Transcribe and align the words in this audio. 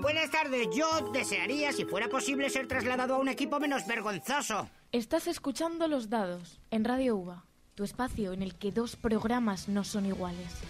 Buenas 0.00 0.30
tardes. 0.30 0.68
Yo 0.74 1.10
desearía, 1.12 1.72
si 1.72 1.84
fuera 1.84 2.08
posible, 2.08 2.48
ser 2.50 2.68
trasladado 2.68 3.14
a 3.14 3.18
un 3.18 3.28
equipo 3.28 3.58
menos 3.60 3.86
vergonzoso. 3.86 4.68
Estás 4.92 5.26
escuchando 5.26 5.88
Los 5.88 6.08
Dados 6.08 6.60
en 6.70 6.84
Radio 6.84 7.16
UVA, 7.16 7.44
tu 7.74 7.84
espacio 7.84 8.32
en 8.32 8.42
el 8.42 8.54
que 8.54 8.72
dos 8.72 8.96
programas 8.96 9.68
no 9.68 9.84
son 9.84 10.06
iguales. 10.06 10.62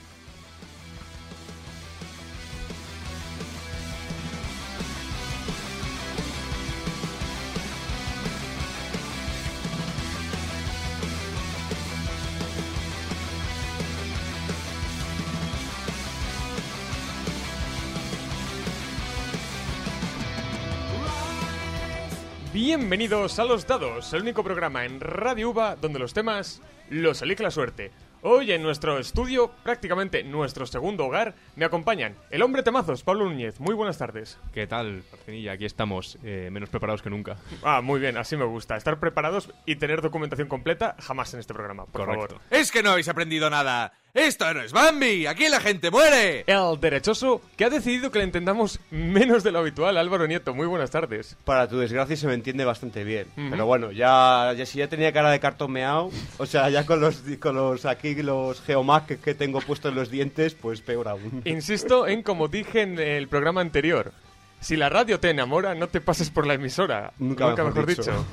Bienvenidos 22.72 23.36
a 23.40 23.44
Los 23.44 23.66
Dados, 23.66 24.12
el 24.12 24.22
único 24.22 24.44
programa 24.44 24.84
en 24.84 25.00
Radio 25.00 25.50
UVA 25.50 25.74
donde 25.74 25.98
los 25.98 26.14
temas 26.14 26.62
los 26.88 27.20
elige 27.20 27.42
la 27.42 27.50
suerte. 27.50 27.90
Hoy 28.22 28.52
en 28.52 28.62
nuestro 28.62 28.98
estudio, 28.98 29.50
prácticamente 29.64 30.22
nuestro 30.22 30.66
segundo 30.66 31.06
hogar, 31.06 31.34
me 31.56 31.64
acompañan 31.64 32.14
el 32.30 32.42
hombre 32.42 32.62
temazos, 32.62 33.02
Pablo 33.02 33.24
Núñez. 33.24 33.58
Muy 33.58 33.74
buenas 33.74 33.98
tardes. 33.98 34.38
¿Qué 34.54 34.68
tal, 34.68 35.02
Parcenilla? 35.10 35.52
Aquí 35.52 35.64
estamos, 35.64 36.16
eh, 36.22 36.48
menos 36.52 36.68
preparados 36.68 37.02
que 37.02 37.10
nunca. 37.10 37.38
Ah, 37.64 37.80
muy 37.80 37.98
bien, 37.98 38.16
así 38.16 38.36
me 38.36 38.44
gusta. 38.44 38.76
Estar 38.76 39.00
preparados 39.00 39.50
y 39.66 39.74
tener 39.74 40.00
documentación 40.00 40.46
completa 40.46 40.94
jamás 41.00 41.34
en 41.34 41.40
este 41.40 41.54
programa, 41.54 41.86
por 41.86 42.04
Correcto. 42.04 42.36
favor. 42.36 42.42
Es 42.50 42.70
que 42.70 42.84
no 42.84 42.92
habéis 42.92 43.08
aprendido 43.08 43.50
nada. 43.50 43.94
Esto 44.12 44.52
no 44.52 44.60
es 44.60 44.72
Bambi. 44.72 45.26
Aquí 45.26 45.48
la 45.48 45.60
gente 45.60 45.88
muere. 45.90 46.42
El 46.48 46.80
derechoso 46.80 47.40
que 47.56 47.64
ha 47.64 47.70
decidido 47.70 48.10
que 48.10 48.18
le 48.18 48.24
entendamos 48.24 48.80
menos 48.90 49.44
de 49.44 49.52
lo 49.52 49.60
habitual, 49.60 49.96
Álvaro 49.96 50.26
Nieto. 50.26 50.52
Muy 50.52 50.66
buenas 50.66 50.90
tardes. 50.90 51.36
Para 51.44 51.68
tu 51.68 51.78
desgracia 51.78 52.16
se 52.16 52.26
me 52.26 52.34
entiende 52.34 52.64
bastante 52.64 53.04
bien. 53.04 53.28
Pero 53.36 53.66
bueno, 53.66 53.92
ya, 53.92 54.52
ya 54.56 54.66
si 54.66 54.78
ya 54.78 54.88
tenía 54.88 55.12
cara 55.12 55.30
de 55.30 55.38
cartón 55.38 55.70
meao, 55.70 56.10
o 56.38 56.46
sea, 56.46 56.68
ya 56.70 56.84
con 56.86 57.00
los, 57.00 57.22
con 57.38 57.54
los 57.54 57.84
aquí 57.86 58.14
los 58.16 58.60
geomac 58.62 59.06
que, 59.06 59.18
que 59.18 59.34
tengo 59.34 59.60
puestos 59.60 59.90
en 59.90 59.96
los 59.96 60.10
dientes, 60.10 60.54
pues 60.54 60.80
peor 60.80 61.06
aún. 61.06 61.42
Insisto 61.44 62.08
en 62.08 62.24
como 62.24 62.48
dije 62.48 62.82
en 62.82 62.98
el 62.98 63.28
programa 63.28 63.60
anterior. 63.60 64.12
Si 64.60 64.76
la 64.76 64.88
radio 64.90 65.20
te 65.20 65.30
enamora, 65.30 65.74
no 65.74 65.88
te 65.88 66.00
pases 66.00 66.30
por 66.30 66.46
la 66.46 66.54
emisora. 66.54 67.12
Nunca 67.18 67.46
mejor 67.54 67.86
dicho. 67.86 68.10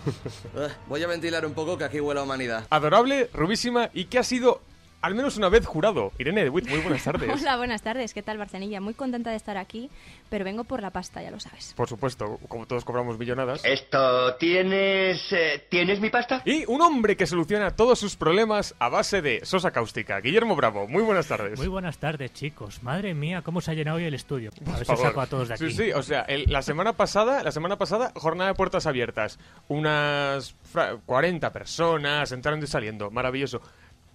Eh, 0.58 0.70
Voy 0.88 1.04
a 1.04 1.08
ventilar 1.08 1.46
un 1.46 1.54
poco 1.54 1.78
que 1.78 1.84
aquí 1.84 2.00
huele 2.02 2.20
a 2.20 2.24
humanidad. 2.24 2.66
Adorable, 2.72 3.30
rubísima 3.34 3.90
y 3.94 4.06
que 4.06 4.18
ha 4.18 4.24
sido 4.24 4.62
al 5.02 5.16
menos 5.16 5.38
una 5.38 5.50
vez 5.50 5.66
jurado. 5.66 6.12
Irene 6.18 6.44
de 6.44 6.50
Witt, 6.50 6.68
muy 6.70 6.80
buenas 6.80 7.04
tardes. 7.06 7.30
Hola, 7.42 7.58
buenas 7.58 7.82
tardes. 7.82 8.14
¿Qué 8.14 8.22
tal, 8.24 8.38
Barcenilla? 8.38 8.82
Muy 8.82 8.94
contenta 8.94 9.30
de 9.30 9.36
estar 9.36 9.58
aquí, 9.58 9.90
pero 10.30 10.44
vengo 10.46 10.64
por 10.64 10.82
la 10.82 10.90
pasta, 10.92 11.22
ya 11.22 11.32
lo 11.32 11.40
sabes. 11.40 11.74
Por 11.76 11.88
supuesto, 11.88 12.40
como 12.48 12.66
todos 12.66 12.84
cobramos 12.86 13.18
millonadas. 13.18 13.64
Esto, 13.64 14.36
¿tienes... 14.36 15.22
eh, 15.32 15.66
¿Tienes 15.70 16.00
mi 16.00 16.10
pasta? 16.10 16.42
Y 16.46 16.66
un 16.68 16.82
hombre 16.82 17.16
que 17.16 17.26
soluciona 17.28 17.72
todos 17.76 18.00
sus 18.00 18.16
problemas 18.16 18.76
a 18.80 18.90
base 18.90 19.22
de 19.22 19.46
sosa 19.46 19.72
cáustica. 19.72 20.20
Guillermo 20.20 20.56
Bravo, 20.56 20.88
muy 20.88 21.04
buenas 21.04 21.28
tardes. 21.28 21.58
Muy 21.60 21.68
buenas 21.68 21.98
tardes, 21.98 22.34
chicos. 22.34 22.82
Madre 22.84 23.14
mía, 23.14 23.42
cómo 23.44 23.62
se 23.62 23.72
ha 23.72 23.74
llenado 23.74 23.98
hoy 23.98 24.06
el 24.06 24.14
estudio. 24.14 24.52
A 24.66 24.78
ver 24.78 24.86
si 24.86 24.96
saco 24.98 25.22
a 25.22 25.28
todos 25.28 25.48
de 25.48 25.54
aquí. 25.54 25.70
Sí, 25.72 25.86
sí, 25.86 25.92
o 25.92 26.02
sea, 26.04 26.22
el- 26.22 26.46
la 26.48 26.62
semana 26.62 26.94
pasada, 26.94 27.44
la 27.44 27.52
semana 27.52 27.78
pasada, 27.78 28.12
jornada 28.16 28.50
de 28.52 28.56
puertas 28.56 28.86
abiertas. 28.88 29.40
Unas 29.68 30.56
fra- 30.64 30.98
40 31.06 31.52
personas 31.52 32.32
entrando 32.32 32.66
y 32.66 32.68
saliendo, 32.68 33.12
maravilloso. 33.12 33.62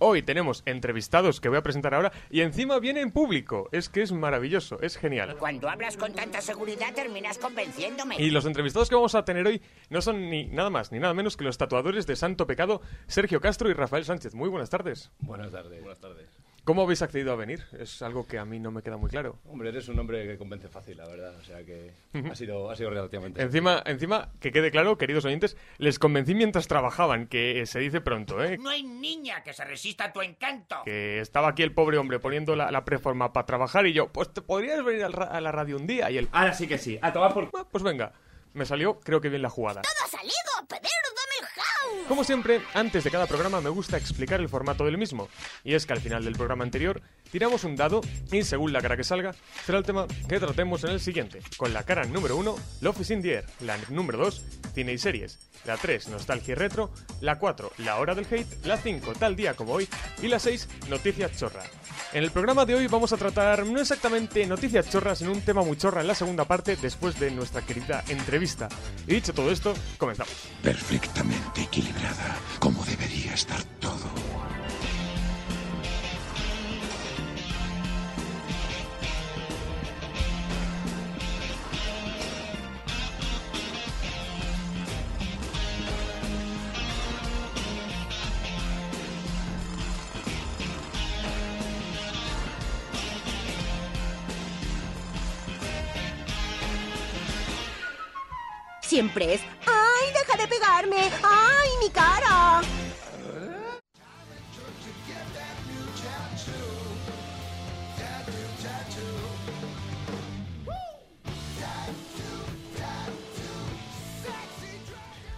Hoy 0.04 0.20
tenemos 0.20 0.64
entrevistados 0.66 1.40
que 1.40 1.48
voy 1.48 1.58
a 1.58 1.62
presentar 1.62 1.94
ahora 1.94 2.10
y 2.28 2.40
encima 2.40 2.80
viene 2.80 3.02
en 3.02 3.12
público. 3.12 3.68
Es 3.70 3.88
que 3.88 4.02
es 4.02 4.10
maravilloso, 4.10 4.80
es 4.80 4.96
genial. 4.96 5.36
Cuando 5.38 5.68
hablas 5.68 5.96
con 5.96 6.12
tanta 6.12 6.40
seguridad 6.40 6.92
terminas 6.92 7.38
convenciéndome. 7.38 8.16
Y 8.18 8.30
los 8.30 8.44
entrevistados 8.44 8.88
que 8.88 8.96
vamos 8.96 9.14
a 9.14 9.24
tener 9.24 9.46
hoy 9.46 9.62
no 9.90 10.02
son 10.02 10.28
ni 10.28 10.46
nada 10.46 10.70
más 10.70 10.90
ni 10.90 10.98
nada 10.98 11.14
menos 11.14 11.36
que 11.36 11.44
los 11.44 11.56
tatuadores 11.56 12.04
de 12.08 12.16
Santo 12.16 12.48
Pecado, 12.48 12.82
Sergio 13.06 13.40
Castro 13.40 13.70
y 13.70 13.74
Rafael 13.74 14.04
Sánchez. 14.04 14.34
Muy 14.34 14.48
buenas 14.48 14.70
tardes. 14.70 15.12
Buenas 15.20 15.52
tardes. 15.52 15.80
Buenas 15.80 16.00
tardes. 16.00 16.41
¿Cómo 16.64 16.82
habéis 16.82 17.02
accedido 17.02 17.32
a 17.32 17.36
venir? 17.36 17.64
Es 17.76 18.02
algo 18.02 18.24
que 18.26 18.38
a 18.38 18.44
mí 18.44 18.60
no 18.60 18.70
me 18.70 18.82
queda 18.82 18.96
muy 18.96 19.10
claro. 19.10 19.36
Hombre, 19.48 19.70
eres 19.70 19.88
un 19.88 19.98
hombre 19.98 20.24
que 20.28 20.38
convence 20.38 20.68
fácil, 20.68 20.96
la 20.96 21.08
verdad. 21.08 21.34
O 21.40 21.42
sea 21.44 21.64
que 21.64 21.90
ha 22.30 22.34
sido, 22.36 22.70
ha 22.70 22.76
sido 22.76 22.90
relativamente. 22.90 23.42
Encima, 23.42 23.82
encima, 23.84 24.30
que 24.40 24.52
quede 24.52 24.70
claro, 24.70 24.96
queridos 24.96 25.24
oyentes, 25.24 25.56
les 25.78 25.98
convencí 25.98 26.36
mientras 26.36 26.68
trabajaban, 26.68 27.26
que 27.26 27.66
se 27.66 27.80
dice 27.80 28.00
pronto, 28.00 28.42
¿eh? 28.44 28.58
No 28.58 28.70
hay 28.70 28.84
niña 28.84 29.42
que 29.42 29.52
se 29.52 29.64
resista 29.64 30.04
a 30.04 30.12
tu 30.12 30.22
encanto. 30.22 30.82
Que 30.84 31.18
estaba 31.18 31.48
aquí 31.48 31.64
el 31.64 31.72
pobre 31.74 31.98
hombre 31.98 32.20
poniendo 32.20 32.54
la, 32.54 32.70
la 32.70 32.84
preforma 32.84 33.32
para 33.32 33.44
trabajar 33.44 33.86
y 33.88 33.92
yo, 33.92 34.12
pues 34.12 34.32
te 34.32 34.40
podrías 34.40 34.84
venir 34.84 35.02
al 35.02 35.12
ra- 35.14 35.26
a 35.26 35.40
la 35.40 35.50
radio 35.50 35.76
un 35.76 35.88
día 35.88 36.12
y 36.12 36.18
él, 36.18 36.28
Ahora 36.30 36.54
sí 36.54 36.68
que 36.68 36.78
sí, 36.78 36.96
a 37.02 37.12
tomar 37.12 37.34
por... 37.34 37.50
"Ah, 37.58 37.66
pues 37.70 37.82
venga. 37.82 38.12
Me 38.54 38.66
salió, 38.66 39.00
creo 39.00 39.20
que 39.20 39.30
bien 39.30 39.42
la 39.42 39.48
jugada. 39.50 39.80
¡Ha 39.80 40.08
salido! 40.08 40.32
¡Pedro, 40.68 40.80
dame! 41.16 41.31
Como 42.08 42.24
siempre, 42.24 42.62
antes 42.74 43.04
de 43.04 43.10
cada 43.10 43.26
programa 43.26 43.60
me 43.60 43.70
gusta 43.70 43.96
explicar 43.96 44.40
el 44.40 44.48
formato 44.48 44.84
del 44.84 44.98
mismo. 44.98 45.28
Y 45.64 45.74
es 45.74 45.86
que 45.86 45.92
al 45.92 46.00
final 46.00 46.24
del 46.24 46.34
programa 46.34 46.64
anterior 46.64 47.00
tiramos 47.32 47.64
un 47.64 47.74
dado 47.74 48.02
y 48.30 48.44
según 48.44 48.72
la 48.72 48.82
cara 48.82 48.96
que 48.96 49.02
salga, 49.02 49.34
será 49.64 49.78
el 49.78 49.84
tema 49.84 50.06
que 50.28 50.38
tratemos 50.38 50.84
en 50.84 50.90
el 50.90 51.00
siguiente. 51.00 51.40
Con 51.56 51.72
la 51.72 51.82
cara 51.82 52.04
número 52.04 52.36
1, 52.36 52.56
Love 52.82 53.00
is 53.00 53.10
in 53.10 53.22
the 53.22 53.32
Air. 53.32 53.46
La 53.60 53.76
número 53.88 54.18
2, 54.18 54.44
cine 54.74 54.92
y 54.92 54.98
series. 54.98 55.38
La 55.64 55.76
3, 55.76 56.08
nostalgia 56.08 56.52
y 56.52 56.54
retro. 56.54 56.92
La 57.20 57.38
4, 57.38 57.72
la 57.78 57.96
hora 57.96 58.14
del 58.14 58.26
hate. 58.30 58.66
La 58.66 58.76
5, 58.76 59.14
tal 59.18 59.34
día 59.34 59.54
como 59.54 59.72
hoy. 59.72 59.88
Y 60.22 60.28
la 60.28 60.38
6, 60.38 60.68
noticias 60.90 61.36
chorra. 61.36 61.62
En 62.12 62.22
el 62.22 62.30
programa 62.30 62.66
de 62.66 62.74
hoy 62.74 62.86
vamos 62.88 63.12
a 63.12 63.16
tratar 63.16 63.64
no 63.64 63.80
exactamente 63.80 64.44
noticias 64.46 64.90
chorras, 64.90 65.18
sino 65.18 65.32
un 65.32 65.40
tema 65.40 65.62
muy 65.62 65.78
chorra 65.78 66.02
en 66.02 66.08
la 66.08 66.14
segunda 66.14 66.44
parte 66.44 66.76
después 66.76 67.18
de 67.18 67.30
nuestra 67.30 67.62
querida 67.62 68.04
entrevista. 68.08 68.68
Y 69.06 69.14
dicho 69.14 69.32
todo 69.32 69.50
esto, 69.50 69.72
comenzamos. 69.96 70.32
perfectamente 70.62 71.62
equilibrada, 71.62 72.36
como 72.58 72.84
debería 72.84 73.32
estar 73.32 73.62
todo. 73.80 74.31
Siempre 98.92 99.32
es. 99.32 99.40
¡Ay, 99.66 100.12
deja 100.12 100.36
de 100.36 100.46
pegarme! 100.46 101.10
¡Ay, 101.22 101.68
mi 101.80 101.88
cara! 101.88 102.60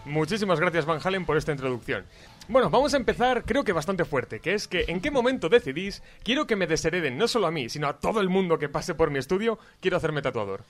Muchísimas 0.05 0.59
gracias 0.59 0.85
Van 0.85 0.99
Halen 1.05 1.25
por 1.25 1.37
esta 1.37 1.53
introducción. 1.53 2.05
Bueno, 2.49 2.71
vamos 2.71 2.93
a 2.95 2.97
empezar 2.97 3.45
creo 3.45 3.63
que 3.63 3.73
bastante 3.73 4.05
fuerte, 4.05 4.41
que 4.41 4.55
es 4.55 4.67
que 4.67 4.87
en 4.89 5.01
qué 5.01 5.13
momento 5.13 5.49
decidís, 5.49 6.03
quiero 6.25 6.49
que 6.49 6.57
me 6.57 6.67
deshereden 6.67 7.17
no 7.17 7.29
solo 7.29 7.47
a 7.47 7.53
mí, 7.53 7.69
sino 7.69 7.87
a 7.87 8.01
todo 8.01 8.21
el 8.21 8.29
mundo 8.29 8.59
que 8.59 8.69
pase 8.69 8.97
por 8.97 9.13
mi 9.13 9.21
estudio, 9.21 9.61
quiero 9.81 9.97
hacerme 9.97 10.23
tatuador. 10.23 10.65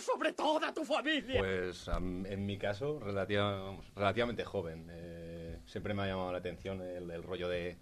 Sobre 0.00 0.32
toda 0.32 0.72
tu 0.72 0.84
familia. 0.84 1.40
Pues 1.40 1.88
en 1.88 2.46
mi 2.46 2.58
caso, 2.58 3.00
relativamente 3.00 4.44
joven. 4.44 4.88
Eh, 4.90 5.58
siempre 5.66 5.94
me 5.94 6.02
ha 6.02 6.06
llamado 6.06 6.32
la 6.32 6.38
atención 6.38 6.80
el, 6.80 7.22
rollo 7.22 7.48
de 7.48 7.76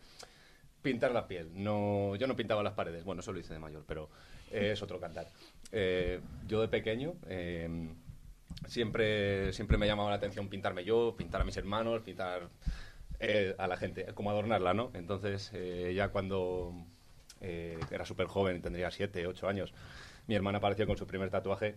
pintar 0.82 1.12
la 1.12 1.26
piel. 1.26 1.50
No, 1.52 2.16
yo 2.16 2.26
no 2.26 2.36
pintaba 2.36 2.62
las 2.62 2.74
paredes, 2.74 3.04
bueno, 3.04 3.20
eso 3.20 3.32
lo 3.32 3.38
hice 3.38 3.54
de 3.54 3.58
mayor, 3.58 3.84
pero 3.86 4.08
eh, 4.50 4.70
es 4.72 4.82
otro 4.82 5.00
cantar. 5.00 5.28
Eh, 5.72 6.20
yo 6.46 6.60
de 6.60 6.68
pequeño 6.68 7.14
eh, 7.26 7.68
siempre, 8.66 9.52
siempre 9.52 9.76
me 9.76 9.86
ha 9.86 9.88
llamado 9.88 10.08
la 10.08 10.16
atención 10.16 10.48
pintarme 10.48 10.84
yo, 10.84 11.16
pintar 11.16 11.40
a 11.40 11.44
mis 11.44 11.56
hermanos, 11.56 12.02
pintar 12.02 12.48
eh, 13.18 13.54
a 13.58 13.66
la 13.66 13.76
gente, 13.76 14.06
como 14.14 14.30
adornarla, 14.30 14.74
¿no? 14.74 14.90
Entonces, 14.94 15.52
ya 15.94 16.08
cuando 16.08 16.72
era 17.40 18.06
súper 18.06 18.26
joven, 18.26 18.62
tendría 18.62 18.90
7, 18.90 19.26
8 19.26 19.48
años, 19.48 19.74
mi 20.26 20.34
hermana 20.34 20.58
apareció 20.58 20.86
con 20.86 20.96
su 20.96 21.06
primer 21.06 21.28
tatuaje 21.28 21.76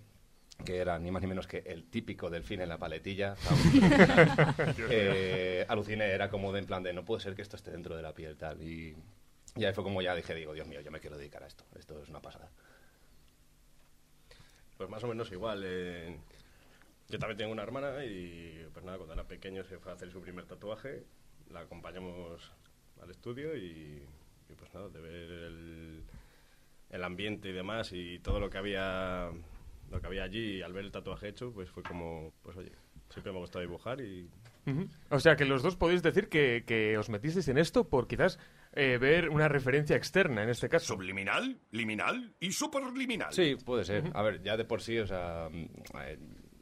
que 0.66 0.78
era 0.78 0.98
ni 1.00 1.12
más 1.12 1.22
ni 1.22 1.28
menos 1.28 1.48
que 1.48 1.60
el 1.60 1.86
típico 1.86 2.30
delfín 2.30 2.62
en 2.62 2.70
la 2.70 2.78
paletilla. 2.78 3.36
eh, 4.90 5.66
aluciné, 5.68 6.06
era 6.06 6.30
como 6.30 6.52
de 6.52 6.60
en 6.60 6.66
plan 6.66 6.84
de 6.84 6.94
no 6.94 7.06
puede 7.06 7.22
ser 7.22 7.36
que 7.36 7.42
esto 7.42 7.56
esté 7.56 7.72
dentro 7.72 7.96
de 7.96 8.02
la 8.02 8.14
piel 8.14 8.36
tal. 8.38 8.62
Y, 8.62 8.96
y 9.56 9.66
ahí 9.66 9.74
fue 9.74 9.84
como 9.84 10.02
ya 10.02 10.16
dije, 10.16 10.34
digo, 10.36 10.54
Dios 10.54 10.68
mío, 10.68 10.82
yo 10.82 10.92
me 10.92 11.00
quiero 11.00 11.18
dedicar 11.18 11.44
a 11.44 11.48
esto. 11.48 11.64
Esto 11.78 12.02
es 12.02 12.10
una 12.10 12.22
pasada. 12.22 12.50
Pues 14.78 14.90
más 14.90 15.04
o 15.04 15.08
menos 15.08 15.32
igual. 15.32 15.64
eh, 15.66 16.18
yo 17.10 17.20
también 17.20 17.38
tengo 17.38 17.52
una 17.54 17.64
hermana 17.64 18.04
y 18.04 18.68
pues 18.74 18.84
nada, 18.84 18.98
cuando 18.98 19.14
era 19.14 19.24
pequeño 19.24 19.64
se 19.64 19.78
fue 19.80 19.92
a 19.92 19.96
hacer 19.96 20.12
su 20.12 20.22
primer 20.22 20.46
tatuaje, 20.46 21.06
la 21.50 21.62
acompañamos 21.62 22.52
al 23.02 23.10
estudio 23.10 23.56
y, 23.56 24.04
y, 24.50 24.54
pues 24.56 24.74
nada, 24.74 24.90
de 24.90 25.00
ver 25.00 25.32
el, 25.32 26.04
el 26.90 27.04
ambiente 27.04 27.50
y 27.50 27.54
demás 27.54 27.94
y 27.94 28.20
todo 28.20 28.42
lo 28.42 28.50
que 28.50 28.58
había 28.58 29.32
lo 29.90 30.00
que 30.02 30.08
había 30.08 30.24
allí 30.24 30.58
y 30.58 30.62
al 30.62 30.74
ver 30.74 30.86
el 30.86 30.92
tatuaje 30.92 31.30
hecho, 31.30 31.52
pues 31.54 31.70
fue 31.70 31.84
como, 31.84 32.34
pues 32.44 32.58
oye, 32.58 32.72
siempre 33.10 33.32
me 33.32 33.38
ha 33.38 33.42
gustado 33.42 33.62
dibujar 33.62 34.02
y... 34.02 34.30
Ujú. 34.66 34.90
O 35.10 35.20
sea 35.20 35.38
que 35.38 35.46
los 35.46 35.64
dos 35.64 35.78
podéis 35.78 36.04
decir 36.04 36.28
que, 36.28 36.66
que 36.68 36.98
os 36.98 37.10
metisteis 37.10 37.48
en 37.48 37.58
esto 37.58 37.88
por 37.88 38.08
quizás 38.08 38.38
eh, 38.74 38.98
ver 38.98 39.30
una 39.30 39.48
referencia 39.48 39.96
externa 39.96 40.44
en 40.44 40.50
este 40.50 40.68
caso. 40.68 40.94
Subliminal, 40.94 41.58
liminal 41.72 42.36
y 42.42 42.52
superliminal. 42.52 43.32
Sí, 43.32 43.56
puede 43.56 43.86
ser. 43.86 44.12
A 44.14 44.22
ver, 44.24 44.42
ya 44.44 44.58
de 44.58 44.66
por 44.66 44.82
sí, 44.82 45.00
o 45.00 45.08
sea, 45.08 45.48
mm, 45.50 45.68
eh, 46.02 46.20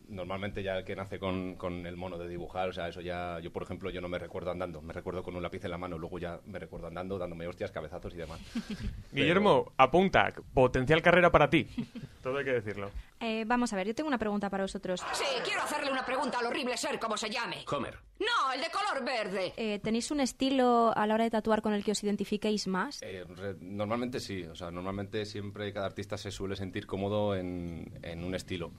normalmente 0.10 0.64
ya 0.64 0.78
el 0.78 0.86
que 0.86 0.96
nace 0.96 1.20
con, 1.20 1.56
con 1.56 1.86
el 1.86 1.96
mono 1.98 2.18
de 2.18 2.28
dibujar, 2.28 2.70
o 2.70 2.74
sea, 2.74 2.88
eso 2.88 3.02
ya, 3.02 3.40
yo 3.40 3.52
por 3.52 3.64
ejemplo, 3.64 3.90
yo 3.90 4.02
no 4.02 4.08
me 4.10 4.18
recuerdo 4.20 4.52
andando, 4.52 4.82
me 4.82 4.94
recuerdo 4.94 5.24
con 5.24 5.36
un 5.36 5.44
lápiz 5.44 5.64
en 5.66 5.72
la 5.72 5.78
mano, 5.78 5.98
luego 5.98 6.20
ya 6.20 6.40
me 6.46 6.60
recuerdo 6.60 6.88
andando, 6.88 7.18
dándome 7.18 7.48
hostias, 7.48 7.72
cabezazos 7.72 8.14
y 8.14 8.18
demás. 8.18 8.40
Guillermo, 9.12 9.72
apunta, 9.78 10.34
potencial 10.54 11.02
carrera 11.02 11.32
para 11.32 11.50
ti. 11.50 11.68
Todo 12.24 12.38
hay 12.40 12.46
que 12.46 12.54
decirlo. 12.54 12.90
Eh, 13.20 13.44
vamos 13.48 13.72
a 13.72 13.76
ver, 13.76 13.88
yo 13.88 13.96
tengo 13.96 14.08
una 14.08 14.18
pregunta 14.18 14.50
para 14.50 14.64
vosotros. 14.64 15.02
Sí, 15.14 15.24
quiero 15.44 15.62
hacerle 15.62 15.92
una 15.92 16.06
pregunta 16.06 16.40
al 16.40 16.48
horrible 16.48 16.76
ser, 16.78 17.00
como 17.00 17.16
se 17.18 17.30
llame. 17.30 17.64
Homer. 17.72 17.98
No, 18.20 18.52
el 18.54 18.62
de 18.62 18.68
color 18.72 19.06
verde. 19.06 19.54
Eh, 19.58 19.80
¿Tenéis 19.80 20.10
un 20.12 20.20
estilo 20.20 20.92
a 20.96 21.06
la 21.08 21.14
hora 21.14 21.24
de 21.24 21.30
tatuar 21.32 21.62
con 21.62 21.74
el 21.74 21.84
que 21.84 21.92
os 21.92 22.04
identifiquéis 22.04 22.68
más? 22.68 23.02
Eh, 23.04 23.24
re- 23.36 23.56
normalmente 23.62 24.20
sí, 24.20 24.44
o 24.44 24.56
sea, 24.56 24.72
normalmente 24.72 25.26
siempre 25.26 25.72
cada 25.72 25.86
artista 25.86 26.18
se 26.18 26.32
suele 26.32 26.56
sentir 26.56 26.86
cómodo 26.88 27.36
en, 27.36 27.92
en 28.02 28.24
un 28.24 28.36
estilo. 28.36 28.72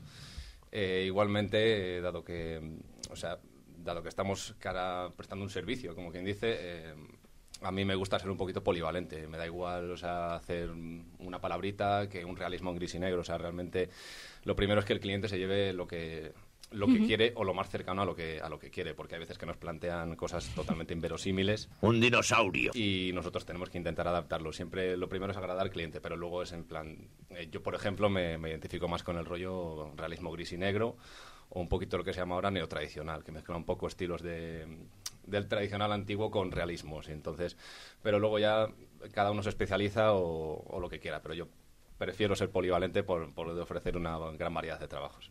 Eh, 0.79 1.05
igualmente, 1.07 1.97
eh, 1.97 2.01
dado 2.03 2.23
que, 2.23 2.61
mm, 2.61 3.11
o 3.11 3.17
sea, 3.17 3.39
dado 3.79 4.03
que 4.03 4.11
estamos 4.11 4.55
cara 4.59 5.09
prestando 5.17 5.43
un 5.43 5.49
servicio, 5.49 5.95
como 5.95 6.13
quien 6.13 6.27
dice, 6.27 6.55
eh, 6.61 6.95
a 7.63 7.73
mí 7.73 7.87
me 7.87 7.95
gusta 7.95 8.19
ser 8.19 8.29
un 8.29 8.37
poquito 8.37 8.63
polivalente. 8.63 9.27
Me 9.27 9.39
da 9.39 9.47
igual, 9.47 9.91
o 9.91 9.97
sea, 9.97 10.35
hacer 10.35 10.71
una 11.19 11.41
palabrita 11.41 12.11
que 12.11 12.27
un 12.27 12.37
realismo 12.37 12.73
en 12.73 12.77
gris 12.77 12.95
y 12.95 12.99
negro. 12.99 13.23
O 13.23 13.25
sea, 13.25 13.39
realmente 13.39 13.89
lo 14.45 14.55
primero 14.55 14.81
es 14.81 14.85
que 14.85 14.93
el 14.93 15.01
cliente 15.01 15.29
se 15.29 15.39
lleve 15.39 15.73
lo 15.73 15.87
que 15.87 16.35
lo 16.73 16.87
que 16.89 17.07
quiere 17.07 17.33
o 17.37 17.45
lo 17.45 17.55
más 17.55 17.71
cercano 17.71 18.03
a 18.03 18.05
lo 18.05 18.15
que 18.15 18.41
a 18.41 18.49
lo 18.49 18.59
que 18.59 18.71
quiere, 18.71 18.95
porque 18.95 19.15
hay 19.15 19.21
veces 19.21 19.39
que 19.39 19.47
nos 19.47 19.57
plantean 19.57 20.17
cosas 20.17 20.49
totalmente 20.55 20.93
inverosímiles. 20.93 21.69
Un 21.81 22.01
dinosaurio. 22.01 22.73
Y 22.75 23.13
nosotros 23.15 23.47
tenemos 23.47 23.71
que 23.71 23.79
intentar 23.79 24.07
adaptarlo. 24.09 24.53
Siempre 24.53 24.97
lo 24.97 25.09
primero 25.09 25.31
es 25.33 25.39
agradar 25.39 25.63
al 25.63 25.71
cliente, 25.71 26.01
pero 26.01 26.17
luego 26.17 26.43
es 26.43 26.53
en 26.53 26.65
plan. 26.65 27.09
eh, 27.31 27.49
yo, 27.51 27.63
por 27.63 27.75
ejemplo, 27.75 28.09
me, 28.11 28.37
me 28.39 28.51
identifico 28.51 28.89
más 28.89 29.03
con 29.03 29.17
el 29.17 29.25
rollo 29.25 29.93
realismo 29.97 30.31
gris 30.33 30.53
y 30.53 30.59
negro, 30.59 30.97
o 31.51 31.61
un 31.61 31.69
poquito 31.69 31.97
lo 31.97 32.05
que 32.05 32.13
se 32.13 32.21
llama 32.21 32.35
ahora 32.35 32.51
neotradicional, 32.51 33.23
que 33.23 33.33
mezcla 33.33 33.57
un 33.57 33.65
poco 33.65 33.87
estilos 33.87 34.21
de, 34.23 34.67
del 35.25 35.47
tradicional 35.49 35.93
antiguo 35.93 36.31
con 36.31 36.51
realismos. 36.51 37.09
Y 37.09 37.13
entonces, 37.13 37.57
pero 38.03 38.19
luego 38.19 38.39
ya 38.39 38.69
cada 39.13 39.31
uno 39.31 39.43
se 39.43 39.51
especializa 39.51 40.13
o, 40.15 40.65
o 40.67 40.81
lo 40.81 40.89
que 40.89 40.99
quiera, 40.99 41.23
pero 41.23 41.35
yo 41.35 41.47
prefiero 41.99 42.35
ser 42.37 42.51
polivalente 42.51 43.03
por, 43.03 43.33
por 43.33 43.49
ofrecer 43.49 43.97
una 43.97 44.19
gran 44.33 44.53
variedad 44.53 44.79
de 44.81 44.89
trabajos. 44.89 45.31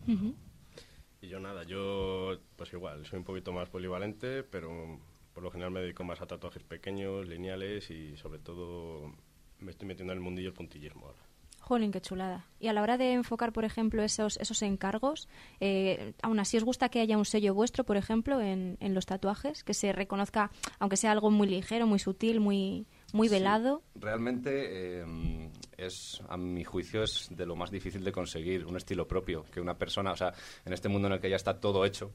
Yo 1.27 1.39
nada, 1.39 1.63
yo 1.63 2.37
pues 2.55 2.71
igual, 2.73 3.05
soy 3.05 3.19
un 3.19 3.25
poquito 3.25 3.51
más 3.51 3.69
polivalente, 3.69 4.43
pero 4.43 4.99
por 5.33 5.43
lo 5.43 5.51
general 5.51 5.71
me 5.71 5.81
dedico 5.81 6.03
más 6.03 6.21
a 6.21 6.27
tatuajes 6.27 6.63
pequeños, 6.63 7.27
lineales 7.27 7.89
y 7.91 8.15
sobre 8.17 8.39
todo 8.39 9.13
me 9.59 9.71
estoy 9.71 9.87
metiendo 9.87 10.13
en 10.13 10.19
el 10.19 10.23
mundillo 10.23 10.53
puntillismo 10.53 11.07
ahora. 11.07 11.19
Jolín, 11.59 11.91
qué 11.91 11.99
chulada. 11.99 12.45
Y 12.59 12.67
a 12.67 12.73
la 12.73 12.83
hora 12.83 12.95
de 12.95 13.13
enfocar, 13.13 13.51
por 13.51 13.65
ejemplo, 13.65 14.03
esos, 14.03 14.37
esos 14.37 14.61
encargos, 14.61 15.27
eh, 15.59 16.13
aún 16.21 16.39
así 16.39 16.57
os 16.57 16.63
gusta 16.63 16.89
que 16.89 16.99
haya 16.99 17.17
un 17.17 17.25
sello 17.25 17.55
vuestro, 17.55 17.83
por 17.85 17.97
ejemplo, 17.97 18.39
en, 18.39 18.77
en 18.79 18.93
los 18.93 19.07
tatuajes, 19.07 19.63
que 19.63 19.73
se 19.73 19.91
reconozca, 19.91 20.51
aunque 20.77 20.95
sea 20.95 21.11
algo 21.11 21.31
muy 21.31 21.47
ligero, 21.47 21.87
muy 21.87 21.97
sutil, 21.97 22.39
muy, 22.39 22.85
muy 23.13 23.27
Sí. 23.29 23.35
velado. 23.35 23.81
Realmente 23.95 25.01
eh, 25.01 25.49
es, 25.77 26.21
a 26.27 26.37
mi 26.37 26.63
juicio, 26.63 27.03
es 27.03 27.27
de 27.31 27.45
lo 27.45 27.55
más 27.55 27.71
difícil 27.71 28.03
de 28.03 28.11
conseguir 28.11 28.65
un 28.65 28.75
estilo 28.77 29.07
propio. 29.07 29.45
Que 29.51 29.61
una 29.61 29.77
persona, 29.77 30.11
o 30.11 30.17
sea, 30.17 30.33
en 30.65 30.73
este 30.73 30.89
mundo 30.89 31.07
en 31.07 31.13
el 31.13 31.19
que 31.19 31.29
ya 31.29 31.35
está 31.37 31.59
todo 31.59 31.85
hecho, 31.85 32.11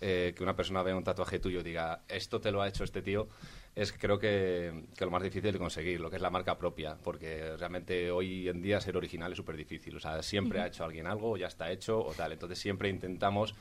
eh, 0.00 0.32
que 0.36 0.42
una 0.44 0.54
persona 0.54 0.82
vea 0.82 0.94
un 0.94 1.02
tatuaje 1.02 1.38
tuyo 1.40 1.60
y 1.60 1.62
diga, 1.64 2.02
esto 2.08 2.40
te 2.40 2.52
lo 2.52 2.62
ha 2.62 2.68
hecho 2.68 2.84
este 2.84 3.02
tío, 3.02 3.26
es 3.74 3.92
creo 3.92 4.16
que, 4.18 4.84
que 4.96 5.04
lo 5.04 5.10
más 5.10 5.22
difícil 5.22 5.50
de 5.52 5.58
conseguir, 5.58 5.98
lo 6.00 6.08
que 6.08 6.16
es 6.16 6.22
la 6.22 6.30
marca 6.30 6.56
propia, 6.56 6.96
porque 7.02 7.56
realmente 7.56 8.10
hoy 8.10 8.48
en 8.48 8.62
día 8.62 8.80
ser 8.80 8.96
original 8.96 9.32
es 9.32 9.36
súper 9.38 9.56
difícil. 9.56 9.96
O 9.96 10.00
sea, 10.00 10.22
siempre 10.22 10.58
Ujú. 10.58 10.64
ha 10.64 10.68
hecho 10.68 10.84
alguien 10.84 11.06
algo, 11.06 11.36
ya 11.36 11.46
está 11.48 11.70
hecho, 11.72 11.98
o 11.98 12.12
tal. 12.12 12.32
Entonces 12.32 12.58
siempre 12.58 12.88
intentamos 12.88 13.54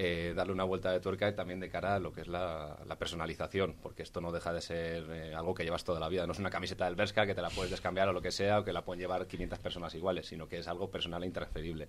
eh, 0.00 0.32
darle 0.32 0.52
una 0.52 0.62
vuelta 0.62 0.92
de 0.92 1.00
tuerca 1.00 1.28
y 1.28 1.34
también 1.34 1.58
de 1.58 1.68
cara 1.68 1.96
a 1.96 1.98
lo 1.98 2.12
que 2.12 2.20
es 2.20 2.28
la, 2.28 2.78
la 2.86 2.96
personalización, 2.96 3.74
porque 3.82 4.04
esto 4.04 4.20
no 4.20 4.30
deja 4.30 4.52
de 4.52 4.60
ser 4.60 5.10
eh, 5.10 5.34
algo 5.34 5.54
que 5.54 5.64
llevas 5.64 5.82
toda 5.82 5.98
la 5.98 6.08
vida. 6.08 6.24
No 6.24 6.30
es 6.30 6.38
una 6.38 6.50
camiseta 6.50 6.84
del 6.84 6.94
Berska 6.94 7.26
que 7.26 7.34
te 7.34 7.42
la 7.42 7.50
puedes 7.50 7.72
descambiar 7.72 8.08
o 8.08 8.12
lo 8.12 8.22
que 8.22 8.30
sea, 8.30 8.60
o 8.60 8.64
que 8.64 8.72
la 8.72 8.84
pueden 8.84 9.00
llevar 9.00 9.26
500 9.26 9.58
personas 9.58 9.92
iguales, 9.96 10.26
sino 10.26 10.46
que 10.46 10.58
es 10.58 10.68
algo 10.68 10.88
personal 10.88 11.24
e 11.24 11.26
intransferible. 11.26 11.88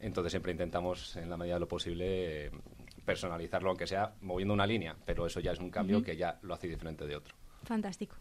Entonces 0.00 0.32
siempre 0.32 0.52
intentamos, 0.52 1.14
en 1.16 1.28
la 1.28 1.36
medida 1.36 1.56
de 1.56 1.60
lo 1.60 1.68
posible, 1.68 2.46
eh, 2.46 2.50
personalizarlo, 3.04 3.68
aunque 3.68 3.86
sea 3.86 4.14
moviendo 4.22 4.54
una 4.54 4.66
línea, 4.66 4.96
pero 5.04 5.26
eso 5.26 5.38
ya 5.40 5.52
es 5.52 5.58
un 5.58 5.70
cambio 5.70 6.02
que 6.02 6.16
ya 6.16 6.38
lo 6.40 6.54
hace 6.54 6.68
diferente 6.68 7.06
de 7.06 7.16
otro. 7.16 7.34
Fantástico. 7.64 8.16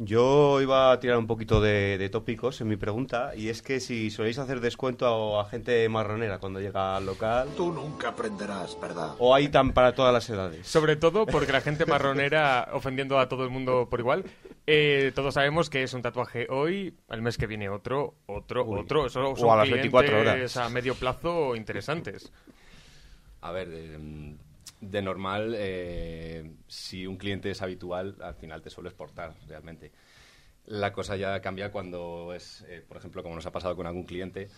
Yo 0.00 0.60
iba 0.60 0.92
a 0.92 1.00
tirar 1.00 1.18
un 1.18 1.26
poquito 1.26 1.60
de, 1.60 1.98
de 1.98 2.08
tópicos 2.08 2.60
en 2.60 2.68
mi 2.68 2.76
pregunta, 2.76 3.32
y 3.34 3.48
es 3.48 3.62
que 3.62 3.80
si 3.80 4.10
soléis 4.10 4.38
hacer 4.38 4.60
descuento 4.60 5.38
a, 5.38 5.42
a 5.42 5.44
gente 5.46 5.88
marronera 5.88 6.38
cuando 6.38 6.60
llega 6.60 6.96
al 6.96 7.04
local, 7.04 7.48
Tú 7.56 7.72
nunca 7.72 8.10
aprenderás, 8.10 8.78
¿verdad? 8.80 9.16
o 9.18 9.34
hay 9.34 9.48
tan 9.48 9.72
para 9.72 9.94
todas 9.96 10.12
las 10.12 10.30
edades. 10.30 10.66
Sobre 10.68 10.94
todo 10.94 11.26
porque 11.26 11.50
la 11.50 11.60
gente 11.60 11.84
marronera, 11.86 12.68
ofendiendo 12.72 13.18
a 13.18 13.28
todo 13.28 13.42
el 13.42 13.50
mundo 13.50 13.88
por 13.90 13.98
igual, 13.98 14.24
eh, 14.68 15.10
todos 15.16 15.34
sabemos 15.34 15.68
que 15.68 15.82
es 15.82 15.92
un 15.94 16.02
tatuaje 16.02 16.46
hoy, 16.48 16.94
el 17.10 17.20
mes 17.22 17.36
que 17.36 17.48
viene 17.48 17.68
otro, 17.68 18.14
otro, 18.26 18.64
Uy. 18.64 18.78
otro. 18.80 19.06
Eso 19.06 19.20
O 19.32 19.52
a 19.52 19.56
las 19.56 19.68
24 19.70 20.20
horas. 20.20 20.56
a 20.58 20.68
medio 20.68 20.94
plazo 20.94 21.56
interesantes. 21.56 22.30
A 23.40 23.50
ver, 23.50 23.68
eh, 23.72 24.34
de 24.80 25.02
normal, 25.02 25.54
eh, 25.56 26.50
si 26.66 27.06
un 27.06 27.16
cliente 27.16 27.50
es 27.50 27.62
habitual, 27.62 28.16
al 28.20 28.34
final 28.34 28.62
te 28.62 28.70
suele 28.70 28.88
exportar 28.90 29.34
realmente. 29.48 29.90
La 30.66 30.92
cosa 30.92 31.16
ya 31.16 31.40
cambia 31.40 31.72
cuando 31.72 32.32
es, 32.34 32.64
eh, 32.68 32.84
por 32.86 32.96
ejemplo, 32.98 33.22
como 33.22 33.34
nos 33.34 33.46
ha 33.46 33.52
pasado 33.52 33.74
con 33.74 33.86
algún 33.86 34.04
cliente, 34.04 34.48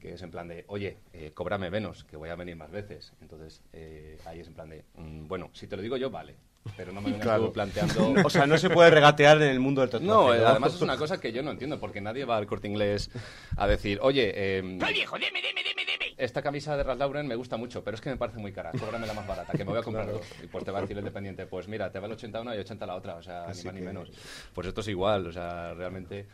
que 0.00 0.14
es 0.14 0.22
en 0.22 0.30
plan 0.30 0.48
de, 0.48 0.64
oye, 0.68 0.96
eh, 1.12 1.32
cóbrame 1.34 1.70
menos, 1.70 2.04
que 2.04 2.16
voy 2.16 2.30
a 2.30 2.36
venir 2.36 2.56
más 2.56 2.70
veces. 2.70 3.12
Entonces, 3.20 3.62
eh, 3.72 4.18
ahí 4.24 4.40
es 4.40 4.46
en 4.46 4.54
plan 4.54 4.68
de, 4.70 4.84
mm, 4.94 5.26
bueno, 5.28 5.50
si 5.52 5.66
te 5.66 5.76
lo 5.76 5.82
digo 5.82 5.96
yo, 5.96 6.08
vale, 6.10 6.36
pero 6.76 6.92
no 6.92 7.00
me 7.00 7.10
vengas 7.10 7.26
Claro. 7.26 7.46
tú 7.46 7.52
planteando... 7.52 8.14
O 8.26 8.30
sea, 8.30 8.46
no 8.46 8.56
se 8.58 8.70
puede 8.70 8.90
regatear 8.90 9.36
en 9.42 9.48
el 9.50 9.60
mundo 9.60 9.80
del 9.82 9.90
tatuaje. 9.90 10.08
No, 10.08 10.28
además 10.30 10.74
es 10.74 10.80
una 10.82 10.96
cosa 10.96 11.20
que 11.20 11.32
yo 11.32 11.42
no 11.42 11.50
entiendo, 11.50 11.78
porque 11.80 12.00
nadie 12.00 12.24
va 12.24 12.36
al 12.36 12.46
corte 12.46 12.68
inglés 12.68 13.10
a 13.56 13.66
decir, 13.66 13.98
oye, 14.00 14.32
eh, 14.34 14.62
viejo, 14.62 15.16
dime, 15.18 15.42
dime, 15.42 15.62
dime. 15.64 15.87
Esta 16.18 16.42
camisa 16.42 16.76
de 16.76 16.82
Ralph 16.82 16.98
Lauren 16.98 17.26
me 17.26 17.36
gusta 17.36 17.56
mucho, 17.56 17.82
pero 17.82 17.94
es 17.94 18.00
que 18.00 18.10
me 18.10 18.16
parece 18.16 18.38
muy 18.38 18.52
cara, 18.52 18.72
cóbrame 18.78 19.06
la 19.06 19.14
más 19.14 19.26
barata, 19.26 19.52
que 19.52 19.64
me 19.64 19.70
voy 19.70 19.80
a 19.80 19.82
comprar 19.82 20.06
dos. 20.12 20.26
Y 20.42 20.46
pues 20.48 20.64
te 20.64 20.70
va 20.70 20.78
a 20.78 20.80
decir 20.82 20.98
el 20.98 21.04
dependiente, 21.04 21.46
pues 21.46 21.68
mira, 21.68 21.90
te 21.90 21.98
vale 21.98 22.14
80 22.14 22.40
una 22.40 22.56
y 22.56 22.58
80 22.58 22.86
la 22.86 22.94
otra, 22.96 23.14
o 23.14 23.22
sea, 23.22 23.46
Así 23.46 23.60
ni 23.60 23.66
más 23.66 23.74
ni 23.74 23.80
menos. 23.86 24.10
Pues 24.52 24.66
esto 24.66 24.80
es 24.80 24.88
igual, 24.88 25.26
o 25.26 25.32
sea, 25.32 25.74
realmente... 25.74 26.26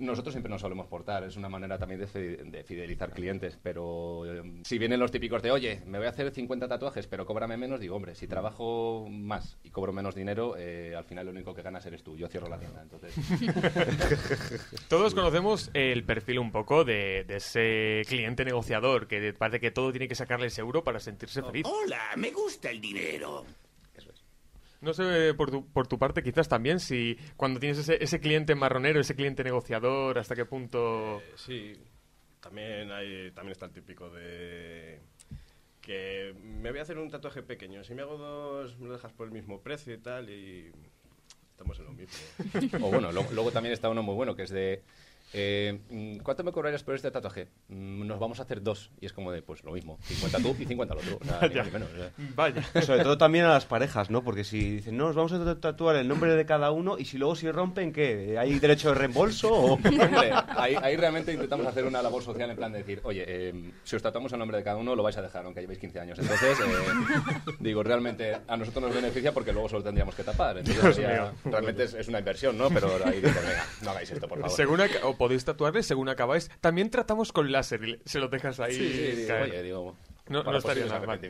Nosotros 0.00 0.32
siempre 0.32 0.50
nos 0.50 0.60
solemos 0.62 0.86
portar, 0.88 1.24
es 1.24 1.36
una 1.36 1.48
manera 1.48 1.78
también 1.78 2.00
de, 2.00 2.06
fi- 2.06 2.36
de 2.50 2.64
fidelizar 2.64 3.12
clientes, 3.12 3.58
pero 3.62 4.24
eh, 4.26 4.42
si 4.64 4.78
vienen 4.78 4.98
los 4.98 5.10
típicos 5.10 5.42
de, 5.42 5.50
oye, 5.50 5.82
me 5.86 5.98
voy 5.98 6.06
a 6.06 6.10
hacer 6.10 6.30
50 6.32 6.66
tatuajes, 6.68 7.06
pero 7.06 7.26
cóbrame 7.26 7.56
menos, 7.56 7.78
digo, 7.80 7.96
hombre, 7.96 8.14
si 8.14 8.26
trabajo 8.26 9.06
más 9.10 9.58
y 9.62 9.70
cobro 9.70 9.92
menos 9.92 10.14
dinero, 10.14 10.56
eh, 10.58 10.94
al 10.96 11.04
final 11.04 11.26
lo 11.26 11.32
único 11.32 11.54
que 11.54 11.62
ganas 11.62 11.84
eres 11.86 12.02
tú, 12.02 12.16
yo 12.16 12.28
cierro 12.28 12.48
la 12.48 12.58
tienda, 12.58 12.82
entonces... 12.82 13.14
Todos 14.88 15.14
conocemos 15.14 15.70
el 15.74 16.04
perfil 16.04 16.38
un 16.38 16.50
poco 16.50 16.84
de, 16.84 17.24
de 17.24 17.36
ese 17.36 18.02
cliente 18.08 18.44
negociador 18.44 19.06
que 19.06 19.32
parece 19.32 19.60
que 19.60 19.70
todo 19.70 19.90
tiene 19.92 20.08
que 20.08 20.14
sacarle 20.14 20.46
ese 20.46 20.60
euro 20.60 20.82
para 20.82 21.00
sentirse 21.00 21.42
feliz. 21.42 21.66
Hola, 21.66 22.00
me 22.16 22.30
gusta 22.30 22.70
el 22.70 22.80
dinero. 22.80 23.44
No 24.80 24.94
sé 24.94 25.34
por 25.34 25.50
tu, 25.50 25.66
por 25.66 25.86
tu 25.86 25.98
parte 25.98 26.22
quizás 26.22 26.48
también 26.48 26.80
si 26.80 27.18
cuando 27.36 27.60
tienes 27.60 27.78
ese, 27.78 28.02
ese 28.02 28.18
cliente 28.20 28.54
marronero, 28.54 29.00
ese 29.00 29.14
cliente 29.14 29.44
negociador, 29.44 30.18
hasta 30.18 30.34
qué 30.34 30.46
punto... 30.46 31.20
Eh, 31.20 31.32
sí, 31.36 31.72
también, 32.40 32.90
hay, 32.90 33.30
también 33.32 33.52
está 33.52 33.66
el 33.66 33.72
típico 33.72 34.08
de 34.08 35.00
que 35.82 36.34
me 36.42 36.70
voy 36.70 36.78
a 36.78 36.82
hacer 36.82 36.98
un 36.98 37.10
tatuaje 37.10 37.42
pequeño. 37.42 37.84
Si 37.84 37.94
me 37.94 38.02
hago 38.02 38.16
dos, 38.16 38.78
me 38.78 38.86
lo 38.88 38.94
dejas 38.94 39.12
por 39.12 39.26
el 39.26 39.32
mismo 39.32 39.60
precio 39.60 39.92
y 39.94 39.98
tal, 39.98 40.30
y 40.30 40.70
estamos 41.50 41.78
en 41.78 41.84
lo 41.84 41.92
mismo. 41.92 42.16
O 42.86 42.90
bueno, 42.90 43.12
lo- 43.12 43.26
luego 43.32 43.50
también 43.50 43.72
está 43.74 43.88
uno 43.90 44.02
muy 44.02 44.14
bueno 44.14 44.34
que 44.34 44.44
es 44.44 44.50
de. 44.50 44.82
Eh, 45.32 45.78
mm, 45.88 46.18
¿Cuánto 46.18 46.42
me 46.42 46.52
cobrarías 46.52 46.82
por 46.82 46.94
este 46.94 47.10
tatuaje? 47.10 47.48
Mm, 47.68 48.06
Nos 48.06 48.18
vamos 48.18 48.40
a 48.40 48.42
hacer 48.42 48.62
dos. 48.62 48.90
Y 49.00 49.06
es 49.06 49.12
como 49.12 49.30
de, 49.32 49.42
pues 49.42 49.62
lo 49.64 49.72
mismo. 49.72 49.98
50 50.02 50.38
tú 50.38 50.56
y 50.58 50.64
50 50.64 50.94
el 50.94 51.00
otro. 51.00 51.18
O 51.20 51.24
sea, 51.24 51.40
ni 51.48 51.48
Vaya. 51.48 51.56
más 51.62 51.66
ni 51.66 51.72
menos, 51.72 51.88
o 51.92 51.96
sea. 51.96 52.10
Vaya. 52.34 52.62
Sobre 52.82 53.02
todo 53.02 53.18
también 53.18 53.44
a 53.44 53.50
las 53.50 53.66
parejas, 53.66 54.10
¿no? 54.10 54.22
Porque 54.24 54.44
si 54.44 54.76
dicen, 54.76 54.96
no, 54.96 55.06
nos 55.06 55.16
vamos 55.16 55.32
a 55.32 55.60
tatuar 55.60 55.96
el 55.96 56.08
nombre 56.08 56.34
de 56.34 56.46
cada 56.46 56.70
uno 56.70 56.98
y 56.98 57.04
si 57.04 57.18
luego 57.18 57.36
si 57.36 57.50
rompen, 57.50 57.92
¿qué? 57.92 58.36
¿Hay 58.38 58.58
derecho 58.58 58.88
de 58.88 58.94
reembolso 58.94 59.52
o...? 59.52 59.72
Hombre, 60.00 60.32
ahí, 60.56 60.74
ahí 60.80 60.96
realmente 60.96 61.32
intentamos 61.32 61.66
hacer 61.66 61.84
una 61.84 62.02
labor 62.02 62.22
social 62.22 62.50
en 62.50 62.56
plan 62.56 62.72
de 62.72 62.78
decir, 62.78 63.00
oye, 63.04 63.24
eh, 63.26 63.72
si 63.84 63.96
os 63.96 64.02
tatuamos 64.02 64.32
el 64.32 64.38
nombre 64.38 64.58
de 64.58 64.64
cada 64.64 64.76
uno, 64.76 64.96
lo 64.96 65.02
vais 65.02 65.16
a 65.16 65.22
dejar, 65.22 65.44
aunque 65.44 65.60
llevéis 65.60 65.78
15 65.78 66.00
años. 66.00 66.18
Entonces, 66.18 66.58
eh, 66.60 67.52
digo, 67.60 67.82
realmente 67.82 68.36
a 68.46 68.56
nosotros 68.56 68.84
nos 68.84 68.94
beneficia 68.94 69.32
porque 69.32 69.52
luego 69.52 69.68
solo 69.68 69.82
tendríamos 69.82 70.14
que 70.14 70.24
tapar. 70.24 70.58
Entonces, 70.58 70.96
ya, 70.96 71.32
realmente 71.44 71.84
es, 71.84 71.94
es 71.94 72.08
una 72.08 72.18
inversión, 72.18 72.56
¿no? 72.58 72.68
Pero 72.70 72.88
ahí 73.04 73.20
digo, 73.20 73.28
venga, 73.34 73.66
no 73.82 73.90
hagáis 73.90 74.10
esto, 74.10 74.26
por 74.26 74.40
favor. 74.40 74.56
Según 74.56 74.80
podéis 75.20 75.44
tatuarle 75.44 75.82
según 75.82 76.08
acabáis. 76.08 76.50
También 76.62 76.88
tratamos 76.88 77.30
con 77.30 77.52
láser 77.52 77.84
y 77.86 77.98
se 78.06 78.18
lo 78.20 78.28
dejas 78.28 78.58
ahí 78.58 78.72
Sí, 78.74 79.12
sí, 79.20 79.26
caer. 79.26 79.50
oye, 79.50 79.62
digo, 79.62 79.94
no, 80.28 80.42
no 80.42 80.56
estaría 80.56 80.86
nada 80.86 81.06
mal. 81.06 81.20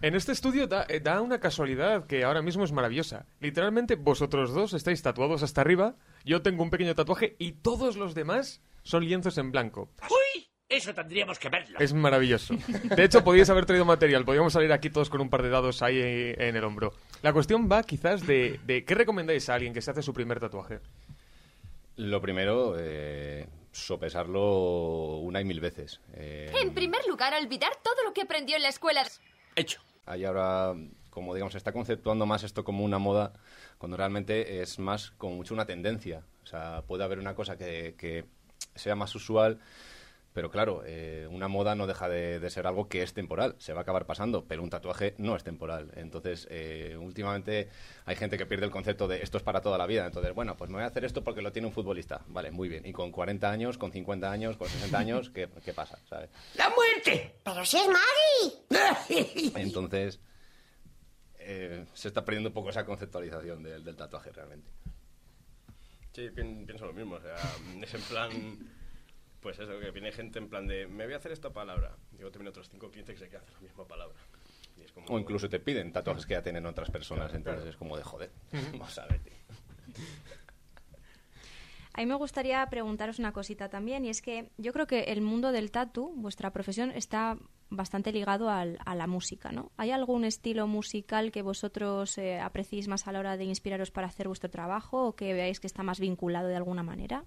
En 0.00 0.14
este 0.14 0.30
estudio 0.30 0.68
da, 0.68 0.86
eh, 0.88 1.00
da 1.00 1.20
una 1.20 1.40
casualidad 1.40 2.06
que 2.06 2.22
ahora 2.22 2.40
mismo 2.40 2.62
es 2.62 2.70
maravillosa. 2.70 3.26
Literalmente 3.40 3.96
vosotros 3.96 4.54
dos 4.54 4.74
estáis 4.74 5.02
tatuados 5.02 5.42
hasta 5.42 5.60
arriba, 5.60 5.96
yo 6.24 6.40
tengo 6.40 6.62
un 6.62 6.70
pequeño 6.70 6.94
tatuaje 6.94 7.34
y 7.40 7.52
todos 7.52 7.96
los 7.96 8.14
demás 8.14 8.62
son 8.84 9.04
lienzos 9.04 9.38
en 9.38 9.50
blanco. 9.50 9.90
¡Uy! 10.08 10.46
Eso 10.68 10.94
tendríamos 10.94 11.40
que 11.40 11.48
verlo. 11.48 11.80
Es 11.80 11.92
maravilloso. 11.92 12.54
De 12.94 13.02
hecho, 13.02 13.24
podíais 13.24 13.50
haber 13.50 13.66
traído 13.66 13.84
material. 13.84 14.24
Podríamos 14.24 14.52
salir 14.52 14.70
aquí 14.72 14.88
todos 14.88 15.10
con 15.10 15.20
un 15.20 15.28
par 15.28 15.42
de 15.42 15.48
dados 15.48 15.82
ahí 15.82 15.98
en 16.00 16.54
el 16.54 16.62
hombro. 16.62 16.92
La 17.22 17.32
cuestión 17.32 17.68
va 17.68 17.82
quizás 17.82 18.24
de, 18.24 18.60
de 18.66 18.84
¿qué 18.84 18.94
recomendáis 18.94 19.48
a 19.48 19.54
alguien 19.54 19.74
que 19.74 19.82
se 19.82 19.90
hace 19.90 20.00
su 20.02 20.14
primer 20.14 20.38
tatuaje? 20.38 20.78
Lo 22.00 22.22
primero, 22.22 22.76
eh, 22.78 23.46
sopesarlo 23.72 25.18
una 25.18 25.42
y 25.42 25.44
mil 25.44 25.60
veces. 25.60 26.00
Eh, 26.14 26.50
En 26.62 26.72
primer 26.72 27.06
lugar, 27.06 27.34
olvidar 27.34 27.72
todo 27.82 28.02
lo 28.04 28.14
que 28.14 28.22
aprendió 28.22 28.56
en 28.56 28.62
la 28.62 28.70
escuela. 28.70 29.06
Hecho. 29.54 29.82
Ahí 30.06 30.24
ahora, 30.24 30.74
como 31.10 31.34
digamos, 31.34 31.52
se 31.52 31.58
está 31.58 31.72
conceptuando 31.72 32.24
más 32.24 32.42
esto 32.42 32.64
como 32.64 32.84
una 32.84 32.98
moda, 32.98 33.34
cuando 33.76 33.98
realmente 33.98 34.62
es 34.62 34.78
más 34.78 35.10
como 35.18 35.34
mucho 35.34 35.52
una 35.52 35.66
tendencia. 35.66 36.24
O 36.42 36.46
sea, 36.46 36.82
puede 36.86 37.04
haber 37.04 37.18
una 37.18 37.34
cosa 37.34 37.58
que, 37.58 37.94
que 37.98 38.24
sea 38.74 38.94
más 38.94 39.14
usual, 39.14 39.60
pero 40.32 40.50
claro, 40.50 40.82
eh, 40.86 41.26
una 41.30 41.48
moda 41.48 41.74
no 41.74 41.86
deja 41.88 42.08
de, 42.08 42.38
de 42.38 42.50
ser 42.50 42.66
algo 42.66 42.88
que 42.88 43.02
es 43.02 43.12
temporal, 43.14 43.56
se 43.58 43.72
va 43.72 43.80
a 43.80 43.82
acabar 43.82 44.06
pasando, 44.06 44.44
pero 44.46 44.62
un 44.62 44.70
tatuaje 44.70 45.14
no 45.18 45.34
es 45.34 45.42
temporal. 45.42 45.90
Entonces, 45.96 46.46
eh, 46.50 46.96
últimamente 47.00 47.68
hay 48.04 48.14
gente 48.16 48.38
que 48.38 48.46
pierde 48.46 48.64
el 48.66 48.70
concepto 48.70 49.08
de 49.08 49.22
esto 49.22 49.38
es 49.38 49.42
para 49.42 49.60
toda 49.60 49.76
la 49.76 49.86
vida. 49.86 50.06
Entonces, 50.06 50.32
bueno, 50.34 50.56
pues 50.56 50.70
me 50.70 50.76
voy 50.76 50.84
a 50.84 50.86
hacer 50.86 51.04
esto 51.04 51.24
porque 51.24 51.42
lo 51.42 51.50
tiene 51.52 51.66
un 51.66 51.74
futbolista. 51.74 52.22
Vale, 52.28 52.50
muy 52.52 52.68
bien. 52.68 52.86
Y 52.86 52.92
con 52.92 53.10
40 53.10 53.50
años, 53.50 53.76
con 53.76 53.90
50 53.90 54.30
años, 54.30 54.56
con 54.56 54.68
60 54.68 54.98
años, 54.98 55.30
¿qué, 55.30 55.48
qué 55.64 55.72
pasa? 55.74 55.98
¿sabes? 56.08 56.30
¡La 56.54 56.70
muerte! 56.70 57.34
Pero 57.42 57.64
si 57.64 57.78
es 57.78 57.86
Maggie. 57.88 59.52
Entonces, 59.60 60.20
eh, 61.40 61.84
se 61.94 62.08
está 62.08 62.24
perdiendo 62.24 62.50
un 62.50 62.54
poco 62.54 62.70
esa 62.70 62.84
conceptualización 62.84 63.62
del, 63.62 63.82
del 63.82 63.96
tatuaje 63.96 64.30
realmente. 64.30 64.70
Sí, 66.12 66.28
pien- 66.30 66.66
pienso 66.66 66.86
lo 66.86 66.92
mismo. 66.92 67.16
O 67.16 67.20
sea, 67.20 67.34
es 67.82 67.94
en 67.94 68.02
plan. 68.02 68.30
Pues 69.40 69.58
eso, 69.58 69.78
que 69.80 69.90
viene 69.90 70.12
gente 70.12 70.38
en 70.38 70.48
plan 70.48 70.66
de. 70.66 70.86
Me 70.86 71.04
voy 71.04 71.14
a 71.14 71.16
hacer 71.16 71.32
esta 71.32 71.50
palabra. 71.50 71.96
Y 72.12 72.16
luego 72.16 72.30
termino 72.30 72.50
otros 72.50 72.68
cinco 72.68 72.90
clientes 72.90 73.14
que 73.18 73.24
se 73.24 73.30
quedan 73.30 73.42
hacer 73.42 73.54
la 73.54 73.60
misma 73.60 73.86
palabra. 73.86 74.16
Y 74.76 74.82
es 74.82 74.92
como. 74.92 75.06
O 75.06 75.18
incluso 75.18 75.48
te 75.48 75.58
piden 75.60 75.92
tatuajes 75.92 76.26
que 76.26 76.34
ya 76.34 76.42
tienen 76.42 76.66
otras 76.66 76.90
personas, 76.90 77.32
entonces 77.34 77.66
es 77.66 77.76
como 77.76 77.96
de 77.96 78.02
joder. 78.02 78.30
Vamos 78.72 78.98
a 78.98 79.06
ver, 79.06 79.20
tío. 79.20 79.32
A 81.94 82.00
mí 82.00 82.06
me 82.06 82.14
gustaría 82.14 82.64
preguntaros 82.66 83.18
una 83.18 83.32
cosita 83.32 83.68
también, 83.68 84.04
y 84.04 84.10
es 84.10 84.22
que 84.22 84.50
yo 84.58 84.72
creo 84.72 84.86
que 84.86 85.04
el 85.04 85.22
mundo 85.22 85.50
del 85.52 85.70
tatu, 85.72 86.12
vuestra 86.14 86.52
profesión, 86.52 86.92
está 86.92 87.36
bastante 87.68 88.12
ligado 88.12 88.48
al- 88.48 88.78
a 88.84 88.94
la 88.94 89.06
música, 89.06 89.50
¿no? 89.52 89.72
¿Hay 89.76 89.90
algún 89.90 90.24
estilo 90.24 90.66
musical 90.66 91.32
que 91.32 91.42
vosotros 91.42 92.16
eh, 92.18 92.38
apreciéis 92.40 92.86
más 92.88 93.06
a 93.08 93.12
la 93.12 93.18
hora 93.20 93.36
de 93.36 93.44
inspiraros 93.44 93.90
para 93.90 94.06
hacer 94.06 94.28
vuestro 94.28 94.50
trabajo 94.50 95.08
o 95.08 95.16
que 95.16 95.32
veáis 95.34 95.60
que 95.60 95.66
está 95.66 95.82
más 95.82 95.98
vinculado 95.98 96.46
de 96.48 96.56
alguna 96.56 96.82
manera? 96.82 97.24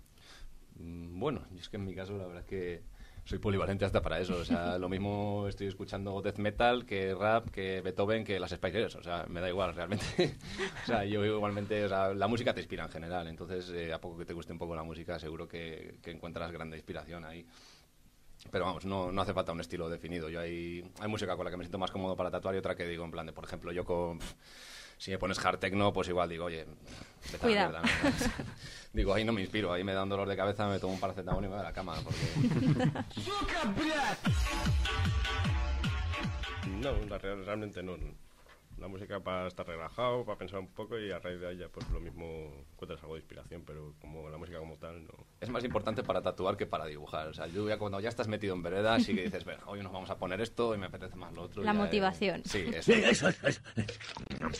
Mm, 0.84 1.20
Bueno, 1.20 1.46
yo 1.52 1.60
es 1.60 1.70
que 1.70 1.78
en 1.78 1.86
mi 1.86 1.96
caso 1.96 2.18
la 2.18 2.26
verdad 2.26 2.42
es 2.42 2.48
que 2.48 2.84
soy 3.26 3.40
polivalente 3.40 3.86
hasta 3.86 4.02
para 4.02 4.20
eso. 4.20 4.36
O 4.38 4.46
sea, 4.46 4.78
lo 4.80 4.90
mismo 4.90 5.48
estoy 5.48 5.68
escuchando 5.68 6.22
death 6.22 6.38
metal 6.38 6.86
que 6.86 7.16
rap, 7.16 7.50
que 7.50 7.82
Beethoven, 7.82 8.24
que 8.24 8.40
las 8.40 8.52
Spice 8.52 8.78
Girls. 8.78 8.96
O 8.96 9.04
sea, 9.04 9.26
me 9.30 9.42
da 9.42 9.50
igual 9.50 9.74
realmente. 9.76 10.06
o 10.84 10.86
sea, 10.86 11.06
yo 11.06 11.24
igualmente, 11.26 11.86
o 11.86 11.90
sea, 11.90 12.14
la 12.14 12.28
música 12.28 12.54
te 12.54 12.62
inspira 12.62 12.84
en 12.84 12.90
general. 12.92 13.28
Entonces, 13.28 13.70
eh, 13.70 13.94
a 13.94 14.02
poco 14.02 14.18
que 14.18 14.26
te 14.26 14.34
guste 14.34 14.52
un 14.54 14.60
poco 14.60 14.76
la 14.76 14.84
música, 14.84 15.20
seguro 15.20 15.48
que, 15.48 15.96
que 16.02 16.12
encuentras 16.12 16.52
grande 16.52 16.78
inspiración 16.78 17.24
ahí. 17.26 17.46
Pero 18.52 18.66
vamos, 18.66 18.86
no, 18.86 19.12
no 19.12 19.22
hace 19.22 19.34
falta 19.34 19.54
un 19.54 19.62
estilo 19.62 19.90
definido. 19.90 20.30
Yo 20.30 20.40
hay, 20.42 20.84
hay 21.00 21.08
música 21.08 21.36
con 21.36 21.46
la 21.46 21.52
que 21.52 21.58
me 21.58 21.64
siento 21.64 21.78
más 21.78 21.92
cómodo 21.92 22.16
para 22.18 22.30
tatuar 22.30 22.56
y 22.56 22.58
otra 22.58 22.76
que 22.76 22.86
digo 22.86 23.06
en 23.06 23.12
plan 23.12 23.26
de, 23.26 23.34
por 23.34 23.46
ejemplo, 23.46 23.72
yo 23.72 23.86
con... 23.86 24.20
Si 25.04 25.12
me 25.12 25.18
pones 25.18 25.38
hard 25.44 25.60
techno, 25.60 25.92
pues 25.92 26.08
igual 26.08 26.30
digo, 26.30 26.46
oye, 26.46 26.64
vete 26.64 27.28
a 27.28 27.32
la 27.34 27.40
Cuidado. 27.40 27.72
mierda, 27.82 27.82
¿no? 28.10 28.46
Digo, 28.94 29.14
ahí 29.14 29.26
no 29.26 29.34
me 29.34 29.42
inspiro, 29.42 29.74
ahí 29.74 29.84
me 29.84 29.94
da 29.94 30.04
un 30.04 30.08
dolor 30.08 30.30
de 30.30 30.38
cabeza, 30.38 30.66
me 30.70 30.80
tomo 30.80 30.94
un 30.94 31.00
paracetamol 31.02 31.44
y 31.44 31.48
me 31.50 31.56
voy 31.56 31.60
a 31.60 31.64
la 31.64 31.74
cama. 31.74 31.96
Porque... 32.02 32.90
No, 36.80 36.94
la 37.10 37.18
real- 37.18 37.46
realmente 37.46 37.84
no. 37.84 37.98
La 38.84 38.90
música 38.90 39.18
para 39.22 39.48
estar 39.48 39.66
relajado, 39.66 40.26
para 40.26 40.38
pensar 40.38 40.60
un 40.60 40.68
poco 40.68 41.00
y 41.00 41.10
a 41.10 41.18
raíz 41.18 41.40
de 41.40 41.48
ahí 41.48 41.58
ya 41.58 41.70
pues 41.70 41.90
lo 41.90 42.02
mismo 42.02 42.26
encuentras 42.74 43.02
algo 43.02 43.14
de 43.14 43.22
inspiración, 43.22 43.64
pero 43.66 43.94
como 44.02 44.30
la 44.30 44.38
música 44.38 44.60
como 44.60 44.76
tal 44.76 45.06
no. 45.06 45.26
Es 45.40 45.50
más 45.50 45.64
importante 45.64 46.04
para 46.04 46.22
tatuar 46.22 46.58
que 46.58 46.66
para 46.66 46.86
dibujar. 46.86 47.30
O 47.30 47.34
sea, 47.34 47.48
yo 47.48 47.66
ya 47.70 47.78
cuando 47.78 48.02
ya 48.02 48.10
estás 48.10 48.28
metido 48.28 48.54
en 48.54 48.62
vereda, 48.62 49.00
sí 49.00 49.16
que 49.16 49.22
dices, 49.22 49.46
venga, 49.46 49.64
hoy 49.68 49.82
nos 49.82 49.94
vamos 49.94 50.10
a 50.10 50.18
poner 50.18 50.42
esto 50.42 50.76
y 50.76 50.78
me 50.78 50.88
apetece 50.88 51.16
más 51.16 51.32
lo 51.32 51.44
otro. 51.44 51.64
La 51.64 51.72
ya, 51.72 51.80
eh, 51.80 51.82
motivación. 51.82 52.42
Sí, 52.44 52.66
eso. 52.74 53.30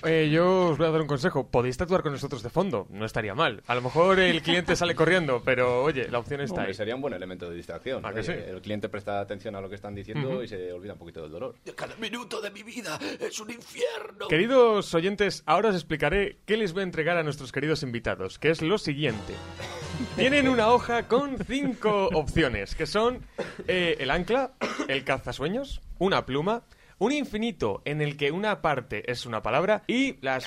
Eh, 0.06 0.30
yo 0.32 0.70
os 0.70 0.78
voy 0.78 0.88
a 0.88 0.92
dar 0.92 1.02
un 1.02 1.08
consejo. 1.08 1.50
Podéis 1.50 1.76
tatuar 1.76 2.02
con 2.02 2.14
nosotros 2.14 2.42
de 2.44 2.50
fondo. 2.50 2.88
No 2.92 3.04
estaría 3.06 3.36
mal. 3.36 3.62
A 3.68 3.76
lo 3.76 3.82
mejor 3.82 4.22
el 4.22 4.42
cliente 4.42 4.78
sale 4.78 4.96
corriendo, 4.96 5.42
pero 5.44 5.84
oye, 5.84 6.08
la 6.08 6.20
opción 6.20 6.40
está 6.40 6.56
Hombre, 6.56 6.70
ahí. 6.70 6.74
sería 6.74 6.96
un 6.96 7.02
buen 7.02 7.14
elemento 7.14 7.50
de 7.50 7.58
distracción. 7.58 8.06
¿A 8.06 8.14
que 8.14 8.22
Oye, 8.22 8.44
sí? 8.46 8.50
El 8.52 8.62
cliente 8.62 8.88
presta 8.88 9.20
atención 9.20 9.54
a 9.58 9.60
lo 9.60 9.68
que 9.68 9.76
están 9.76 9.94
diciendo 9.94 10.42
y 10.42 10.48
se 10.48 10.72
olvida 10.72 10.94
un 10.94 11.00
poquito 11.00 11.22
del 11.22 11.32
dolor. 11.32 11.56
Cada 11.76 11.98
minuto 11.98 12.40
de 12.40 12.52
mi 12.52 12.64
vida 12.64 12.98
es 13.20 13.38
un 13.42 13.52
infierno. 13.52 14.13
Queridos 14.30 14.94
oyentes, 14.94 15.44
ahora 15.46 15.70
os 15.70 15.76
explicaré 15.76 16.40
qué 16.46 16.58
les 16.58 16.74
voy 16.74 16.82
a 16.82 16.84
entregar 16.84 17.18
a 17.18 17.24
nuestros 17.24 17.52
queridos 17.52 17.84
invitados, 17.84 18.40
que 18.40 18.50
es 18.50 18.62
lo 18.62 18.78
siguiente. 18.78 19.34
Tienen 20.16 20.48
una 20.48 20.70
hoja 20.70 21.08
con 21.08 21.38
cinco 21.46 22.10
opciones, 22.14 22.76
que 22.76 22.86
son 22.86 23.26
eh, 23.68 23.98
el 24.00 24.10
ancla, 24.12 24.54
el 24.88 25.04
cazasueños, 25.04 25.82
una 26.00 26.26
pluma, 26.26 26.64
un 27.00 27.12
infinito 27.12 27.82
en 27.86 28.02
el 28.02 28.18
que 28.18 28.32
una 28.32 28.62
parte 28.62 29.10
es 29.12 29.26
una 29.26 29.42
palabra 29.42 29.84
y 29.88 30.18
las 30.22 30.46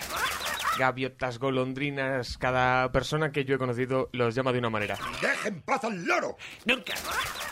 gaviotas, 0.79 1.39
golondrinas, 1.39 2.37
cada 2.39 2.93
persona 2.93 3.33
que 3.33 3.45
yo 3.45 3.55
he 3.55 3.59
conocido 3.59 4.11
los 4.13 4.35
llama 4.35 4.53
de 4.53 4.59
una 4.59 4.71
manera. 4.71 4.99
¡Deje 5.23 5.49
en 5.49 5.63
paz 5.63 5.85
al 5.85 6.05
loro! 6.05 6.37
¡Nunca! 6.65 6.95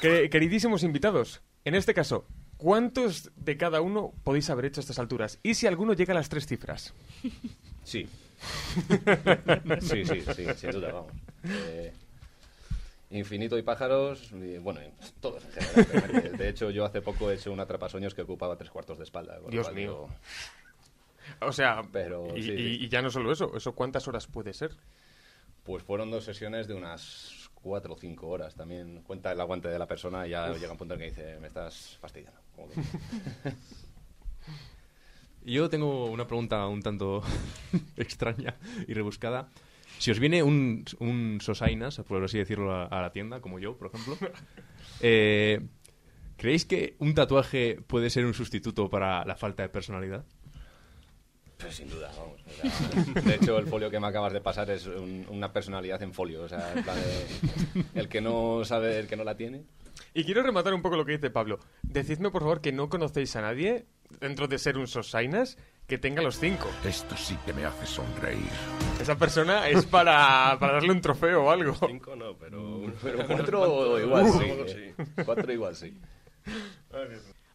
Que- 0.00 0.28
queridísimos 0.28 0.82
invitados, 0.82 1.42
en 1.64 1.74
este 1.74 1.94
caso, 1.94 2.26
¿cuántos 2.64 3.30
de 3.36 3.58
cada 3.58 3.82
uno 3.82 4.14
podéis 4.24 4.48
haber 4.48 4.64
hecho 4.64 4.80
a 4.80 4.82
estas 4.82 4.98
alturas? 4.98 5.38
Y 5.42 5.52
si 5.52 5.66
alguno 5.66 5.92
llega 5.92 6.12
a 6.12 6.16
las 6.16 6.30
tres 6.30 6.46
cifras. 6.46 6.94
Sí. 7.82 8.08
sí, 9.82 10.04
sí, 10.06 10.20
sí, 10.34 10.46
sin 10.56 10.70
duda, 10.70 10.92
vamos. 10.92 11.12
Eh, 11.44 11.92
infinito 13.10 13.58
y 13.58 13.62
pájaros, 13.62 14.30
y, 14.32 14.56
bueno, 14.58 14.80
y 14.82 14.90
todos 15.20 15.44
en 15.76 15.84
general. 15.86 16.38
De 16.38 16.48
hecho, 16.48 16.70
yo 16.70 16.86
hace 16.86 17.02
poco 17.02 17.30
he 17.30 17.34
hecho 17.34 17.52
un 17.52 17.60
atrapasueños 17.60 18.14
que 18.14 18.22
ocupaba 18.22 18.56
tres 18.56 18.70
cuartos 18.70 18.96
de 18.96 19.04
espalda. 19.04 19.38
Dios 19.50 19.68
mío. 19.74 19.80
digo, 19.80 20.08
O 21.40 21.52
sea, 21.52 21.82
Pero, 21.92 22.34
y, 22.34 22.42
sí, 22.42 22.52
y- 22.52 22.56
sí. 22.56 22.84
y 22.84 22.88
ya 22.88 23.02
no 23.02 23.10
solo 23.10 23.30
eso, 23.30 23.54
¿eso 23.54 23.72
cuántas 23.74 24.08
horas 24.08 24.26
puede 24.26 24.54
ser? 24.54 24.72
Pues 25.64 25.82
fueron 25.82 26.10
dos 26.10 26.24
sesiones 26.24 26.66
de 26.66 26.74
unas 26.74 27.43
cuatro 27.64 27.94
o 27.94 27.96
cinco 27.96 28.28
horas. 28.28 28.54
También 28.54 29.02
cuenta 29.02 29.32
el 29.32 29.40
aguante 29.40 29.68
de 29.68 29.78
la 29.78 29.88
persona 29.88 30.26
y 30.26 30.30
ya 30.30 30.52
llega 30.52 30.70
un 30.70 30.78
punto 30.78 30.94
en 30.94 31.00
que 31.00 31.06
dice, 31.06 31.38
me 31.40 31.48
estás 31.48 31.96
fastidiando. 32.00 32.38
Yo 35.46 35.68
tengo 35.68 36.06
una 36.06 36.26
pregunta 36.26 36.66
un 36.66 36.82
tanto 36.82 37.22
extraña 37.96 38.56
y 38.86 38.94
rebuscada. 38.94 39.48
Si 39.98 40.10
os 40.10 40.18
viene 40.18 40.42
un, 40.42 40.84
un 41.00 41.38
sosainas, 41.40 41.98
por 42.06 42.22
así 42.22 42.38
decirlo, 42.38 42.72
a, 42.72 42.84
a 42.86 43.00
la 43.00 43.12
tienda, 43.12 43.40
como 43.40 43.58
yo, 43.58 43.76
por 43.76 43.88
ejemplo, 43.88 44.16
eh, 45.00 45.60
¿creéis 46.36 46.64
que 46.64 46.96
un 46.98 47.14
tatuaje 47.14 47.80
puede 47.86 48.10
ser 48.10 48.24
un 48.26 48.34
sustituto 48.34 48.90
para 48.90 49.24
la 49.24 49.36
falta 49.36 49.62
de 49.62 49.68
personalidad? 49.68 50.24
Pues 51.58 51.76
sin 51.76 51.88
duda, 51.88 52.10
vamos. 52.16 52.40
o 52.46 52.50
sea, 53.12 53.22
de 53.22 53.34
hecho, 53.36 53.58
el 53.58 53.66
folio 53.66 53.90
que 53.90 54.00
me 54.00 54.06
acabas 54.08 54.32
de 54.32 54.40
pasar 54.40 54.68
es 54.70 54.86
un- 54.86 55.26
una 55.30 55.52
personalidad 55.52 56.02
en 56.02 56.12
folio. 56.12 56.42
O 56.42 56.48
sea, 56.48 56.72
en 56.74 56.82
plan 56.84 56.96
de- 56.96 57.84
el 58.00 58.08
que 58.08 58.20
no 58.20 58.64
sabe, 58.64 58.98
el 58.98 59.06
que 59.06 59.16
no 59.16 59.24
la 59.24 59.36
tiene. 59.36 59.62
Y 60.12 60.24
quiero 60.24 60.42
rematar 60.42 60.74
un 60.74 60.82
poco 60.82 60.96
lo 60.96 61.04
que 61.04 61.12
dice 61.12 61.30
Pablo. 61.30 61.60
Decidme, 61.82 62.30
por 62.30 62.42
favor, 62.42 62.60
que 62.60 62.72
no 62.72 62.88
conocéis 62.88 63.34
a 63.36 63.40
nadie, 63.42 63.86
dentro 64.20 64.48
de 64.48 64.58
ser 64.58 64.76
un 64.76 64.86
sosainas, 64.88 65.56
que 65.86 65.98
tenga 65.98 66.22
los 66.22 66.38
cinco. 66.38 66.68
Esto 66.84 67.16
sí 67.16 67.36
que 67.46 67.52
me 67.52 67.64
hace 67.64 67.86
sonreír. 67.86 68.48
Esa 69.00 69.16
persona 69.16 69.68
es 69.68 69.84
para, 69.86 70.56
para 70.58 70.74
darle 70.74 70.90
un 70.92 71.00
trofeo 71.00 71.44
o 71.44 71.50
algo. 71.50 71.74
Cinco 71.86 72.16
no, 72.16 72.36
pero. 72.36 72.82
Pero 73.02 73.26
cuatro 73.26 74.00
igual 74.00 74.26
sí. 74.32 74.44
eh. 74.76 74.94
Cuatro 75.24 75.52
igual 75.52 75.76
sí. 75.76 75.96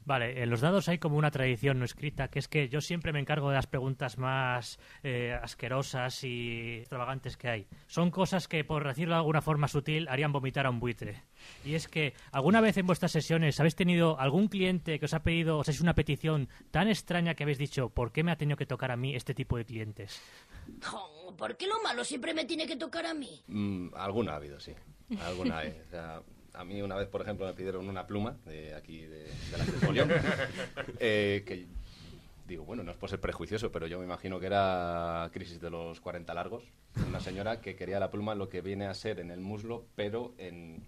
Vale, 0.10 0.42
en 0.42 0.50
los 0.50 0.62
dados 0.62 0.89
hay 0.89 0.98
como 0.98 1.18
una 1.18 1.30
tradición 1.30 1.78
no 1.78 1.86
escrita, 1.86 2.30
que 2.30 2.39
es 2.39 2.48
que 2.48 2.68
yo 2.68 2.82
siempre 2.82 3.13
me 3.13 3.20
encargo 3.20 3.50
de 3.50 3.56
las 3.58 3.68
preguntas 3.68 4.18
más 4.18 4.80
eh, 5.04 5.38
asquerosas 5.39 6.24
y 6.24 6.80
extravagantes 6.80 7.38
que 7.38 7.48
hay. 7.48 7.68
Son 7.86 8.10
cosas 8.10 8.48
que, 8.48 8.63
por 8.63 8.88
decirlo 8.88 9.13
de 9.13 9.20
alguna 9.20 9.44
forma 9.44 9.68
sutil, 9.68 10.08
harían 10.08 10.32
vomitar 10.32 10.66
a 10.66 10.72
un 10.72 10.80
buitre. 10.80 11.25
Y 11.63 11.75
es 11.75 11.88
que, 11.88 12.16
¿alguna 12.32 12.60
vez 12.60 12.78
en 12.78 12.88
vuestras 12.88 13.12
sesiones 13.12 13.60
habéis 13.60 13.75
tenido 13.75 14.20
algún 14.20 14.48
cliente 14.48 14.98
que 14.98 15.06
os 15.06 15.13
ha 15.13 15.22
pedido, 15.22 15.60
os 15.60 15.70
ha 15.70 15.72
hecho 15.72 15.84
una 15.84 15.94
petición 15.94 16.50
tan 16.72 16.88
extraña 16.88 17.36
que 17.36 17.44
habéis 17.44 17.60
dicho, 17.60 17.89
¿por 17.89 18.12
qué 18.12 18.24
me 18.24 18.32
ha 18.32 18.36
tenido 18.36 18.58
que 18.58 18.66
tocar 18.66 18.89
a 18.92 18.98
mí 18.98 19.16
este 19.16 19.36
tipo 19.36 19.58
de 19.58 19.66
clientes? 19.66 20.24
¿Por 21.38 21.56
qué 21.56 21.68
lo 21.68 21.84
malo 21.84 22.04
siempre 22.04 22.34
me 22.34 22.46
tiene 22.46 22.66
que 22.66 22.78
tocar 22.78 23.06
a 23.06 23.13
mí? 23.13 23.44
Mm, 23.46 23.89
alguna 23.94 24.32
ha 24.32 24.38
habido, 24.38 24.60
sí. 24.60 24.74
Alguna 25.22 25.60
hay. 25.60 25.80
O 25.86 25.89
sea, 25.92 26.24
a 26.53 26.63
mí 26.63 26.82
una 26.82 26.96
vez, 26.96 27.08
por 27.08 27.22
ejemplo, 27.22 27.46
me 27.46 27.53
pidieron 27.53 27.88
una 27.88 28.06
pluma 28.08 28.38
de 28.46 28.75
aquí, 28.75 29.01
de, 29.01 29.24
de 29.24 29.58
la 29.58 29.63
Folio, 29.65 30.08
eh, 31.00 31.44
que 31.46 31.68
digo, 32.50 32.65
bueno, 32.65 32.84
no 32.84 32.91
es 32.91 32.98
por 32.98 33.10
ser 33.10 33.22
prejuicioso, 33.22 33.72
pero 33.72 33.88
yo 33.88 34.00
me 34.00 34.06
imagino 34.06 34.39
que 34.39 34.48
era 34.48 35.29
crisis 35.32 35.62
de 35.62 35.70
los 35.70 36.01
40 36.01 36.34
largos. 36.34 36.63
Una 37.08 37.20
señora 37.20 37.62
que 37.62 37.75
quería 37.75 38.00
la 38.00 38.10
pluma 38.10 38.36
lo 38.36 38.50
que 38.50 38.62
viene 38.62 38.88
a 38.88 38.94
ser 38.94 39.20
en 39.20 39.32
el 39.32 39.39
muslo, 39.39 39.86
pero 39.96 40.34
en, 40.38 40.84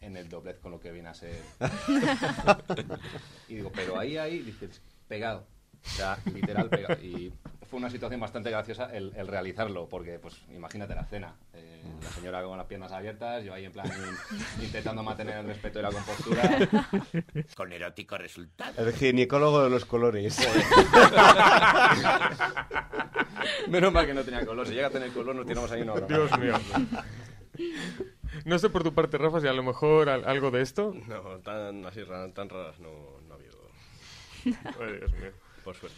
en 0.00 0.16
el 0.16 0.28
doblez 0.28 0.58
con 0.60 0.70
lo 0.70 0.80
que 0.80 0.92
viene 0.92 1.08
a 1.08 1.14
ser. 1.14 1.42
y 3.48 3.56
digo, 3.56 3.72
pero 3.74 3.98
ahí, 3.98 4.16
ahí, 4.16 4.38
dices, 4.38 4.80
pegado. 5.08 5.46
O 5.84 5.88
sea, 5.88 6.18
literal 6.32 6.68
pegado. 6.68 7.02
Y 7.02 7.32
fue 7.70 7.78
una 7.78 7.88
situación 7.88 8.20
bastante 8.20 8.50
graciosa 8.50 8.86
el, 8.92 9.12
el 9.16 9.28
realizarlo, 9.28 9.88
porque, 9.88 10.18
pues, 10.18 10.36
imagínate 10.54 10.94
la 10.94 11.04
cena. 11.04 11.34
Eh, 11.54 11.82
la 12.02 12.10
señora 12.10 12.42
con 12.42 12.58
las 12.58 12.66
piernas 12.66 12.90
abiertas, 12.92 13.44
yo 13.44 13.54
ahí 13.54 13.64
en 13.64 13.72
plan 13.72 13.86
in- 13.86 14.64
intentando 14.64 15.02
mantener 15.02 15.36
el 15.38 15.46
respeto 15.46 15.78
y 15.78 15.82
la 15.82 15.90
compostura. 15.92 16.42
Con 17.56 17.72
erótico 17.72 18.18
resultado. 18.18 18.84
El 18.84 18.92
ginecólogo 18.92 19.62
de 19.62 19.70
los 19.70 19.84
colores. 19.84 20.36
Menos 23.68 23.92
mal 23.92 24.06
que 24.06 24.14
no 24.14 24.22
tenía 24.24 24.44
color. 24.44 24.66
Si 24.66 24.74
llega 24.74 24.88
a 24.88 24.90
tener 24.90 25.10
color, 25.12 25.34
nos 25.36 25.46
tiramos 25.46 25.70
ahí 25.70 25.82
una 25.82 25.92
hora. 25.94 26.06
Dios 26.06 26.38
mío. 26.38 26.54
No 28.44 28.58
sé 28.58 28.68
por 28.70 28.82
tu 28.82 28.92
parte, 28.94 29.16
Rafa, 29.18 29.40
si 29.40 29.46
a 29.46 29.52
lo 29.52 29.62
mejor 29.62 30.08
al- 30.08 30.24
algo 30.28 30.50
de 30.50 30.62
esto. 30.62 30.94
No, 31.06 31.20
tan 31.38 31.84
así 31.86 32.00
tan 32.34 32.48
raras 32.48 32.78
no, 32.80 33.20
no 33.26 33.34
ha 33.34 33.36
habido. 33.36 33.58
Ay, 34.80 34.98
Dios 34.98 35.12
mío. 35.14 35.30
Por 35.64 35.76
suerte. 35.76 35.96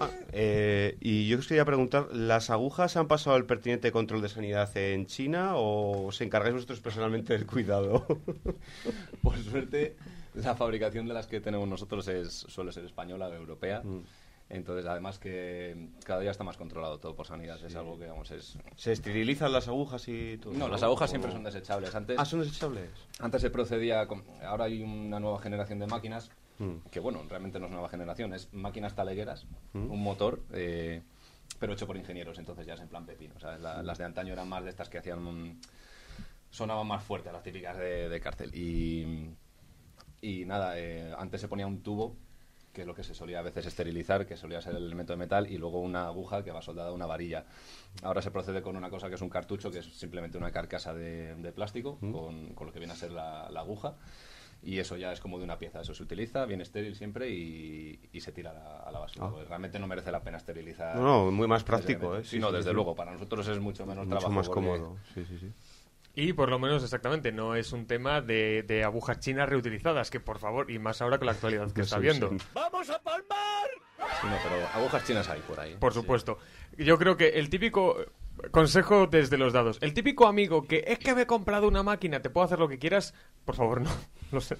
Ah, 0.00 0.10
eh, 0.32 0.96
y 1.00 1.26
yo 1.26 1.38
os 1.38 1.48
quería 1.48 1.64
preguntar, 1.64 2.06
¿las 2.12 2.50
agujas 2.50 2.96
han 2.96 3.08
pasado 3.08 3.36
el 3.36 3.46
pertinente 3.46 3.90
control 3.90 4.22
de 4.22 4.28
sanidad 4.28 4.74
en 4.76 5.06
China 5.06 5.56
o 5.56 6.06
os 6.06 6.20
encargáis 6.20 6.54
vosotros 6.54 6.80
personalmente 6.80 7.32
del 7.32 7.46
cuidado? 7.46 8.06
Por 9.22 9.36
suerte, 9.38 9.96
la 10.34 10.54
fabricación 10.54 11.08
de 11.08 11.14
las 11.14 11.26
que 11.26 11.40
tenemos 11.40 11.68
nosotros 11.68 12.06
es, 12.06 12.32
suele 12.32 12.70
ser 12.72 12.84
española 12.84 13.26
o 13.26 13.34
europea. 13.34 13.82
Mm. 13.82 14.04
Entonces, 14.50 14.86
además 14.86 15.18
que 15.18 15.88
cada 16.04 16.20
día 16.20 16.30
está 16.30 16.42
más 16.42 16.56
controlado 16.56 16.98
todo 16.98 17.14
por 17.14 17.26
sanidad. 17.26 17.62
Es 17.62 17.76
algo 17.76 17.98
que, 17.98 18.06
vamos, 18.06 18.30
es... 18.30 18.56
¿Se 18.76 18.92
esterilizan 18.92 19.52
las 19.52 19.68
agujas 19.68 20.08
y 20.08 20.38
todo? 20.38 20.54
No, 20.54 20.68
las 20.68 20.82
agujas 20.82 21.10
siempre 21.10 21.32
son 21.32 21.44
desechables. 21.44 21.94
Antes, 21.94 22.16
Ah, 22.18 22.24
son 22.24 22.40
desechables. 22.40 22.88
Antes 23.18 23.42
se 23.42 23.50
procedía... 23.50 24.06
Con, 24.06 24.24
ahora 24.42 24.64
hay 24.64 24.80
una 24.82 25.20
nueva 25.20 25.38
generación 25.40 25.80
de 25.80 25.86
máquinas 25.86 26.30
Mm. 26.58 26.88
que, 26.90 27.00
bueno, 27.00 27.22
realmente 27.28 27.58
no 27.60 27.66
es 27.66 27.72
nueva 27.72 27.88
generación. 27.88 28.34
Es 28.34 28.52
máquinas 28.52 28.94
talegueras, 28.94 29.46
Mm. 29.72 29.90
un 29.90 30.02
motor... 30.02 30.42
eh, 30.52 31.02
pero 31.58 31.72
hecho 31.72 31.86
por 31.86 31.96
ingenieros, 31.96 32.38
entonces 32.38 32.66
ya 32.66 32.74
es 32.74 32.80
en 32.80 32.88
plan 32.88 33.04
pepino. 33.06 33.34
La- 33.40 33.82
Mm. 33.82 33.86
las 33.86 33.98
de 33.98 34.04
antaño 34.04 34.32
eran 34.32 34.48
más 34.48 34.62
de 34.64 34.70
estas 34.70 34.88
que 34.88 34.98
hacían... 34.98 35.26
un- 35.26 35.60
sonaban 36.50 36.86
más 36.86 37.02
fuerte, 37.02 37.30
las 37.32 37.42
típicas 37.42 37.76
de, 37.76 38.08
de 38.08 38.20
cárcel. 38.20 38.54
Y, 38.54 39.30
y 40.20 40.44
nada, 40.46 40.78
eh, 40.78 41.12
antes 41.18 41.40
se 41.40 41.48
ponía 41.48 41.66
un 41.66 41.82
tubo, 41.82 42.16
que 42.72 42.82
es 42.82 42.86
lo 42.86 42.94
que 42.94 43.02
se 43.02 43.14
solía 43.14 43.40
a 43.40 43.42
veces 43.42 43.66
esterilizar, 43.66 44.24
que 44.26 44.36
solía 44.36 44.60
ser 44.60 44.74
el 44.76 44.84
elemento 44.84 45.12
de 45.12 45.16
metal, 45.18 45.50
y 45.50 45.58
luego 45.58 45.80
una 45.80 46.06
aguja 46.06 46.44
que 46.44 46.52
va 46.52 46.62
soldada 46.62 46.90
a 46.90 46.92
una 46.92 47.06
varilla. 47.06 47.44
Ahora 48.02 48.22
se 48.22 48.30
procede 48.30 48.62
con 48.62 48.76
una 48.76 48.88
cosa 48.90 49.08
que 49.08 49.16
es 49.16 49.20
un 49.22 49.28
cartucho, 49.30 49.70
que 49.70 49.78
es 49.80 49.86
simplemente 49.98 50.38
una 50.38 50.50
carcasa 50.52 50.94
de, 50.94 51.34
de 51.34 51.52
plástico, 51.52 51.98
con, 52.00 52.54
con 52.54 52.66
lo 52.68 52.72
que 52.72 52.78
viene 52.78 52.92
a 52.92 52.96
ser 52.96 53.10
la, 53.12 53.48
la 53.50 53.60
aguja. 53.60 53.96
Y 54.60 54.78
eso 54.80 54.96
ya 54.96 55.12
es 55.12 55.20
como 55.20 55.38
de 55.38 55.44
una 55.44 55.56
pieza, 55.58 55.80
eso 55.80 55.94
se 55.94 56.02
utiliza, 56.02 56.44
bien 56.44 56.60
estéril 56.60 56.96
siempre 56.96 57.30
y, 57.30 58.08
y 58.12 58.20
se 58.20 58.32
tira 58.32 58.50
a 58.50 58.54
la, 58.54 58.76
a 58.80 58.90
la 58.92 58.98
basura. 58.98 59.26
Ah. 59.28 59.44
realmente 59.48 59.78
no 59.78 59.86
merece 59.86 60.10
la 60.10 60.20
pena 60.20 60.36
esterilizar. 60.38 60.96
No, 60.96 61.26
no, 61.26 61.30
muy 61.30 61.46
más 61.46 61.62
práctico. 61.62 62.16
¿eh? 62.16 62.24
Sí, 62.24 62.30
Sí, 62.30 62.38
no, 62.40 62.50
desde 62.50 62.70
sí. 62.70 62.74
luego, 62.74 62.94
para 62.96 63.12
nosotros 63.12 63.46
es 63.48 63.60
mucho 63.60 63.86
menos 63.86 64.06
Mucho 64.06 64.18
trabajo. 64.18 64.32
más 64.32 64.48
porque- 64.48 64.60
cómodo, 64.68 64.96
sí, 65.14 65.24
sí, 65.26 65.38
sí. 65.38 65.52
Y 66.20 66.32
por 66.32 66.50
lo 66.50 66.58
menos, 66.58 66.82
exactamente, 66.82 67.30
no 67.30 67.54
es 67.54 67.72
un 67.72 67.86
tema 67.86 68.20
de, 68.20 68.64
de 68.64 68.82
agujas 68.82 69.20
chinas 69.20 69.48
reutilizadas, 69.48 70.10
que 70.10 70.18
por 70.18 70.40
favor, 70.40 70.68
y 70.68 70.80
más 70.80 71.00
ahora 71.00 71.16
con 71.16 71.26
la 71.26 71.32
actualidad 71.32 71.70
que 71.70 71.82
está 71.82 72.00
viendo. 72.00 72.30
sí. 72.30 72.38
¡Vamos 72.54 72.90
a 72.90 73.00
palmar! 73.00 73.68
Sí, 74.20 74.26
no, 74.26 74.36
pero 74.42 74.66
agujas 74.74 75.04
chinas 75.06 75.28
hay 75.28 75.40
por 75.42 75.60
ahí. 75.60 75.76
Por 75.78 75.94
supuesto. 75.94 76.40
Yo 76.76 76.98
creo 76.98 77.16
que 77.16 77.28
el 77.38 77.48
típico 77.48 78.00
eh, 78.00 78.08
consejo 78.50 79.06
desde 79.06 79.38
los 79.38 79.52
dados, 79.52 79.78
el 79.80 79.94
típico 79.94 80.26
amigo 80.26 80.66
que 80.66 80.82
es 80.88 80.98
que 80.98 81.14
me 81.14 81.22
he 81.22 81.26
comprado 81.26 81.68
una 81.68 81.84
máquina, 81.84 82.20
te 82.20 82.30
puedo 82.30 82.44
hacer 82.44 82.58
lo 82.58 82.68
que 82.68 82.80
quieras, 82.80 83.14
por 83.44 83.54
favor, 83.54 83.80
no. 83.80 83.90
No 84.32 84.40
sé. 84.40 84.56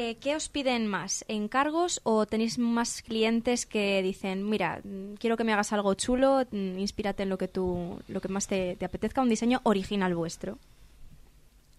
Eh, 0.00 0.16
¿Qué 0.20 0.36
os 0.36 0.48
piden 0.48 0.86
más? 0.86 1.24
¿Encargos 1.26 2.00
o 2.04 2.24
tenéis 2.24 2.56
más 2.56 3.02
clientes 3.02 3.66
que 3.66 4.00
dicen, 4.00 4.48
mira, 4.48 4.80
mm, 4.84 5.14
quiero 5.14 5.36
que 5.36 5.42
me 5.42 5.52
hagas 5.52 5.72
algo 5.72 5.92
chulo, 5.94 6.46
mm, 6.52 6.78
inspírate 6.78 7.24
en 7.24 7.28
lo 7.30 7.36
que 7.36 7.48
tú, 7.48 8.00
lo 8.06 8.20
que 8.20 8.28
más 8.28 8.46
te, 8.46 8.76
te 8.76 8.84
apetezca, 8.84 9.22
un 9.22 9.28
diseño 9.28 9.60
original 9.64 10.14
vuestro? 10.14 10.60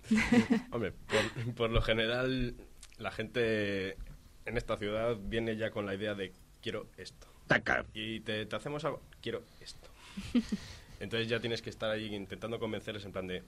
Hombre, 0.72 0.92
por, 0.92 1.56
por 1.56 1.70
lo 1.70 1.82
general, 1.82 2.56
la 2.98 3.12
gente 3.12 3.96
en 4.46 4.58
esta 4.58 4.76
ciudad 4.76 5.16
viene 5.18 5.56
ya 5.56 5.72
con 5.72 5.86
la 5.86 5.96
idea 5.96 6.14
de 6.14 6.34
quiero 6.62 6.88
esto. 6.98 7.26
Y 7.94 8.20
te, 8.20 8.46
te 8.46 8.54
hacemos 8.54 8.84
algo, 8.84 9.02
quiero 9.22 9.44
esto. 9.62 9.90
Entonces 11.00 11.30
ya 11.30 11.40
tienes 11.40 11.62
que 11.62 11.70
estar 11.70 11.90
ahí 11.90 12.14
intentando 12.14 12.60
convencerles 12.60 13.06
en 13.06 13.14
plan 13.14 13.28
de 13.28 13.44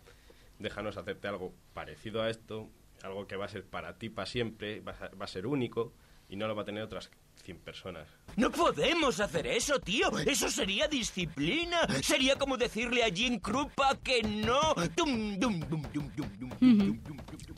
déjanos 0.60 0.96
hacerte 0.96 1.28
algo 1.28 1.52
parecido 1.74 2.22
a 2.22 2.30
esto, 2.30 2.70
algo 3.04 3.28
que 3.28 3.36
va 3.36 3.46
a 3.46 3.50
ser 3.50 3.66
para 3.66 3.98
ti 3.98 4.10
para 4.10 4.26
siempre, 4.26 4.80
va 4.82 4.92
a, 4.94 5.10
va 5.16 5.26
a 5.26 5.28
ser 5.28 5.48
único 5.48 5.94
y 6.30 6.36
no 6.36 6.48
lo 6.48 6.56
va 6.56 6.62
a 6.62 6.66
tener 6.66 6.84
otras 6.84 7.10
100 7.44 7.58
personas. 7.60 8.08
No 8.38 8.52
podemos 8.52 9.20
hacer 9.20 9.48
eso, 9.48 9.80
tío. 9.80 10.10
Eso 10.20 10.50
sería 10.50 10.88
disciplina. 10.88 11.80
Sería 12.04 12.36
como 12.38 12.56
decirle 12.56 13.04
a 13.04 13.10
Jim 13.10 13.40
Krupa 13.40 13.98
que 14.04 14.22
no. 14.24 14.74
Dum, 14.96 15.38
dum, 15.40 15.60
dum. 15.70 15.82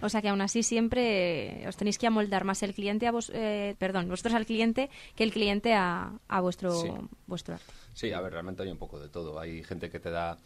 O 0.02 0.10
sea 0.10 0.22
que 0.22 0.30
aún 0.30 0.42
así 0.42 0.64
siempre 0.64 1.66
os 1.68 1.76
tenéis 1.78 1.98
que 1.98 2.08
amoldar 2.08 2.44
más 2.46 2.64
el 2.64 2.74
cliente 2.74 3.08
a 3.08 3.12
vos, 3.12 3.32
eh, 3.34 3.76
perdón, 3.78 4.08
vosotros 4.10 4.34
al 4.34 4.46
cliente 4.46 4.90
que 5.16 5.24
el 5.24 5.32
cliente 5.32 5.74
a, 5.74 6.14
a 6.28 6.42
vuestro, 6.42 6.72
Sí. 6.72 6.88
vuestro 7.28 7.56
arte. 7.56 7.72
Sí, 7.94 8.12
a 8.12 8.22
ver, 8.22 8.34
realmente 8.34 8.64
hay 8.64 8.70
un 8.72 8.78
poco 8.78 9.00
de 9.00 9.10
todo. 9.10 9.40
Hay 9.40 9.64
gente 9.64 9.90
que 9.90 10.00
te 10.00 10.10
da 10.10 10.38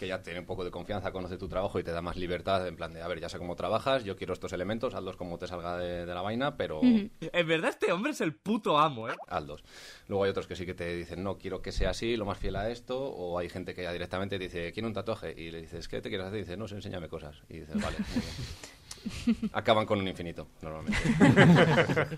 que 0.00 0.06
ya 0.06 0.22
tiene 0.22 0.40
un 0.40 0.46
poco 0.46 0.64
de 0.64 0.70
confianza, 0.70 1.12
conoce 1.12 1.36
tu 1.36 1.46
trabajo 1.46 1.78
y 1.78 1.84
te 1.84 1.92
da 1.92 2.00
más 2.00 2.16
libertad 2.16 2.66
en 2.66 2.74
plan 2.74 2.94
de, 2.94 3.02
a 3.02 3.06
ver, 3.06 3.20
ya 3.20 3.28
sé 3.28 3.36
cómo 3.36 3.54
trabajas, 3.54 4.02
yo 4.02 4.16
quiero 4.16 4.32
estos 4.32 4.54
elementos, 4.54 4.94
hazlos 4.94 5.14
como 5.14 5.36
te 5.36 5.46
salga 5.46 5.76
de, 5.76 6.06
de 6.06 6.14
la 6.14 6.22
vaina, 6.22 6.56
pero 6.56 6.80
En 6.82 7.46
verdad 7.46 7.68
este 7.68 7.92
hombre 7.92 8.12
es 8.12 8.22
el 8.22 8.34
puto 8.34 8.78
amo, 8.78 9.10
¿eh? 9.10 9.14
hazlos. 9.28 9.62
Luego 10.08 10.24
hay 10.24 10.30
otros 10.30 10.46
que 10.46 10.56
sí 10.56 10.64
que 10.64 10.72
te 10.72 10.96
dicen, 10.96 11.22
no, 11.22 11.36
quiero 11.36 11.60
que 11.60 11.70
sea 11.70 11.90
así, 11.90 12.16
lo 12.16 12.24
más 12.24 12.38
fiel 12.38 12.56
a 12.56 12.70
esto, 12.70 12.98
o 12.98 13.38
hay 13.38 13.50
gente 13.50 13.74
que 13.74 13.82
ya 13.82 13.92
directamente 13.92 14.38
te 14.38 14.44
dice, 14.44 14.72
quiero 14.72 14.88
un 14.88 14.94
tatuaje, 14.94 15.34
y 15.36 15.50
le 15.50 15.60
dices, 15.60 15.86
¿qué 15.86 16.00
te 16.00 16.08
quieres 16.08 16.28
hacer? 16.28 16.38
Y 16.38 16.42
dice, 16.44 16.56
no 16.56 16.66
sé, 16.66 16.76
enséñame 16.76 17.10
cosas. 17.10 17.36
Y 17.50 17.58
dices, 17.58 17.74
vale, 17.74 17.98
muy 17.98 19.34
bien. 19.34 19.50
Acaban 19.52 19.84
con 19.84 19.98
un 19.98 20.08
infinito, 20.08 20.48
normalmente. 20.62 20.98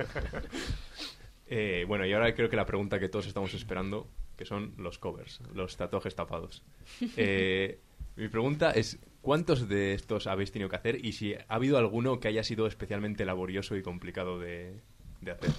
Eh, 1.54 1.84
bueno, 1.86 2.06
y 2.06 2.12
ahora 2.14 2.34
creo 2.34 2.48
que 2.48 2.56
la 2.56 2.64
pregunta 2.64 2.98
que 2.98 3.10
todos 3.10 3.26
estamos 3.26 3.52
esperando, 3.52 4.08
que 4.38 4.46
son 4.46 4.72
los 4.78 4.98
covers, 4.98 5.38
los 5.52 5.76
tatuajes 5.76 6.14
tapados. 6.14 6.62
Eh, 7.18 7.78
mi 8.16 8.28
pregunta 8.28 8.70
es, 8.70 8.98
¿cuántos 9.20 9.68
de 9.68 9.92
estos 9.92 10.26
habéis 10.26 10.50
tenido 10.50 10.70
que 10.70 10.76
hacer 10.76 11.04
y 11.04 11.12
si 11.12 11.34
ha 11.34 11.44
habido 11.48 11.76
alguno 11.76 12.20
que 12.20 12.28
haya 12.28 12.42
sido 12.42 12.66
especialmente 12.66 13.26
laborioso 13.26 13.76
y 13.76 13.82
complicado 13.82 14.38
de, 14.38 14.80
de 15.20 15.30
hacer? 15.30 15.50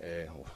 Eh, 0.00 0.28
uf, 0.32 0.48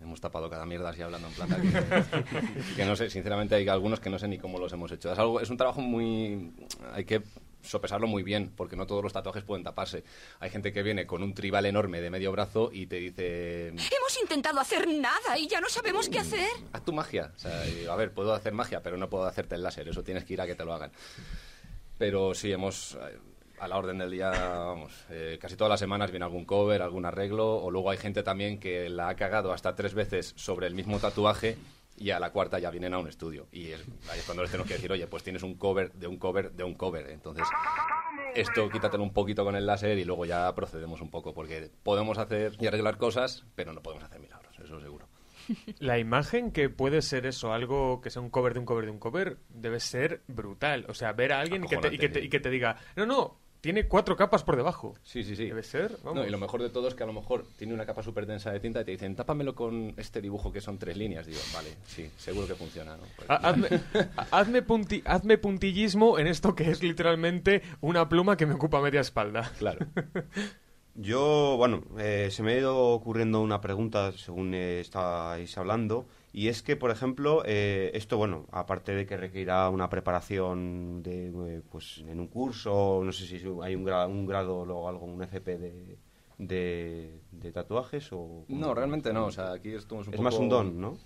hemos 0.00 0.22
tapado 0.22 0.48
cada 0.48 0.64
mierda 0.64 0.88
así 0.88 1.02
hablando 1.02 1.28
en 1.28 1.34
plata 1.34 1.60
que, 1.60 2.74
que 2.76 2.84
no 2.86 2.96
sé, 2.96 3.10
sinceramente 3.10 3.56
hay 3.56 3.68
algunos 3.68 4.00
que 4.00 4.08
no 4.08 4.18
sé 4.18 4.26
ni 4.26 4.38
cómo 4.38 4.58
los 4.58 4.72
hemos 4.72 4.90
hecho. 4.90 5.12
Es, 5.12 5.18
algo, 5.18 5.38
es 5.38 5.50
un 5.50 5.58
trabajo 5.58 5.82
muy... 5.82 6.50
hay 6.94 7.04
que 7.04 7.20
sopesarlo 7.64 8.06
muy 8.06 8.22
bien, 8.22 8.52
porque 8.56 8.76
no 8.76 8.86
todos 8.86 9.02
los 9.02 9.12
tatuajes 9.12 9.42
pueden 9.44 9.64
taparse. 9.64 10.04
Hay 10.40 10.50
gente 10.50 10.72
que 10.72 10.82
viene 10.82 11.06
con 11.06 11.22
un 11.22 11.34
tribal 11.34 11.66
enorme 11.66 12.00
de 12.00 12.10
medio 12.10 12.30
brazo 12.32 12.70
y 12.72 12.86
te 12.86 12.96
dice, 12.96 13.68
Hemos 13.68 14.20
intentado 14.22 14.60
hacer 14.60 14.86
nada 14.88 15.36
y 15.38 15.48
ya 15.48 15.60
no 15.60 15.68
sabemos 15.68 16.08
qué 16.08 16.18
hacer. 16.20 16.48
haz 16.72 16.84
tu 16.84 16.92
magia. 16.92 17.32
O 17.34 17.38
sea, 17.38 17.66
y, 17.68 17.86
a 17.86 17.94
ver, 17.96 18.12
puedo 18.12 18.32
hacer 18.34 18.52
magia, 18.52 18.82
pero 18.82 18.96
no 18.96 19.08
puedo 19.08 19.24
hacerte 19.24 19.54
el 19.54 19.62
láser, 19.62 19.88
eso 19.88 20.02
tienes 20.02 20.24
que 20.24 20.34
ir 20.34 20.40
a 20.40 20.46
que 20.46 20.54
te 20.54 20.64
lo 20.64 20.72
hagan. 20.74 20.92
Pero 21.98 22.34
sí, 22.34 22.52
hemos... 22.52 22.94
eh, 22.94 23.18
A 23.60 23.68
la 23.68 23.78
orden 23.78 23.98
del 23.98 24.10
día, 24.10 24.30
vamos, 24.30 24.92
eh, 25.10 25.38
casi 25.40 25.56
todas 25.56 25.70
las 25.70 25.80
semanas 25.80 26.10
viene 26.10 26.24
algún 26.24 26.44
cover, 26.44 26.82
algún 26.82 27.06
arreglo, 27.06 27.56
o 27.62 27.70
luego 27.70 27.88
hay 27.90 27.98
gente 27.98 28.22
también 28.24 28.58
que 28.58 28.88
la 28.90 29.08
ha 29.08 29.14
cagado 29.14 29.52
hasta 29.52 29.74
tres 29.76 29.94
veces 29.94 30.34
sobre 30.36 30.66
el 30.66 30.74
mismo 30.74 30.98
tatuaje 30.98 31.56
y 31.96 32.10
a 32.10 32.18
la 32.18 32.30
cuarta 32.30 32.58
ya 32.58 32.70
vienen 32.70 32.94
a 32.94 32.98
un 32.98 33.08
estudio. 33.08 33.46
Y 33.52 33.72
es, 33.72 33.80
ahí 34.10 34.18
es 34.18 34.24
cuando 34.24 34.42
les 34.42 34.50
tenemos 34.50 34.68
que 34.68 34.74
decir, 34.74 34.90
oye, 34.90 35.06
pues 35.06 35.22
tienes 35.22 35.42
un 35.42 35.54
cover 35.54 35.92
de 35.92 36.06
un 36.06 36.18
cover 36.18 36.52
de 36.52 36.64
un 36.64 36.74
cover. 36.74 37.10
Entonces, 37.10 37.46
esto 38.34 38.68
quítatelo 38.68 39.02
un 39.02 39.12
poquito 39.12 39.44
con 39.44 39.56
el 39.56 39.66
láser 39.66 39.98
y 39.98 40.04
luego 40.04 40.24
ya 40.24 40.52
procedemos 40.54 41.00
un 41.00 41.10
poco, 41.10 41.34
porque 41.34 41.70
podemos 41.82 42.18
hacer 42.18 42.56
y 42.58 42.66
arreglar 42.66 42.96
cosas, 42.96 43.44
pero 43.54 43.72
no 43.72 43.82
podemos 43.82 44.04
hacer 44.04 44.20
milagros, 44.20 44.58
eso 44.58 44.80
seguro. 44.80 45.08
La 45.78 45.98
imagen 45.98 46.50
que 46.50 46.68
puede 46.68 47.02
ser 47.02 47.26
eso, 47.26 47.52
algo 47.52 48.00
que 48.00 48.10
sea 48.10 48.22
un 48.22 48.30
cover 48.30 48.54
de 48.54 48.60
un 48.60 48.66
cover 48.66 48.86
de 48.86 48.90
un 48.90 48.98
cover, 48.98 49.38
debe 49.48 49.80
ser 49.80 50.22
brutal. 50.26 50.86
O 50.88 50.94
sea, 50.94 51.12
ver 51.12 51.32
a 51.32 51.40
alguien 51.40 51.64
y 51.64 51.68
que, 51.68 51.76
te, 51.76 51.94
y, 51.94 51.98
que 51.98 52.08
te, 52.08 52.24
y 52.24 52.28
que 52.28 52.40
te 52.40 52.50
diga, 52.50 52.76
no, 52.96 53.06
no, 53.06 53.38
tiene 53.64 53.88
cuatro 53.88 54.14
capas 54.14 54.44
por 54.44 54.56
debajo. 54.56 54.94
Sí, 55.02 55.24
sí, 55.24 55.34
sí. 55.34 55.46
Debe 55.46 55.62
ser, 55.62 55.96
vamos. 56.04 56.20
No, 56.20 56.26
y 56.26 56.30
lo 56.30 56.36
mejor 56.38 56.60
de 56.62 56.68
todo 56.68 56.86
es 56.86 56.94
que 56.94 57.02
a 57.02 57.06
lo 57.06 57.14
mejor 57.14 57.46
tiene 57.56 57.72
una 57.72 57.86
capa 57.86 58.02
súper 58.02 58.26
densa 58.26 58.52
de 58.52 58.60
tinta 58.60 58.82
y 58.82 58.84
te 58.84 58.90
dicen, 58.90 59.16
tápamelo 59.16 59.54
con 59.54 59.94
este 59.96 60.20
dibujo 60.20 60.52
que 60.52 60.60
son 60.60 60.78
tres 60.78 60.96
líneas. 60.98 61.26
Digo, 61.26 61.40
vale, 61.54 61.70
sí, 61.86 62.10
seguro 62.18 62.46
que 62.46 62.54
funciona, 62.54 62.96
¿no? 62.96 63.04
Pues- 63.16 63.30
Ha- 63.30 63.36
Hazme, 63.48 63.68
ha- 64.16 64.26
hazme, 64.38 64.62
punti- 64.62 65.02
hazme 65.06 65.38
puntillismo 65.38 66.18
en 66.18 66.26
esto 66.26 66.54
que 66.54 66.70
es 66.70 66.82
literalmente 66.82 67.62
una 67.80 68.06
pluma 68.08 68.36
que 68.36 68.44
me 68.46 68.52
ocupa 68.54 68.80
media 68.82 69.00
espalda. 69.00 69.50
Claro. 69.58 69.86
Yo, 70.96 71.56
bueno, 71.56 71.82
eh, 71.98 72.28
se 72.30 72.42
me 72.42 72.52
ha 72.52 72.58
ido 72.58 72.76
ocurriendo 72.90 73.40
una 73.40 73.60
pregunta 73.60 74.12
según 74.12 74.54
eh, 74.54 74.78
estáis 74.80 75.56
hablando, 75.58 76.06
y 76.34 76.48
es 76.48 76.62
que, 76.62 76.76
por 76.76 76.90
ejemplo, 76.90 77.42
eh, 77.46 77.92
esto, 77.94 78.16
bueno, 78.18 78.46
aparte 78.52 78.92
de 78.94 79.06
que 79.06 79.16
requerirá 79.16 79.70
una 79.70 79.88
preparación 79.88 81.02
de, 81.02 81.28
eh, 81.28 81.62
pues, 81.70 81.98
en 82.08 82.18
un 82.20 82.26
curso, 82.28 83.02
no 83.04 83.12
sé 83.12 83.26
si 83.26 83.36
hay 83.62 83.74
un, 83.76 83.84
gra- 83.86 84.08
un 84.08 84.26
grado 84.26 84.56
o 84.58 84.88
algo, 84.88 85.06
un 85.06 85.22
FP 85.22 85.58
de, 85.58 85.98
de, 86.38 87.20
de 87.32 87.52
tatuajes 87.52 88.12
o... 88.12 88.44
No, 88.48 88.74
realmente 88.74 89.12
no. 89.12 89.26
O 89.26 89.30
sea, 89.30 89.52
aquí 89.52 89.70
esto 89.74 90.00
es 90.00 90.08
un 90.08 90.14
Es 90.14 90.18
poco... 90.18 90.22
más 90.24 90.38
un 90.38 90.48
don, 90.48 90.80
¿no? 90.80 90.98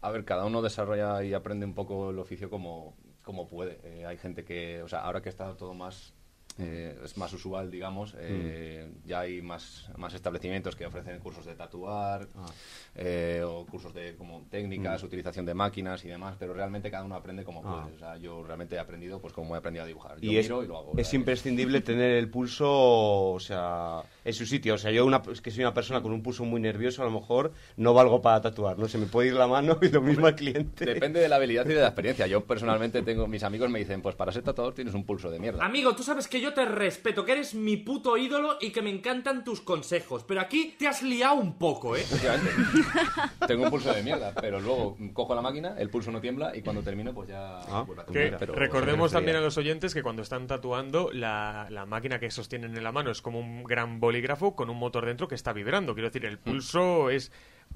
A 0.00 0.10
ver, 0.10 0.24
cada 0.24 0.44
uno 0.44 0.62
desarrolla 0.62 1.22
y 1.24 1.32
aprende 1.34 1.64
un 1.66 1.74
poco 1.74 2.10
el 2.10 2.18
oficio 2.18 2.50
como, 2.50 2.94
como 3.22 3.48
puede. 3.48 3.80
Eh, 3.84 4.06
hay 4.06 4.18
gente 4.18 4.44
que, 4.44 4.82
o 4.82 4.88
sea, 4.88 5.00
ahora 5.00 5.22
que 5.22 5.28
está 5.30 5.56
todo 5.56 5.74
más, 5.74 6.14
eh, 6.58 6.96
es 7.04 7.16
más 7.16 7.32
usual, 7.32 7.70
digamos, 7.70 8.14
eh, 8.18 8.88
ya 9.04 9.20
hay 9.20 9.42
más, 9.42 9.88
más 9.96 10.14
establecimientos 10.14 10.76
que 10.76 10.86
ofrecen 10.86 11.18
cursos 11.18 11.44
de 11.46 11.54
tatuar 11.56 12.28
Ah. 12.36 12.46
eh, 12.94 13.42
o 13.44 13.66
cursos 13.66 13.92
de 13.92 14.14
como 14.16 14.42
técnicas, 14.50 15.02
Mm. 15.02 15.06
utilización 15.06 15.46
de 15.46 15.54
máquinas 15.54 16.04
y 16.04 16.08
demás, 16.08 16.36
pero 16.38 16.54
realmente 16.54 16.90
cada 16.90 17.04
uno 17.04 17.16
aprende 17.16 17.42
como 17.44 17.60
Ah. 17.64 17.82
puede. 17.82 17.96
O 17.96 17.98
sea, 17.98 18.16
yo 18.18 18.44
realmente 18.44 18.76
he 18.76 18.78
aprendido 18.78 19.20
pues 19.20 19.32
como 19.32 19.54
he 19.54 19.58
aprendido 19.58 19.84
a 19.84 19.86
dibujar. 19.88 20.20
Yo 20.20 20.30
Y 20.30 20.36
es, 20.38 20.44
miro 20.46 20.62
y 20.62 20.66
lo 20.68 20.78
hago. 20.78 20.92
es 20.96 21.12
imprescindible 21.14 21.80
tener 21.80 22.12
el 22.12 22.30
pulso, 22.30 23.32
o 23.32 23.40
sea, 23.40 24.02
en 24.24 24.32
su 24.32 24.46
sitio. 24.46 24.74
O 24.74 24.78
sea, 24.78 24.90
yo 24.90 25.04
una, 25.04 25.22
es 25.30 25.40
que 25.40 25.50
soy 25.50 25.62
una 25.64 25.74
persona 25.74 26.02
con 26.02 26.12
un 26.12 26.22
pulso 26.22 26.44
muy 26.44 26.60
nervioso, 26.60 27.02
a 27.02 27.04
lo 27.04 27.10
mejor 27.10 27.52
no 27.76 27.94
valgo 27.94 28.22
para 28.22 28.40
tatuar, 28.40 28.78
¿no? 28.78 28.88
Se 28.88 28.98
me 28.98 29.06
puede 29.06 29.28
ir 29.28 29.34
la 29.34 29.46
mano 29.46 29.78
y 29.82 29.88
lo 29.88 30.00
mismo 30.00 30.26
al 30.26 30.34
cliente. 30.34 30.84
Depende 30.84 31.20
de 31.20 31.28
la 31.28 31.36
habilidad 31.36 31.64
y 31.66 31.74
de 31.74 31.80
la 31.80 31.86
experiencia. 31.88 32.26
Yo 32.26 32.44
personalmente 32.44 33.02
tengo, 33.02 33.26
mis 33.26 33.42
amigos 33.42 33.70
me 33.70 33.78
dicen, 33.78 34.02
pues 34.02 34.14
para 34.14 34.32
ser 34.32 34.42
tatuador 34.42 34.74
tienes 34.74 34.94
un 34.94 35.04
pulso 35.04 35.30
de 35.30 35.38
mierda. 35.38 35.64
Amigo, 35.64 35.94
tú 35.94 36.02
sabes 36.02 36.28
que 36.28 36.40
yo 36.40 36.54
te 36.54 36.64
respeto, 36.64 37.24
que 37.24 37.32
eres 37.32 37.54
mi 37.54 37.76
puto 37.76 38.16
ídolo 38.16 38.56
y 38.60 38.70
que 38.70 38.82
me 38.82 38.90
encantan 38.90 39.44
tus 39.44 39.60
consejos. 39.60 40.24
Pero 40.24 40.40
aquí 40.40 40.74
te 40.78 40.88
has 40.88 41.02
liado 41.02 41.34
un 41.34 41.58
poco, 41.58 41.96
¿eh? 41.96 42.00
Efectivamente. 42.00 42.50
Tengo 43.46 43.64
un 43.64 43.70
pulso 43.70 43.92
de 43.92 44.02
mierda, 44.02 44.32
pero 44.40 44.60
luego 44.60 44.96
cojo 45.12 45.34
la 45.34 45.42
máquina, 45.42 45.74
el 45.78 45.90
pulso 45.90 46.10
no 46.10 46.20
tiembla 46.20 46.56
y 46.56 46.62
cuando 46.62 46.82
termino 46.82 47.12
pues 47.12 47.28
ya 47.28 47.60
vuelve 47.86 48.02
a 48.02 48.06
Que 48.06 48.36
pero 48.38 48.54
recordemos 48.54 49.12
también 49.12 49.36
a 49.36 49.40
los 49.40 49.56
oyentes 49.58 49.92
que 49.94 50.02
cuando 50.02 50.22
están 50.22 50.46
tatuando, 50.46 51.10
la, 51.12 51.66
la 51.70 51.86
máquina 51.86 52.18
que 52.18 52.30
sostienen 52.30 52.76
en 52.76 52.82
la 52.82 52.92
mano 52.92 53.10
es 53.10 53.20
como 53.20 53.38
un 53.38 53.64
gran 53.64 54.00
bolígrafo 54.00 54.13
con 54.54 54.70
un 54.70 54.78
motor 54.78 55.06
dentro 55.06 55.28
que 55.28 55.34
está 55.34 55.52
vibrando. 55.52 55.94
Quiero 55.94 56.08
decir, 56.08 56.24
el 56.24 56.38
pulso 56.38 57.10
es. 57.10 57.30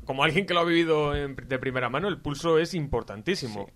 Como 0.04 0.22
alguien 0.22 0.46
que 0.46 0.54
lo 0.54 0.60
ha 0.60 0.64
vivido 0.64 1.16
en- 1.16 1.34
de 1.34 1.58
primera 1.58 1.88
mano, 1.88 2.08
el 2.08 2.18
pulso 2.18 2.58
es 2.58 2.74
importantísimo. 2.74 3.68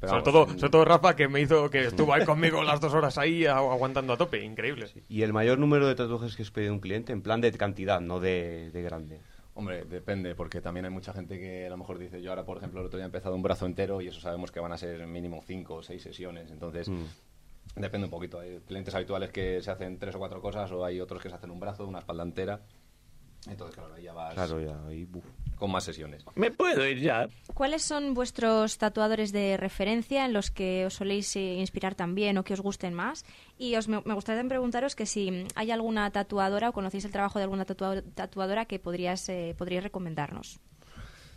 Pero 0.00 0.12
sobre, 0.12 0.22
vamos, 0.32 0.46
todo, 0.48 0.58
sobre 0.58 0.70
todo 0.70 0.84
Rafa, 0.86 1.14
que 1.14 1.28
me 1.28 1.40
hizo 1.42 1.68
que 1.68 1.80
estuvo 1.86 2.14
ahí 2.14 2.24
conmigo 2.24 2.62
las 2.64 2.80
dos 2.80 2.94
horas 2.94 3.18
ahí 3.18 3.42
agu- 3.42 3.70
aguantando 3.70 4.14
a 4.14 4.16
tope. 4.16 4.42
Increíble. 4.42 4.86
Y 5.08 5.22
el 5.22 5.32
mayor 5.34 5.58
número 5.58 5.86
de 5.86 5.94
tatuajes 5.94 6.34
que 6.36 6.42
os 6.42 6.50
pide 6.50 6.70
un 6.70 6.80
cliente, 6.80 7.12
en 7.12 7.20
plan 7.22 7.40
de 7.42 7.52
cantidad, 7.52 8.00
no 8.00 8.18
de, 8.20 8.70
de 8.70 8.82
grande. 8.82 9.20
Hombre, 9.52 9.84
depende, 9.84 10.34
porque 10.34 10.60
también 10.62 10.86
hay 10.86 10.90
mucha 10.92 11.12
gente 11.12 11.38
que 11.38 11.66
a 11.66 11.70
lo 11.70 11.76
mejor 11.76 11.98
dice, 11.98 12.22
yo 12.22 12.30
ahora, 12.30 12.44
por 12.44 12.56
ejemplo, 12.56 12.80
el 12.80 12.86
otro 12.86 12.96
día 12.96 13.04
he 13.04 13.06
empezado 13.06 13.34
un 13.34 13.42
brazo 13.42 13.66
entero 13.66 14.00
y 14.00 14.08
eso 14.08 14.20
sabemos 14.20 14.50
que 14.50 14.60
van 14.60 14.72
a 14.72 14.78
ser 14.78 15.06
mínimo 15.06 15.42
cinco 15.46 15.74
o 15.76 15.82
seis 15.82 16.02
sesiones, 16.02 16.50
entonces 16.50 16.88
Mm. 16.88 17.02
Depende 17.76 18.06
un 18.06 18.10
poquito. 18.10 18.40
Hay 18.40 18.60
clientes 18.60 18.94
habituales 18.94 19.30
que 19.30 19.62
se 19.62 19.70
hacen 19.70 19.98
tres 19.98 20.14
o 20.14 20.18
cuatro 20.18 20.40
cosas 20.40 20.70
o 20.72 20.84
hay 20.84 21.00
otros 21.00 21.22
que 21.22 21.28
se 21.28 21.34
hacen 21.34 21.50
un 21.50 21.60
brazo, 21.60 21.86
una 21.86 22.00
espalda 22.00 22.22
entera. 22.22 22.60
Entonces, 23.48 23.74
claro, 23.74 23.94
ahí 23.94 24.02
ya 24.02 24.12
vas 24.12 24.34
Claro, 24.34 24.60
ya, 24.60 24.84
ahí, 24.86 25.06
buf. 25.06 25.24
con 25.56 25.70
más 25.70 25.82
sesiones. 25.84 26.22
¿Me 26.34 26.50
puedo 26.50 26.86
ir 26.86 27.00
ya? 27.00 27.26
¿Cuáles 27.54 27.82
son 27.82 28.12
vuestros 28.12 28.76
tatuadores 28.76 29.32
de 29.32 29.56
referencia 29.56 30.26
en 30.26 30.34
los 30.34 30.50
que 30.50 30.84
os 30.84 30.92
soléis 30.94 31.34
eh, 31.36 31.54
inspirar 31.54 31.94
también 31.94 32.36
o 32.36 32.44
que 32.44 32.52
os 32.52 32.60
gusten 32.60 32.92
más? 32.92 33.24
Y 33.56 33.76
os, 33.76 33.88
me, 33.88 34.02
me 34.04 34.12
gustaría 34.12 34.40
también 34.40 34.50
preguntaros 34.60 34.94
que 34.94 35.06
si 35.06 35.46
hay 35.54 35.70
alguna 35.70 36.10
tatuadora 36.10 36.68
o 36.68 36.72
conocéis 36.74 37.06
el 37.06 37.12
trabajo 37.12 37.38
de 37.38 37.44
alguna 37.44 37.64
tatua- 37.64 38.02
tatuadora 38.14 38.66
que 38.66 38.78
podrías, 38.78 39.26
eh, 39.30 39.54
podríais 39.56 39.84
recomendarnos. 39.84 40.60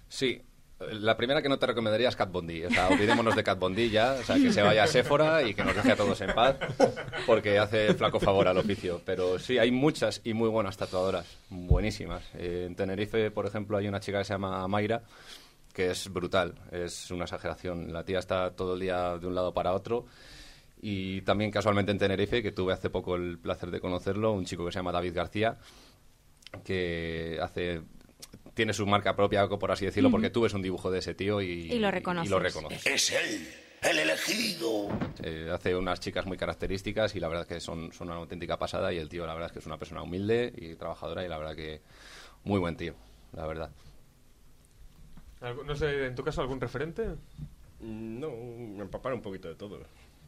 Sí, 0.09 0.41
la 0.79 1.15
primera 1.15 1.41
que 1.41 1.49
no 1.49 1.57
te 1.57 1.67
recomendaría 1.67 2.09
es 2.09 2.15
Cat 2.15 2.31
Bondi. 2.31 2.65
O 2.65 2.69
sea, 2.69 2.89
olvidémonos 2.89 3.35
de 3.35 3.43
Cat 3.43 3.59
Bondi 3.59 3.89
ya. 3.89 4.13
O 4.19 4.23
sea, 4.23 4.35
que 4.35 4.51
se 4.51 4.61
vaya 4.61 4.83
a 4.83 4.87
Sephora 4.87 5.43
y 5.43 5.53
que 5.53 5.63
nos 5.63 5.75
deje 5.75 5.91
a 5.91 5.95
todos 5.95 6.19
en 6.21 6.33
paz. 6.33 6.57
Porque 7.25 7.57
hace 7.57 7.93
flaco 7.93 8.19
favor 8.19 8.47
al 8.47 8.57
oficio. 8.57 9.01
Pero 9.05 9.39
sí, 9.39 9.57
hay 9.57 9.71
muchas 9.71 10.21
y 10.23 10.33
muy 10.33 10.49
buenas 10.49 10.77
tatuadoras. 10.77 11.25
Buenísimas. 11.49 12.23
Eh, 12.35 12.65
en 12.67 12.75
Tenerife, 12.75 13.31
por 13.31 13.45
ejemplo, 13.45 13.77
hay 13.77 13.87
una 13.87 13.99
chica 13.99 14.19
que 14.19 14.25
se 14.25 14.33
llama 14.33 14.67
Mayra 14.67 15.03
que 15.73 15.89
es 15.89 16.11
brutal. 16.13 16.53
Es 16.71 17.11
una 17.11 17.23
exageración. 17.23 17.91
La 17.91 18.05
tía 18.05 18.19
está 18.19 18.51
todo 18.51 18.75
el 18.75 18.79
día 18.79 19.17
de 19.17 19.27
un 19.27 19.35
lado 19.35 19.53
para 19.53 19.73
otro. 19.73 20.05
Y 20.81 21.21
también 21.21 21.49
casualmente 21.49 21.91
en 21.91 21.97
Tenerife, 21.97 22.43
que 22.43 22.51
tuve 22.51 22.73
hace 22.73 22.89
poco 22.89 23.15
el 23.15 23.39
placer 23.39 23.71
de 23.71 23.79
conocerlo, 23.79 24.33
un 24.33 24.45
chico 24.45 24.65
que 24.65 24.71
se 24.71 24.79
llama 24.79 24.91
David 24.91 25.15
García, 25.15 25.57
que 26.63 27.39
hace 27.41 27.81
tiene 28.53 28.73
su 28.73 28.85
marca 28.85 29.15
propia, 29.15 29.47
por 29.47 29.71
así 29.71 29.85
decirlo, 29.85 30.11
porque 30.11 30.29
tú 30.29 30.41
ves 30.41 30.53
un 30.53 30.61
dibujo 30.61 30.91
de 30.91 30.99
ese 30.99 31.13
tío 31.15 31.41
y, 31.41 31.71
Y 31.71 31.79
lo 31.79 31.89
reconoces. 31.91 32.27
y 32.27 32.31
lo 32.31 32.39
reconoces. 32.39 32.85
Es 32.85 33.11
él, 33.11 33.47
el 33.81 33.99
elegido. 33.99 34.87
Eh, 35.23 35.49
hace 35.53 35.75
unas 35.75 35.99
chicas 35.99 36.25
muy 36.25 36.37
características 36.37 37.15
y 37.15 37.19
la 37.19 37.27
verdad 37.27 37.47
que 37.47 37.59
son, 37.59 37.91
son 37.93 38.07
una 38.09 38.17
auténtica 38.17 38.57
pasada 38.57 38.93
y 38.93 38.97
el 38.97 39.09
tío 39.09 39.25
la 39.25 39.33
verdad 39.33 39.47
es 39.47 39.53
que 39.53 39.59
es 39.59 39.65
una 39.65 39.77
persona 39.77 40.01
humilde 40.03 40.53
y 40.55 40.75
trabajadora 40.75 41.25
y 41.25 41.27
la 41.29 41.37
verdad 41.37 41.55
que 41.55 41.81
muy 42.43 42.59
buen 42.59 42.77
tío, 42.77 42.93
la 43.33 43.45
verdad. 43.47 43.71
No 45.65 45.75
sé, 45.75 46.05
¿en 46.05 46.15
tu 46.15 46.23
caso 46.23 46.41
algún 46.41 46.61
referente? 46.61 47.05
No, 47.81 48.29
me 48.29 48.83
empapara 48.83 49.13
un 49.13 49.21
poquito 49.21 49.49
de 49.49 49.55
todo. 49.55 49.79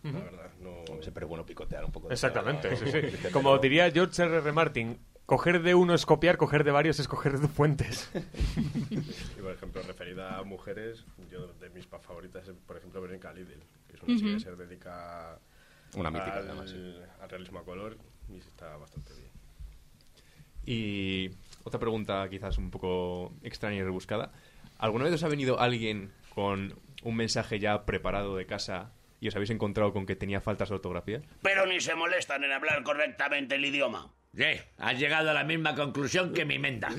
La 0.04 0.12
verdad, 0.12 0.52
no. 0.60 0.84
Siempre 1.02 1.24
es 1.24 1.30
bueno 1.30 1.44
picotear 1.46 1.84
un 1.84 1.92
poco. 1.92 2.10
de 2.10 2.14
Exactamente, 2.14 2.76
sí, 2.76 2.86
sí. 2.86 2.92
Pero- 3.22 3.32
Como 3.32 3.58
diría 3.58 3.90
George 3.90 4.22
R. 4.22 4.38
R. 4.38 4.52
Martin, 4.52 5.00
coger 5.26 5.62
de 5.62 5.76
uno 5.76 5.94
es 5.94 6.06
copiar, 6.06 6.38
coger 6.38 6.64
de 6.64 6.72
varios 6.72 7.00
es 7.00 7.08
coger 7.08 7.40
de 7.40 7.48
fuentes. 7.48 8.10
Y 8.94 9.42
por 9.42 9.52
ejemplo, 9.52 9.82
referida 9.84 10.38
a 10.38 10.44
mujeres, 10.44 11.06
yo 11.32 11.48
de 11.48 11.70
mis 11.70 11.86
favoritas 11.88 12.48
es, 12.48 12.56
por 12.66 12.78
ejemplo, 12.78 13.02
Verónica 13.02 13.34
Lidl, 13.34 13.62
que 13.88 13.96
es 13.96 14.04
una 14.04 14.18
chica 14.18 14.34
que 14.34 14.40
se 14.40 14.56
dedica 14.56 15.40
Una 15.96 16.12
mítica, 16.12 16.34
al, 16.34 16.50
además, 16.50 16.70
sí. 16.70 16.96
al 17.22 17.30
realismo 17.30 17.60
a 17.60 17.64
color 17.66 17.98
y 18.30 18.38
está 18.38 18.78
bastante 18.78 19.14
bien. 19.14 19.32
Y 20.66 21.32
otra 21.64 21.80
pregunta 21.80 22.28
quizás 22.30 22.58
un 22.58 22.72
poco 22.72 23.34
extraña 23.44 23.78
y 23.78 23.84
rebuscada. 23.84 24.32
¿Alguna 24.78 25.06
vez 25.06 25.14
os 25.14 25.24
ha 25.24 25.28
venido 25.28 25.60
alguien 25.60 26.12
con 26.34 26.78
un 27.04 27.16
mensaje 27.16 27.60
ya 27.60 27.86
preparado 27.86 28.36
de 28.36 28.46
casa 28.46 28.92
y 29.20 29.28
os 29.28 29.36
habéis 29.36 29.52
encontrado 29.52 29.94
con 29.94 30.06
que 30.06 30.16
tenía 30.16 30.42
faltas 30.42 30.70
de 30.70 30.76
ortografía? 30.76 31.22
Pero 31.42 31.66
ni 31.66 31.80
se 31.80 31.96
molestan 31.96 32.44
en 32.44 32.52
hablar 32.52 32.84
correctamente 32.84 33.56
el 33.56 33.66
idioma. 33.66 34.12
¿Qué? 34.36 34.62
Has 34.80 35.00
llegado 35.00 35.30
a 35.30 35.34
la 35.34 35.44
misma 35.44 35.74
conclusión 35.76 36.34
que 36.34 36.44
mi 36.46 36.60
menda. 36.60 36.90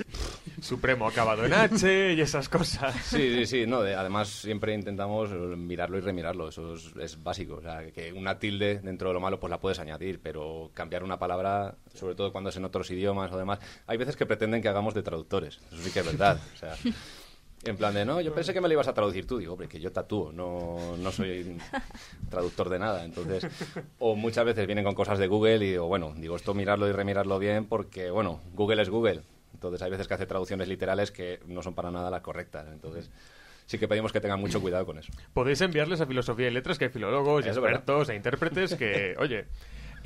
Supremo 0.62 1.06
acabado 1.06 1.44
en 1.44 1.52
H 1.52 2.14
y 2.14 2.20
esas 2.20 2.48
cosas. 2.48 2.94
Sí, 3.04 3.34
sí, 3.34 3.46
sí. 3.46 3.66
No, 3.66 3.82
de- 3.82 3.94
además, 3.94 4.28
siempre 4.28 4.72
intentamos 4.72 5.30
mirarlo 5.30 5.98
y 5.98 6.00
remirarlo. 6.00 6.48
Eso 6.48 6.74
es, 6.74 6.92
es 6.98 7.22
básico. 7.22 7.56
O 7.56 7.60
sea, 7.60 7.90
que 7.92 8.12
una 8.12 8.38
tilde 8.38 8.80
dentro 8.80 9.08
de 9.08 9.14
lo 9.14 9.20
malo, 9.20 9.38
pues 9.38 9.50
la 9.50 9.60
puedes 9.60 9.78
añadir, 9.78 10.18
pero 10.22 10.70
cambiar 10.72 11.04
una 11.04 11.18
palabra, 11.18 11.74
sobre 11.94 12.14
todo 12.14 12.32
cuando 12.32 12.48
es 12.50 12.56
en 12.56 12.64
otros 12.64 12.90
idiomas 12.90 13.30
o 13.32 13.36
demás. 13.38 13.58
Hay 13.86 13.98
veces 13.98 14.16
que 14.16 14.24
pretenden 14.24 14.62
que 14.62 14.68
hagamos 14.68 14.94
de 14.94 15.02
traductores. 15.02 15.60
Eso 15.70 15.82
sí 15.82 15.90
que 15.90 16.00
es 16.00 16.06
verdad. 16.06 16.40
O 16.54 16.56
sea, 16.56 16.74
en 17.70 17.76
plan 17.76 17.94
de, 17.94 18.04
no, 18.04 18.20
yo 18.20 18.34
pensé 18.34 18.52
que 18.52 18.60
me 18.60 18.68
lo 18.68 18.74
ibas 18.74 18.88
a 18.88 18.94
traducir 18.94 19.26
tú. 19.26 19.38
Digo, 19.38 19.52
hombre, 19.52 19.68
que 19.68 19.80
yo 19.80 19.92
tatúo, 19.92 20.32
no, 20.32 20.96
no 20.96 21.12
soy 21.12 21.58
traductor 22.30 22.68
de 22.68 22.78
nada. 22.78 23.04
Entonces, 23.04 23.46
o 23.98 24.14
muchas 24.16 24.44
veces 24.44 24.66
vienen 24.66 24.84
con 24.84 24.94
cosas 24.94 25.18
de 25.18 25.26
Google 25.26 25.56
y 25.56 25.70
digo, 25.70 25.86
bueno, 25.86 26.14
digo, 26.16 26.36
esto 26.36 26.54
mirarlo 26.54 26.88
y 26.88 26.92
remirarlo 26.92 27.38
bien 27.38 27.66
porque, 27.66 28.10
bueno, 28.10 28.40
Google 28.54 28.82
es 28.82 28.90
Google. 28.90 29.22
Entonces, 29.54 29.82
hay 29.82 29.90
veces 29.90 30.06
que 30.06 30.14
hace 30.14 30.26
traducciones 30.26 30.68
literales 30.68 31.10
que 31.10 31.40
no 31.46 31.62
son 31.62 31.74
para 31.74 31.90
nada 31.90 32.10
las 32.10 32.20
correctas. 32.20 32.66
Entonces, 32.72 33.10
sí 33.66 33.78
que 33.78 33.88
pedimos 33.88 34.12
que 34.12 34.20
tengan 34.20 34.40
mucho 34.40 34.60
cuidado 34.60 34.84
con 34.84 34.98
eso. 34.98 35.12
Podéis 35.32 35.60
enviarles 35.60 36.00
a 36.00 36.06
Filosofía 36.06 36.48
y 36.48 36.50
Letras, 36.50 36.78
que 36.78 36.86
hay 36.86 36.90
filólogos, 36.90 37.44
y 37.44 37.48
verdad. 37.48 37.64
expertos 37.64 38.08
e 38.10 38.14
intérpretes 38.16 38.74
que, 38.74 39.14
oye... 39.18 39.46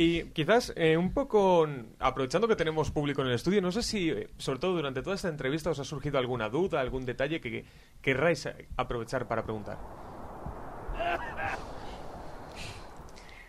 Y 0.03 0.25
quizás 0.31 0.73
eh, 0.77 0.97
un 0.97 1.13
poco, 1.13 1.69
aprovechando 1.99 2.49
que 2.49 2.57
tenemos 2.57 2.91
público 2.91 3.21
en 3.21 3.29
el 3.29 3.35
estudio, 3.35 3.61
no 3.61 3.71
sé 3.71 3.83
si, 3.83 4.09
eh, 4.09 4.31
sobre 4.39 4.59
todo 4.59 4.73
durante 4.75 5.03
toda 5.03 5.15
esta 5.15 5.29
entrevista, 5.29 5.69
os 5.69 5.79
ha 5.79 5.85
surgido 5.85 6.17
alguna 6.19 6.49
duda, 6.49 6.81
algún 6.81 7.05
detalle 7.05 7.39
que 7.39 7.67
querráis 8.01 8.47
eh, 8.47 8.67
aprovechar 8.79 9.29
para 9.29 9.43
preguntar. 9.45 9.77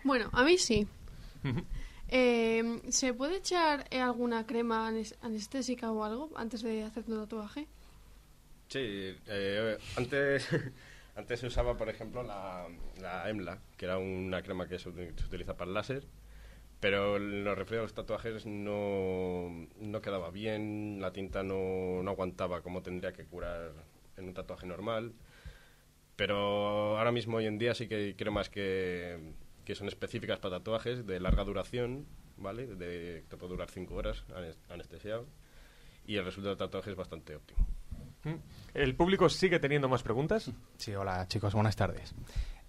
Bueno, 0.04 0.28
a 0.32 0.44
mí 0.44 0.58
sí. 0.58 0.86
Eh, 2.08 2.82
¿Se 2.90 3.14
puede 3.14 3.36
echar 3.38 3.86
alguna 3.90 4.46
crema 4.46 4.86
anes- 4.90 5.16
anestésica 5.22 5.90
o 5.90 6.04
algo 6.04 6.28
antes 6.36 6.60
de 6.62 6.82
hacerte 6.84 7.12
un 7.12 7.20
tatuaje? 7.20 7.66
Sí, 8.68 9.16
eh, 9.26 9.78
antes, 9.96 10.48
antes 11.16 11.40
se 11.40 11.46
usaba, 11.46 11.78
por 11.78 11.88
ejemplo, 11.88 12.22
la, 12.22 12.66
la 13.00 13.30
EMLA, 13.30 13.58
que 13.78 13.86
era 13.86 13.96
una 13.96 14.42
crema 14.42 14.68
que 14.68 14.78
se 14.78 14.90
utiliza 14.90 15.56
para 15.56 15.68
el 15.68 15.74
láser, 15.74 16.04
Pero 16.82 17.16
en 17.16 17.44
lo 17.44 17.54
referido 17.54 17.82
a 17.82 17.84
los 17.84 17.94
tatuajes 17.94 18.44
no, 18.44 19.68
no 19.78 20.00
quedaba 20.02 20.30
bien, 20.32 20.98
la 21.00 21.12
tinta 21.12 21.44
no, 21.44 22.02
no 22.02 22.10
aguantaba 22.10 22.60
como 22.60 22.82
tendría 22.82 23.12
que 23.12 23.24
curar 23.24 23.70
en 24.16 24.24
un 24.26 24.34
tatuaje 24.34 24.66
normal. 24.66 25.12
Pero 26.16 26.98
ahora 26.98 27.12
mismo, 27.12 27.36
hoy 27.36 27.46
en 27.46 27.58
día, 27.58 27.74
sí 27.74 27.86
que 27.88 28.14
creo 28.16 28.32
más 28.32 28.50
que, 28.50 29.32
que 29.64 29.74
son 29.76 29.86
específicas 29.86 30.40
para 30.40 30.58
tatuajes 30.58 31.06
de 31.06 31.20
larga 31.20 31.44
duración, 31.44 32.04
¿vale? 32.36 32.66
De, 32.66 33.22
te 33.28 33.36
puede 33.36 33.52
durar 33.52 33.70
5 33.70 33.94
horas 33.94 34.24
anes- 34.34 34.58
anestesiado. 34.68 35.26
Y 36.04 36.16
el 36.16 36.24
resultado 36.24 36.50
del 36.56 36.58
tatuaje 36.58 36.90
es 36.90 36.96
bastante 36.96 37.36
óptimo. 37.36 37.64
Mm. 38.24 38.34
¿El 38.74 38.94
público 38.96 39.28
sigue 39.28 39.58
teniendo 39.60 39.88
más 39.88 40.02
preguntas? 40.02 40.50
Sí, 40.78 40.92
hola 40.94 41.26
chicos, 41.28 41.54
buenas 41.54 41.76
tardes. 41.76 42.12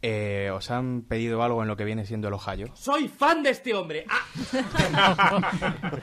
Eh, 0.05 0.51
¿Os 0.53 0.69
han 0.69 1.03
pedido 1.03 1.41
algo 1.43 1.61
en 1.61 1.69
lo 1.69 1.77
que 1.77 1.85
viene 1.85 2.05
siendo 2.05 2.27
el 2.27 2.33
Ohio? 2.33 2.67
Soy 2.75 3.07
fan 3.07 3.41
de 3.41 3.51
este 3.51 3.73
hombre. 3.73 4.05
¡Ah! 4.09 5.49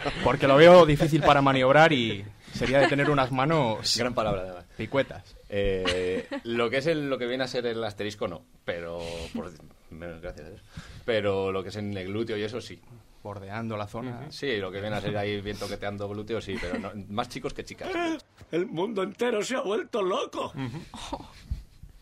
Porque 0.25 0.49
lo 0.49 0.57
veo 0.57 0.87
difícil 0.87 1.21
para 1.23 1.43
maniobrar 1.43 1.93
y 1.93 2.25
sería 2.55 2.79
de 2.81 2.89
tener 2.89 3.11
unas 3.11 3.31
manos... 3.31 3.97
Gran 3.99 4.15
palabra, 4.15 4.41
además. 4.41 4.65
Picuetas. 4.77 5.37
Eh, 5.51 6.27
lo 6.45 6.71
que 6.71 6.79
es 6.79 6.87
el- 6.87 7.11
lo 7.11 7.19
que 7.19 7.27
viene 7.27 7.45
a 7.45 7.47
ser 7.47 7.67
el 7.67 7.85
asterisco 7.85 8.27
no, 8.27 8.43
pero 8.65 9.01
por, 9.35 9.53
menos 9.91 10.21
gracias 10.23 10.47
a 10.47 10.51
Dios. 10.51 10.63
Pero 11.05 11.53
lo 11.53 11.63
que 11.63 11.69
es 11.69 11.77
en 11.77 11.95
el 11.95 12.07
glúteo 12.07 12.39
y 12.39 12.43
eso 12.43 12.61
sí. 12.63 12.81
Bordeando 13.23 13.77
la 13.77 13.87
zona. 13.87 14.29
Sí, 14.31 14.57
lo 14.57 14.73
que 14.73 14.81
viene 14.81 14.97
a 14.97 15.01
ser 15.03 15.15
ahí 15.19 15.43
bien 15.43 15.59
toqueteando 15.59 16.09
glúteos 16.09 16.43
sí, 16.43 16.57
pero 16.59 16.79
no- 16.79 16.93
más 17.11 17.29
chicos 17.29 17.53
que 17.53 17.65
chicas. 17.67 17.91
El 18.51 18.67
mundo 18.67 19.03
entero 19.03 19.43
se 19.43 19.57
ha 19.57 19.61
vuelto 19.61 20.01
loco. 20.03 20.55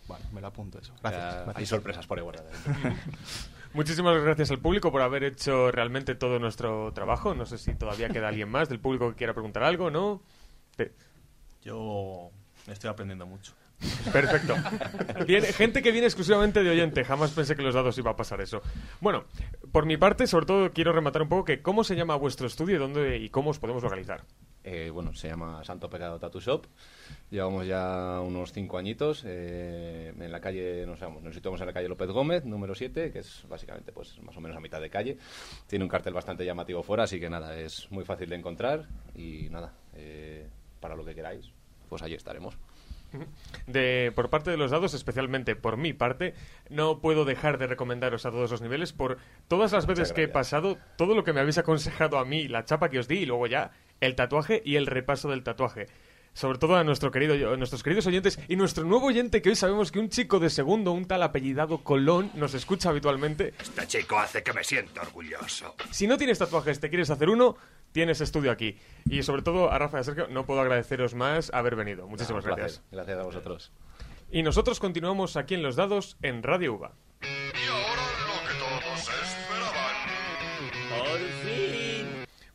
Bueno, 0.09 0.25
me 0.33 0.41
lo 0.41 0.47
apunto 0.49 0.79
eso. 0.79 0.93
Ya, 0.97 1.11
Gracias. 1.11 1.35
gracias. 1.35 1.57
Hay 1.57 1.67
sorpresas 1.67 2.07
por 2.07 2.19
ahí 2.19 2.25
guardadas. 2.25 2.53
Muchísimas 3.75 4.21
gracias 4.23 4.51
al 4.51 4.59
público 4.59 4.91
por 4.91 5.03
haber 5.03 5.25
hecho 5.25 5.71
realmente 5.71 6.15
todo 6.15 6.39
nuestro 6.39 6.91
trabajo. 6.95 7.35
No 7.35 7.45
sé 7.47 7.59
si 7.59 7.75
todavía 7.75 8.09
queda 8.09 8.29
alguien 8.29 8.49
más 8.49 8.69
del 8.71 8.81
público 8.81 9.11
que 9.11 9.17
quiera 9.17 9.35
preguntar 9.35 9.63
algo, 9.63 9.91
¿no? 9.91 10.23
Te- 10.77 10.93
Yo 11.63 12.31
estoy 12.67 12.89
aprendiendo 12.91 13.27
mucho. 13.27 13.53
Perfecto. 14.13 14.57
Viene- 15.27 15.53
gente 15.53 15.83
que 15.83 15.93
viene 15.93 16.07
exclusivamente 16.07 16.63
de 16.63 16.71
oyente. 16.71 17.05
Jamás 17.05 17.31
pensé 17.33 17.55
que 17.55 17.63
los 17.63 17.75
dados 17.75 17.97
iba 17.99 18.11
a 18.11 18.17
pasar 18.17 18.41
eso. 18.41 18.63
Bueno, 19.01 19.25
por 19.71 19.85
mi 19.87 19.97
parte, 19.99 20.27
sobre 20.27 20.47
todo 20.47 20.73
quiero 20.73 20.93
rematar 20.93 21.23
un 21.23 21.29
poco 21.29 21.45
que 21.45 21.61
cómo 21.63 21.85
se 21.85 21.95
llama 21.95 22.17
vuestro 22.17 22.47
estudio 22.47 22.77
y 22.77 22.79
dónde 22.79 23.19
y 23.19 23.29
cómo 23.29 23.51
os 23.51 23.59
podemos 23.59 23.83
localizar. 23.83 24.25
Eh, 24.65 24.91
bueno, 24.91 25.15
se 25.15 25.29
llama 25.29 25.65
Santo 25.65 25.89
Pecado 25.89 26.19
Tattoo 26.19 26.41
Shop. 26.41 26.67
Llevamos 27.31 27.67
ya 27.67 28.21
unos 28.21 28.53
cinco 28.53 28.79
añitos. 28.79 29.23
eh, 29.27 30.13
en 30.19 30.33
la 30.33 30.41
calle, 30.41 30.85
nos, 30.87 30.99
situamos 31.35 31.61
en 31.61 31.67
la 31.67 31.73
calle 31.73 31.89
López 31.89 32.11
Gómez, 32.11 32.45
número 32.45 32.75
7, 32.75 33.13
que 33.13 33.21
es 33.21 33.45
básicamente 33.49 33.93
pues 33.93 34.21
más 34.23 34.37
o 34.37 34.41
menos 34.41 34.57
a 34.57 34.61
mitad 34.61 34.81
de 34.81 34.91
calle. 34.91 35.17
Tiene 35.67 35.85
un 35.85 35.89
cartel 35.89 36.13
bastante 36.13 36.45
llamativo 36.45 36.83
fuera, 36.83 37.05
así 37.05 37.19
que 37.21 37.31
nada, 37.31 37.59
es 37.59 37.91
muy 37.91 38.05
fácil 38.05 38.29
de 38.29 38.37
encontrar. 38.37 38.89
Y 39.15 39.49
nada, 39.51 39.73
eh, 39.95 40.47
para 40.81 40.97
lo 40.97 41.05
que 41.05 41.15
queráis, 41.15 41.51
pues 41.89 42.03
allí 42.03 42.15
estaremos. 42.15 42.59
De, 43.67 44.13
por 44.15 44.29
parte 44.29 44.51
de 44.51 44.57
los 44.57 44.71
dados, 44.71 44.93
especialmente 44.93 45.57
por 45.57 45.77
mi 45.77 45.93
parte, 45.93 46.35
no 46.69 47.01
puedo 47.01 47.25
dejar 47.25 47.59
de 47.59 47.67
recomendaros 47.67 48.27
a 48.27 48.31
todos 48.31 48.51
los 48.51 48.61
niveles 48.61 48.93
por 48.93 49.19
todas 49.49 49.73
las 49.73 49.87
veces 49.87 50.13
que 50.13 50.25
he 50.25 50.29
pasado, 50.29 50.77
todo 50.97 51.15
lo 51.15 51.25
que 51.25 51.33
me 51.33 51.41
habéis 51.41 51.59
aconsejado 51.59 52.19
a 52.19 52.25
mí, 52.25 52.49
la 52.49 52.65
chapa 52.65 52.91
que 52.91 52.99
os 52.99 53.09
di 53.09 53.21
y 53.21 53.27
luego 53.27 53.47
ya 53.47 53.71
el 54.01 54.15
tatuaje 54.15 54.63
y 54.65 54.77
el 54.77 54.87
repaso 54.87 55.29
del 55.29 55.43
tatuaje. 55.43 55.87
Sobre 56.35 56.59
todo 56.59 56.77
a 56.77 56.85
nuestro 56.85 57.11
querido, 57.11 57.53
a 57.53 57.57
nuestros 57.57 57.83
queridos 57.83 58.07
oyentes 58.07 58.39
y 58.47 58.55
nuestro 58.55 58.85
nuevo 58.85 59.07
oyente 59.07 59.43
que 59.43 59.49
hoy 59.49 59.57
sabemos 59.57 59.91
que 59.91 59.99
un 59.99 60.09
chico 60.09 60.39
de 60.39 60.51
segundo, 60.51 60.93
un 60.93 61.07
tal 61.07 61.23
apellidado 61.25 61.83
Colón, 61.83 62.31
nos 62.35 62.55
escucha 62.55 62.91
habitualmente. 62.91 63.55
Este 63.61 63.87
chico 63.89 64.19
hace 64.19 64.43
que 64.43 64.53
me 64.53 64.63
sienta 64.63 65.03
orgulloso. 65.03 65.75
Si 65.91 66.07
no 66.07 66.17
tienes 66.17 66.39
tatuajes, 66.39 66.79
te 66.79 66.91
quieres 66.91 67.11
hacer 67.11 67.29
uno, 67.29 67.57
tienes 67.91 68.21
estudio 68.21 68.53
aquí. 68.53 68.79
Y 69.07 69.25
sobre 69.25 69.43
todo 69.43 69.73
a 69.73 69.79
Rafa 69.79 69.99
y 69.99 70.01
a 70.01 70.05
Sergio, 70.05 70.29
no 70.29 70.47
puedo 70.47 70.61
agradeceros 70.61 71.15
más 71.15 71.51
haber 71.53 71.75
venido. 71.75 72.07
Muchísimas 72.07 72.45
gracias. 72.45 72.79
placer. 72.79 72.93
Gracias 72.93 73.19
a 73.19 73.23
vosotros. 73.23 73.73
Y 74.31 74.43
nosotros 74.43 74.79
continuamos 74.79 75.37
aquí 75.37 75.55
en 75.55 75.63
Los 75.63 75.75
Dados 75.75 76.19
en 76.23 76.43
Radio 76.45 76.75
UVA. 76.75 76.93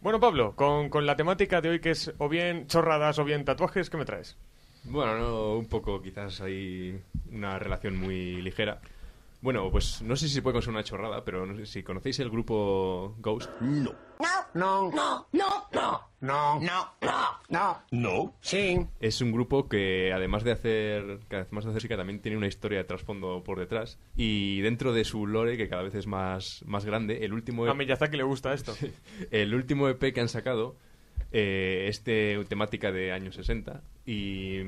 Bueno, 0.04 0.20
Pablo, 0.20 0.54
con, 0.58 0.90
con 0.90 1.06
la 1.06 1.16
temática 1.16 1.62
de 1.62 1.70
hoy 1.70 1.80
que 1.80 1.92
es 1.92 2.14
o 2.18 2.28
bien 2.28 2.68
chorradas 2.68 3.20
o 3.20 3.24
bien 3.24 3.46
tatuajes, 3.46 3.90
¿qué 3.90 3.96
me 3.96 4.04
traes? 4.04 4.36
Bueno, 4.84 5.18
no, 5.18 5.54
un 5.54 5.68
poco 5.68 6.02
quizás 6.02 6.42
hay 6.42 7.02
una 7.32 7.58
relación 7.58 7.96
muy 7.96 8.42
ligera. 8.42 8.82
Bueno, 9.40 9.72
pues 9.72 10.02
no 10.02 10.18
sé 10.18 10.28
si 10.28 10.34
se 10.34 10.42
puede 10.42 10.56
considerar 10.56 10.80
una 10.80 10.84
chorrada, 10.84 11.24
pero 11.24 11.46
no 11.46 11.56
sé 11.56 11.66
si 11.66 11.84
conocéis 11.84 12.20
el 12.20 12.30
grupo 12.30 13.16
Ghost. 13.20 13.50
No. 13.62 13.94
No, 14.20 14.92
no, 14.92 14.92
no, 14.92 15.28
no, 15.32 15.68
No. 15.72 16.13
No, 16.24 16.60
no, 17.02 17.38
no. 17.50 17.78
No. 17.92 18.34
Sí. 18.42 18.80
Es 19.00 19.22
un 19.22 19.32
grupo 19.32 19.68
que 19.68 20.12
además 20.14 20.44
de 20.44 20.52
hacer 20.54 21.20
que 21.30 21.36
además 21.36 21.66
de 21.66 21.72
hacer 21.72 21.82
música 21.82 21.98
también 21.98 22.20
tiene 22.20 22.38
una 22.38 22.48
historia 22.48 22.80
de 22.80 22.86
trasfondo 22.86 23.44
por 23.44 23.60
detrás 23.60 24.00
y 24.16 24.62
dentro 24.62 24.94
de 24.94 25.04
su 25.04 25.28
lore 25.28 25.58
que 25.58 25.68
cada 25.68 25.84
vez 25.84 25.96
es 25.96 26.08
más, 26.08 26.64
más 26.66 26.86
grande, 26.86 27.26
el 27.26 27.34
último 27.34 27.66
A 27.66 27.74
Miyazaki 27.74 28.18
le 28.18 28.24
gusta 28.24 28.54
esto. 28.54 28.74
el 29.32 29.54
último 29.54 29.90
EP 29.90 30.14
que 30.14 30.22
han 30.22 30.30
sacado 30.30 30.78
eh, 31.32 31.88
es 31.90 32.04
de 32.06 32.46
temática 32.48 32.92
de 32.92 33.12
años 33.12 33.36
60 33.36 33.82
y, 34.06 34.60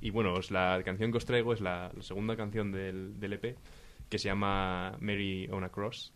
y 0.00 0.10
bueno, 0.10 0.32
os 0.32 0.50
la 0.50 0.80
canción 0.84 1.10
que 1.10 1.18
os 1.18 1.26
traigo 1.26 1.52
es 1.52 1.60
la, 1.60 1.92
la 1.94 2.02
segunda 2.02 2.36
canción 2.36 2.72
del, 2.72 3.20
del 3.20 3.34
EP 3.34 3.56
que 4.08 4.18
se 4.18 4.28
llama 4.28 4.96
Mary 5.00 5.48
on 5.50 5.64
a 5.64 5.68
Cross. 5.68 6.12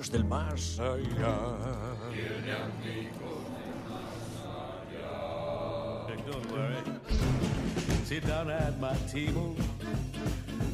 Amigos 0.00 0.10
del 0.10 0.24
más 0.24 0.78
allá. 0.78 1.28
Tiene 2.10 2.52
amigos 2.52 3.20
Don't 6.26 6.52
worry. 6.52 6.76
Sit 8.04 8.26
down 8.26 8.50
at 8.50 8.78
my 8.78 8.94
table. 9.08 9.56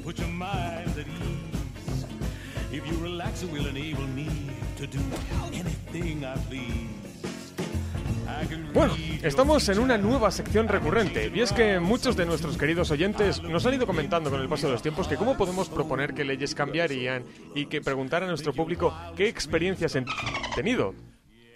Put 0.05 0.19
your 0.19 0.29
mind 0.29 0.91
at 0.99 1.07
ease. 1.07 2.05
If 2.73 2.87
you 2.87 2.99
relax, 2.99 3.43
it 3.43 3.51
will 3.51 3.67
enable 3.67 4.07
me 4.09 4.29
to 4.77 4.87
do 4.87 5.01
anything 5.53 6.25
I 6.25 6.37
please. 6.49 7.06
Estamos 9.27 9.69
en 9.69 9.81
una 9.81 9.99
nueva 9.99 10.31
sección 10.31 10.69
recurrente 10.69 11.33
y 11.35 11.41
es 11.41 11.53
que 11.53 11.81
muchos 11.81 12.17
de 12.17 12.25
nuestros 12.27 12.57
queridos 12.57 12.93
oyentes 12.93 13.43
nos 13.43 13.67
han 13.67 13.75
ido 13.75 13.85
comentando 13.85 14.31
con 14.31 14.41
el 14.41 14.49
paso 14.49 14.69
de 14.69 14.75
los 14.75 14.83
tiempos 14.83 15.09
que 15.09 15.17
cómo 15.17 15.37
podemos 15.37 15.69
proponer 15.69 16.15
que 16.15 16.25
leyes 16.25 16.55
cambiarían 16.55 17.25
y 17.53 17.67
que 17.67 17.81
preguntar 17.81 18.23
a 18.23 18.29
nuestro 18.29 18.53
público 18.53 18.95
qué 19.17 19.27
experiencias 19.27 19.97
han 19.97 20.07
tenido. 20.55 20.95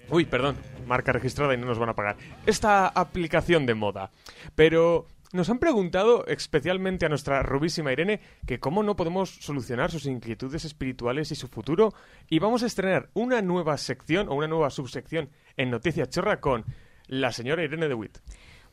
Uy, 0.09 0.25
perdón, 0.25 0.57
marca 0.89 1.13
registrada 1.13 1.55
y 1.55 1.59
no 1.59 1.67
nos 1.67 1.79
van 1.79 1.91
a 1.91 1.95
pagar. 1.95 2.17
Esta 2.45 2.89
aplicación 2.89 3.67
de 3.67 3.75
moda. 3.75 4.11
Pero 4.57 5.07
nos 5.33 5.49
han 5.49 5.61
preguntado, 5.61 6.27
especialmente 6.27 7.07
a 7.07 7.09
nuestra 7.09 7.45
rubísima 7.45 7.93
Irene, 7.93 8.21
que 8.49 8.59
cómo 8.59 8.83
no 8.83 8.97
podemos 8.97 9.31
solucionar 9.31 9.93
sus 9.93 10.07
inquietudes 10.07 10.65
espirituales 10.65 11.31
y 11.31 11.37
su 11.37 11.47
futuro. 11.47 11.95
Y 12.29 12.41
vamos 12.41 12.65
a 12.65 12.67
estrenar 12.67 13.11
una 13.15 13.41
nueva 13.43 13.79
sección 13.79 14.29
o 14.29 14.35
una 14.35 14.49
nueva 14.49 14.71
subsección 14.71 15.31
en 15.57 15.71
Noticias 15.71 16.11
Chorra 16.11 16.41
con 16.41 16.65
la 17.11 17.33
señora 17.33 17.65
Irene 17.65 17.89
de 17.89 17.95
Witt. 17.95 18.19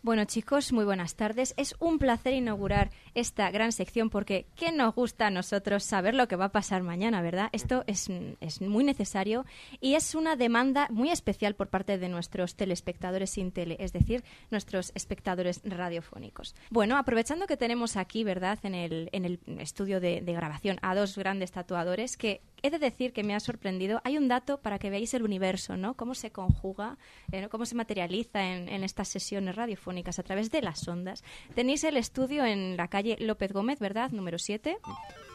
Bueno, 0.03 0.25
chicos, 0.25 0.71
muy 0.71 0.85
buenas 0.85 1.15
tardes. 1.15 1.55
Es 1.57 1.75
un 1.79 1.97
placer 1.97 2.33
inaugurar 2.33 2.91
esta 3.15 3.49
gran 3.49 3.71
sección 3.71 4.11
porque 4.11 4.45
¿qué 4.55 4.71
nos 4.71 4.93
gusta 4.93 5.27
a 5.27 5.31
nosotros 5.31 5.83
saber 5.83 6.13
lo 6.13 6.27
que 6.27 6.35
va 6.35 6.45
a 6.45 6.51
pasar 6.51 6.83
mañana, 6.83 7.21
verdad? 7.23 7.49
Esto 7.51 7.83
es, 7.87 8.07
es 8.39 8.61
muy 8.61 8.83
necesario 8.83 9.43
y 9.81 9.95
es 9.95 10.13
una 10.13 10.35
demanda 10.35 10.87
muy 10.91 11.09
especial 11.09 11.55
por 11.55 11.69
parte 11.69 11.97
de 11.97 12.09
nuestros 12.09 12.55
telespectadores 12.55 13.31
sin 13.31 13.51
tele, 13.51 13.75
es 13.79 13.91
decir, 13.91 14.23
nuestros 14.51 14.91
espectadores 14.93 15.61
radiofónicos. 15.65 16.55
Bueno, 16.69 16.95
aprovechando 16.97 17.47
que 17.47 17.57
tenemos 17.57 17.97
aquí, 17.97 18.23
¿verdad?, 18.23 18.59
en 18.63 18.75
el, 18.75 19.09
en 19.13 19.25
el 19.25 19.39
estudio 19.59 19.99
de, 19.99 20.21
de 20.21 20.33
grabación 20.33 20.77
a 20.83 20.93
dos 20.93 21.17
grandes 21.17 21.51
tatuadores 21.51 22.17
que 22.17 22.41
he 22.63 22.69
de 22.69 22.79
decir 22.79 23.13
que 23.13 23.23
me 23.23 23.35
ha 23.35 23.39
sorprendido. 23.39 24.01
Hay 24.03 24.17
un 24.17 24.27
dato 24.27 24.59
para 24.59 24.79
que 24.79 24.89
veáis 24.89 25.13
el 25.13 25.23
universo, 25.23 25.77
¿no? 25.77 25.95
Cómo 25.95 26.15
se 26.15 26.31
conjuga, 26.31 26.97
eh, 27.31 27.41
¿no? 27.41 27.49
cómo 27.49 27.65
se 27.65 27.75
materializa 27.75 28.43
en, 28.53 28.67
en 28.69 28.83
estas 28.83 29.07
sesiones 29.07 29.55
radiofónicas 29.55 30.19
a 30.19 30.23
través 30.23 30.49
de 30.51 30.61
las 30.61 30.87
ondas. 30.87 31.23
Tenéis 31.55 31.83
el 31.83 31.97
estudio 31.97 32.45
en 32.45 32.77
la 32.77 32.87
calle 32.87 33.15
López 33.19 33.51
Gómez, 33.53 33.79
¿verdad? 33.79 34.11
Número 34.11 34.39
7. 34.39 34.77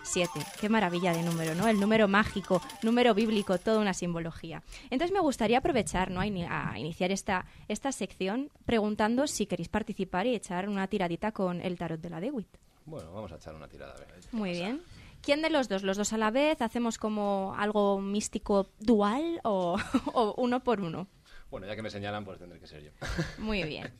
7. 0.04 0.30
Qué 0.60 0.68
maravilla 0.68 1.12
de 1.12 1.22
número, 1.22 1.54
¿no? 1.54 1.68
El 1.68 1.78
número 1.78 2.08
mágico, 2.08 2.60
número 2.82 3.14
bíblico, 3.14 3.58
toda 3.58 3.78
una 3.80 3.94
simbología. 3.94 4.62
Entonces 4.90 5.12
me 5.12 5.20
gustaría 5.20 5.58
aprovechar, 5.58 6.10
¿no? 6.10 6.20
A, 6.20 6.26
ini- 6.26 6.46
a 6.50 6.76
iniciar 6.78 7.12
esta, 7.12 7.46
esta 7.68 7.92
sección 7.92 8.50
preguntando 8.66 9.26
si 9.28 9.46
queréis 9.46 9.68
participar 9.68 10.26
y 10.26 10.34
echar 10.34 10.68
una 10.68 10.86
tiradita 10.88 11.30
con 11.32 11.60
el 11.60 11.78
tarot 11.78 12.00
de 12.00 12.10
la 12.10 12.20
DeWitt. 12.20 12.48
Bueno, 12.84 13.12
vamos 13.12 13.30
a 13.30 13.36
echar 13.36 13.54
una 13.54 13.68
tirada. 13.68 13.94
A 13.94 13.98
ver. 13.98 14.08
Muy 14.32 14.50
bien. 14.50 14.82
¿Quién 15.22 15.40
de 15.42 15.50
los 15.50 15.68
dos? 15.68 15.82
¿Los 15.82 15.96
dos 15.96 16.12
a 16.12 16.18
la 16.18 16.30
vez? 16.30 16.60
¿Hacemos 16.62 16.98
como 16.98 17.54
algo 17.56 18.00
místico 18.00 18.68
dual 18.80 19.40
o, 19.44 19.76
o 20.14 20.34
uno 20.36 20.60
por 20.64 20.80
uno? 20.80 21.06
Bueno, 21.50 21.66
ya 21.66 21.76
que 21.76 21.82
me 21.82 21.90
señalan, 21.90 22.24
pues 22.24 22.38
tendré 22.38 22.58
que 22.58 22.66
ser 22.66 22.82
yo. 22.82 22.90
Muy 23.38 23.62
bien. 23.64 23.92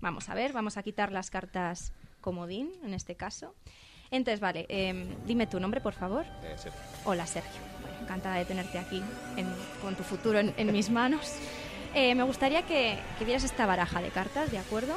Vamos 0.00 0.28
a 0.30 0.34
ver, 0.34 0.52
vamos 0.52 0.76
a 0.78 0.82
quitar 0.82 1.12
las 1.12 1.30
cartas 1.30 1.92
comodín 2.20 2.70
en 2.84 2.94
este 2.94 3.14
caso. 3.14 3.54
Entonces, 4.10 4.40
vale, 4.40 4.66
em, 4.68 5.06
dime 5.26 5.46
tu 5.46 5.60
nombre, 5.60 5.80
por 5.80 5.92
favor. 5.92 6.24
Eh, 6.42 6.54
Sergio. 6.56 6.80
Hola, 7.04 7.26
Sergio. 7.26 7.60
Bueno, 7.82 7.96
encantada 8.02 8.36
de 8.36 8.44
tenerte 8.44 8.78
aquí 8.78 9.02
en- 9.36 9.54
con 9.82 9.94
tu 9.94 10.02
futuro 10.02 10.38
en, 10.38 10.52
en 10.56 10.72
mis 10.72 10.90
manos. 10.90 11.34
Eh, 11.94 12.14
me 12.14 12.22
gustaría 12.24 12.62
que, 12.66 12.98
que 13.18 13.24
vieras 13.24 13.44
esta 13.44 13.66
baraja 13.66 14.00
de 14.00 14.08
cartas, 14.10 14.50
¿de 14.50 14.58
acuerdo? 14.58 14.94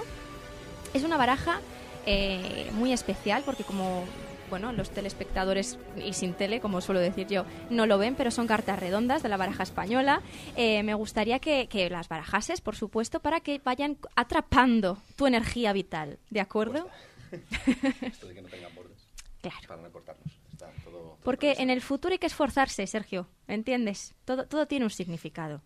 Es 0.94 1.04
una 1.04 1.18
baraja 1.18 1.60
eh, 2.06 2.70
muy 2.74 2.92
especial 2.94 3.44
porque 3.46 3.64
como 3.64 4.04
bueno, 4.50 4.72
los 4.72 4.90
telespectadores 4.90 5.78
y 5.98 6.14
sin 6.14 6.34
tele, 6.34 6.60
como 6.60 6.82
suelo 6.82 7.00
decir 7.00 7.28
yo, 7.28 7.46
no 7.70 7.86
lo 7.86 7.98
ven, 7.98 8.16
pero 8.16 8.32
son 8.32 8.48
cartas 8.48 8.80
redondas 8.80 9.24
de 9.24 9.30
la 9.30 9.38
baraja 9.38 9.64
española. 9.64 10.22
Eh, 10.56 10.84
me 10.84 10.94
gustaría 10.94 11.40
que, 11.40 11.68
que 11.68 11.90
las 11.90 12.10
barajases, 12.10 12.62
por 12.62 12.76
supuesto, 12.76 13.20
para 13.20 13.40
que 13.40 13.60
vayan 13.64 13.98
atrapando 14.16 14.98
tu 15.16 15.28
energía 15.28 15.74
vital, 15.74 16.20
¿de 16.30 16.42
acuerdo? 16.42 16.88
Esto 18.02 18.28
de 18.28 18.34
que 18.36 18.42
no 18.42 18.50
tengan 18.50 18.74
bordes. 18.76 19.08
Claro. 19.42 19.68
Para 19.68 19.82
no 19.82 19.92
cortarnos. 19.92 20.28
Está 20.52 20.70
todo. 20.84 21.18
Porque 21.24 21.56
en 21.60 21.70
el 21.70 21.82
futuro 21.82 22.14
hay 22.14 22.20
que 22.20 22.28
esforzarse, 22.28 22.86
Sergio, 22.88 23.28
¿entiendes? 23.48 24.14
Todo, 24.26 24.48
todo 24.48 24.68
tiene 24.68 24.86
un 24.86 24.92
significado. 24.92 25.62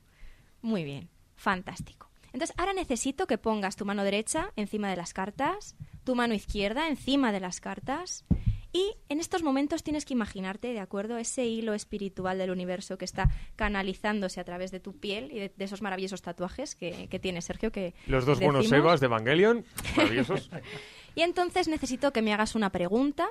Muy 0.62 0.84
bien, 0.84 1.10
fantástico. 1.36 2.10
Entonces, 2.34 2.56
ahora 2.58 2.74
necesito 2.74 3.26
que 3.26 3.38
pongas 3.38 3.76
tu 3.76 3.86
mano 3.86 4.04
derecha 4.04 4.52
encima 4.56 4.90
de 4.90 4.96
las 4.96 5.14
cartas, 5.14 5.76
tu 6.04 6.16
mano 6.16 6.34
izquierda 6.34 6.88
encima 6.88 7.32
de 7.32 7.40
las 7.40 7.60
cartas, 7.60 8.26
y 8.74 8.94
en 9.10 9.20
estos 9.20 9.44
momentos 9.44 9.84
tienes 9.84 10.06
que 10.06 10.14
imaginarte, 10.14 10.74
¿de 10.74 10.80
acuerdo? 10.80 11.18
Ese 11.18 11.46
hilo 11.46 11.74
espiritual 11.74 12.38
del 12.38 12.52
universo 12.52 12.98
que 12.98 13.06
está 13.06 13.30
canalizándose 13.56 14.40
a 14.40 14.44
través 14.44 14.72
de 14.72 14.80
tu 14.80 15.00
piel 15.00 15.32
y 15.32 15.40
de, 15.40 15.54
de 15.56 15.66
esos 15.66 15.82
maravillosos 15.82 16.22
tatuajes 16.22 16.76
que, 16.76 17.08
que 17.10 17.20
tiene 17.20 17.42
Sergio. 17.42 17.72
Que 17.72 17.94
Los 18.06 18.26
dos 18.26 18.40
buenos. 18.40 18.72
Evas 18.72 19.00
de 19.00 19.06
Evangelion, 19.06 19.66
maravillosos. 19.96 20.50
Y 21.16 21.24
entonces 21.24 21.68
necesito 21.68 22.14
que 22.14 22.22
me 22.22 22.32
hagas 22.32 22.54
una 22.54 22.72
pregunta, 22.72 23.28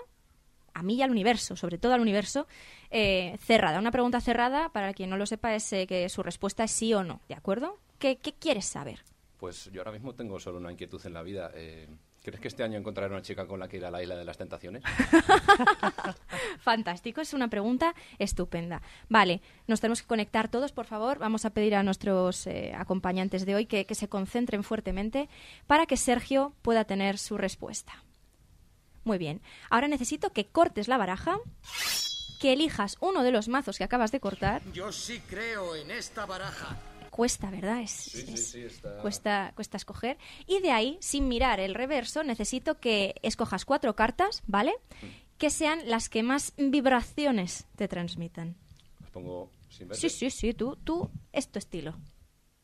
a 0.74 0.82
mí 0.82 0.96
y 0.96 1.02
al 1.02 1.12
universo, 1.12 1.54
sobre 1.54 1.78
todo 1.78 1.94
al 1.94 2.00
universo, 2.00 2.48
eh, 2.90 3.36
cerrada. 3.38 3.78
Una 3.78 3.92
pregunta 3.92 4.20
cerrada, 4.20 4.70
para 4.70 4.92
quien 4.92 5.08
no 5.08 5.16
lo 5.16 5.24
sepa, 5.24 5.54
es 5.54 5.72
eh, 5.72 5.86
que 5.86 6.08
su 6.08 6.24
respuesta 6.24 6.64
es 6.64 6.72
sí 6.72 6.92
o 6.94 7.04
no, 7.04 7.20
¿de 7.28 7.36
acuerdo? 7.36 7.78
¿Qué, 8.00 8.16
qué 8.16 8.32
quieres 8.32 8.66
saber? 8.66 9.04
Pues 9.38 9.70
yo 9.72 9.82
ahora 9.82 9.92
mismo 9.92 10.16
tengo 10.16 10.40
solo 10.40 10.58
una 10.58 10.72
inquietud 10.72 11.00
en 11.06 11.14
la 11.14 11.22
vida. 11.22 11.52
Eh, 11.54 11.86
¿Crees 12.26 12.40
que 12.40 12.48
este 12.48 12.64
año 12.64 12.76
encontraré 12.76 13.14
una 13.14 13.22
chica 13.22 13.46
con 13.46 13.60
la 13.60 13.68
que 13.68 13.76
ir 13.76 13.84
a 13.84 13.90
la 13.92 14.02
isla 14.02 14.16
de 14.16 14.24
las 14.24 14.36
tentaciones? 14.36 14.82
Fantástico, 16.58 17.20
es 17.20 17.32
una 17.32 17.46
pregunta 17.46 17.94
estupenda. 18.18 18.82
Vale, 19.08 19.40
nos 19.68 19.80
tenemos 19.80 20.02
que 20.02 20.08
conectar 20.08 20.48
todos, 20.48 20.72
por 20.72 20.86
favor. 20.86 21.20
Vamos 21.20 21.44
a 21.44 21.50
pedir 21.50 21.76
a 21.76 21.84
nuestros 21.84 22.48
eh, 22.48 22.72
acompañantes 22.76 23.46
de 23.46 23.54
hoy 23.54 23.66
que, 23.66 23.86
que 23.86 23.94
se 23.94 24.08
concentren 24.08 24.64
fuertemente 24.64 25.28
para 25.68 25.86
que 25.86 25.96
Sergio 25.96 26.52
pueda 26.62 26.84
tener 26.84 27.16
su 27.18 27.38
respuesta. 27.38 27.92
Muy 29.04 29.18
bien, 29.18 29.40
ahora 29.70 29.86
necesito 29.86 30.30
que 30.30 30.46
cortes 30.46 30.88
la 30.88 30.96
baraja, 30.96 31.38
que 32.40 32.54
elijas 32.54 32.96
uno 32.98 33.22
de 33.22 33.30
los 33.30 33.46
mazos 33.46 33.78
que 33.78 33.84
acabas 33.84 34.10
de 34.10 34.18
cortar. 34.18 34.62
Yo 34.72 34.90
sí 34.90 35.22
creo 35.28 35.76
en 35.76 35.92
esta 35.92 36.26
baraja. 36.26 36.76
Cuesta, 37.16 37.50
¿verdad? 37.50 37.80
Es, 37.80 37.90
Sí, 37.92 38.20
sí, 38.26 38.34
es- 38.34 38.48
sí, 38.50 38.60
está- 38.62 38.98
cuesta, 38.98 39.52
cuesta 39.56 39.78
escoger. 39.78 40.18
Y 40.46 40.60
de 40.60 40.70
ahí, 40.70 40.98
sin 41.00 41.28
mirar 41.28 41.60
el 41.60 41.74
reverso, 41.74 42.22
necesito 42.22 42.78
que 42.78 43.14
escojas 43.22 43.64
cuatro 43.64 43.96
cartas, 43.96 44.42
¿vale? 44.46 44.74
Que 45.38 45.48
sean 45.48 45.88
las 45.88 46.08
que 46.10 46.22
más 46.22 46.52
vibraciones 46.58 47.66
te 47.76 47.88
transmitan. 47.88 48.54
Las 49.00 49.10
pongo 49.10 49.50
sin 49.70 49.88
ver. 49.88 49.96
Sí, 49.98 50.10
sí, 50.10 50.30
sí, 50.30 50.52
tú, 50.54 50.76
tú, 50.76 51.10
es 51.32 51.48
tu 51.48 51.58
estilo. 51.58 51.94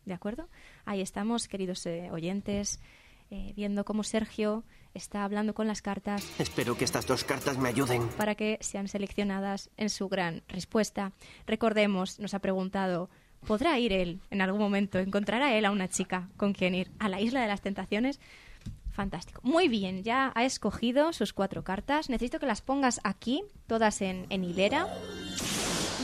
¿De 0.04 0.12
acuerdo? 0.14 0.48
Ahí 0.84 1.00
estamos, 1.00 1.48
queridos 1.48 1.86
eh, 1.86 2.10
oyentes, 2.10 2.80
eh, 3.30 3.52
viendo 3.56 3.84
cómo 3.84 4.02
Sergio 4.02 4.64
está 4.94 5.24
hablando 5.24 5.54
con 5.54 5.66
las 5.66 5.80
cartas 5.80 6.22
Espero 6.38 6.76
que 6.76 6.84
estas 6.84 7.06
dos 7.06 7.24
cartas 7.24 7.56
me 7.56 7.70
ayuden. 7.70 8.06
para 8.18 8.34
que 8.34 8.58
sean 8.60 8.88
seleccionadas 8.88 9.70
en 9.78 9.88
su 9.88 10.08
gran 10.10 10.42
respuesta. 10.48 11.12
Recordemos, 11.46 12.18
nos 12.20 12.34
ha 12.34 12.40
preguntado, 12.40 13.08
¿podrá 13.46 13.78
ir 13.78 13.92
él 13.92 14.20
en 14.30 14.40
algún 14.40 14.60
momento? 14.60 14.98
¿Encontrará 14.98 15.54
él 15.56 15.64
a 15.64 15.70
una 15.70 15.88
chica 15.88 16.28
con 16.36 16.52
quien 16.52 16.74
ir 16.74 16.90
a 16.98 17.08
la 17.08 17.20
isla 17.20 17.40
de 17.42 17.48
las 17.48 17.60
tentaciones? 17.60 18.20
Fantástico. 18.90 19.40
Muy 19.42 19.68
bien, 19.68 20.02
ya 20.04 20.32
ha 20.34 20.44
escogido 20.44 21.12
sus 21.12 21.32
cuatro 21.32 21.64
cartas. 21.64 22.10
Necesito 22.10 22.38
que 22.38 22.46
las 22.46 22.60
pongas 22.60 23.00
aquí, 23.04 23.42
todas 23.66 24.02
en, 24.02 24.26
en 24.28 24.44
hilera. 24.44 24.86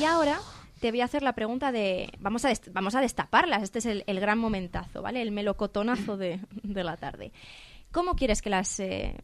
Y 0.01 0.05
ahora 0.05 0.41
te 0.80 0.91
voy 0.91 1.01
a 1.03 1.05
hacer 1.05 1.22
la 1.22 1.34
pregunta 1.34 1.70
de... 1.72 2.11
Vamos 2.18 2.45
a, 2.45 2.51
dest- 2.51 2.72
vamos 2.72 2.95
a 2.95 3.01
destaparlas. 3.01 3.62
Este 3.62 3.80
es 3.80 3.86
el, 3.86 4.05
el 4.07 4.20
gran 4.20 4.39
momentazo, 4.39 5.03
¿vale? 5.03 5.20
El 5.20 5.32
melocotonazo 5.32 6.16
de, 6.16 6.41
de 6.62 6.84
la 6.84 6.97
tarde. 6.97 7.32
¿Cómo 7.93 8.14
quieres 8.16 8.41
que 8.41 8.49
las 8.51 8.80
eh, 8.80 9.16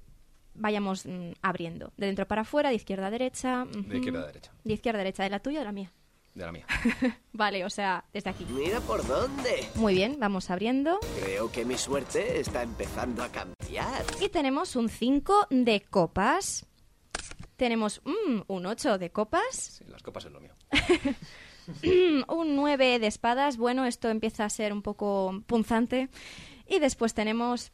vayamos 0.55 1.07
mm, 1.07 1.31
abriendo? 1.41 1.93
¿De 1.97 2.07
dentro 2.07 2.27
para 2.29 2.43
afuera, 2.43 2.69
de 2.69 2.75
izquierda 2.75 3.07
a 3.07 3.11
derecha? 3.11 3.65
De 3.65 3.97
izquierda 3.97 4.23
a 4.25 4.27
derecha. 4.27 4.51
De 4.63 4.73
izquierda 4.75 4.99
a 4.99 5.05
derecha. 5.05 5.23
¿De 5.23 5.31
la 5.31 5.39
tuya 5.41 5.59
o 5.59 5.61
de 5.61 5.65
la 5.67 5.73
mía? 5.73 5.93
De 6.35 6.45
la 6.45 6.51
mía. 6.51 6.67
Vale, 7.33 7.65
o 7.65 7.71
sea, 7.71 8.05
desde 8.13 8.31
aquí. 8.31 8.45
Mira 8.51 8.81
por 8.81 9.07
dónde. 9.07 9.69
Muy 9.77 9.95
bien, 9.95 10.17
vamos 10.19 10.51
abriendo. 10.51 10.99
Creo 11.23 11.53
que 11.53 11.65
mi 11.65 11.79
suerte 11.79 12.41
está 12.41 12.63
empezando 12.65 13.23
a 13.23 13.29
cambiar. 13.31 14.05
Y 14.21 14.29
tenemos 14.31 14.75
un 14.75 14.89
5 14.89 15.47
de 15.51 15.83
copas. 15.83 16.67
Tenemos 17.57 18.03
mm, 18.05 18.41
un 18.49 18.67
8 18.67 18.99
de 18.99 19.11
copas. 19.13 19.79
Sí, 19.79 19.85
las 19.87 20.03
copas 20.03 20.25
es 20.25 20.33
lo 20.33 20.41
mío. 20.41 20.55
un 22.29 22.57
9 22.57 22.99
de 22.99 23.07
espadas. 23.07 23.57
Bueno, 23.57 23.85
esto 23.85 24.09
empieza 24.09 24.45
a 24.45 24.51
ser 24.51 24.73
un 24.73 24.83
poco 24.83 25.41
punzante. 25.47 26.09
Y 26.67 26.81
después 26.81 27.15
tenemos 27.15 27.71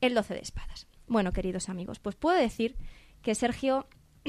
el 0.00 0.14
12 0.14 0.32
de 0.32 0.40
espadas. 0.40 0.86
Bueno, 1.08 1.32
queridos 1.32 1.68
amigos, 1.68 1.98
pues 1.98 2.16
puedo 2.16 2.38
decir 2.38 2.74
que 3.20 3.34
Sergio 3.34 3.86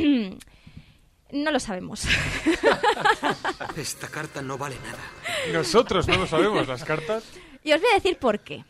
No 1.32 1.52
lo 1.52 1.60
sabemos. 1.60 2.06
Esta 3.76 4.08
carta 4.08 4.42
no 4.42 4.58
vale 4.58 4.78
nada. 4.80 5.04
Nosotros 5.52 6.08
no 6.08 6.18
lo 6.18 6.28
sabemos, 6.28 6.68
las 6.68 6.84
cartas. 6.84 7.24
Y 7.64 7.74
os 7.74 7.82
voy 7.82 7.90
a 7.92 7.96
decir 7.96 8.18
por 8.18 8.40
qué. 8.40 8.64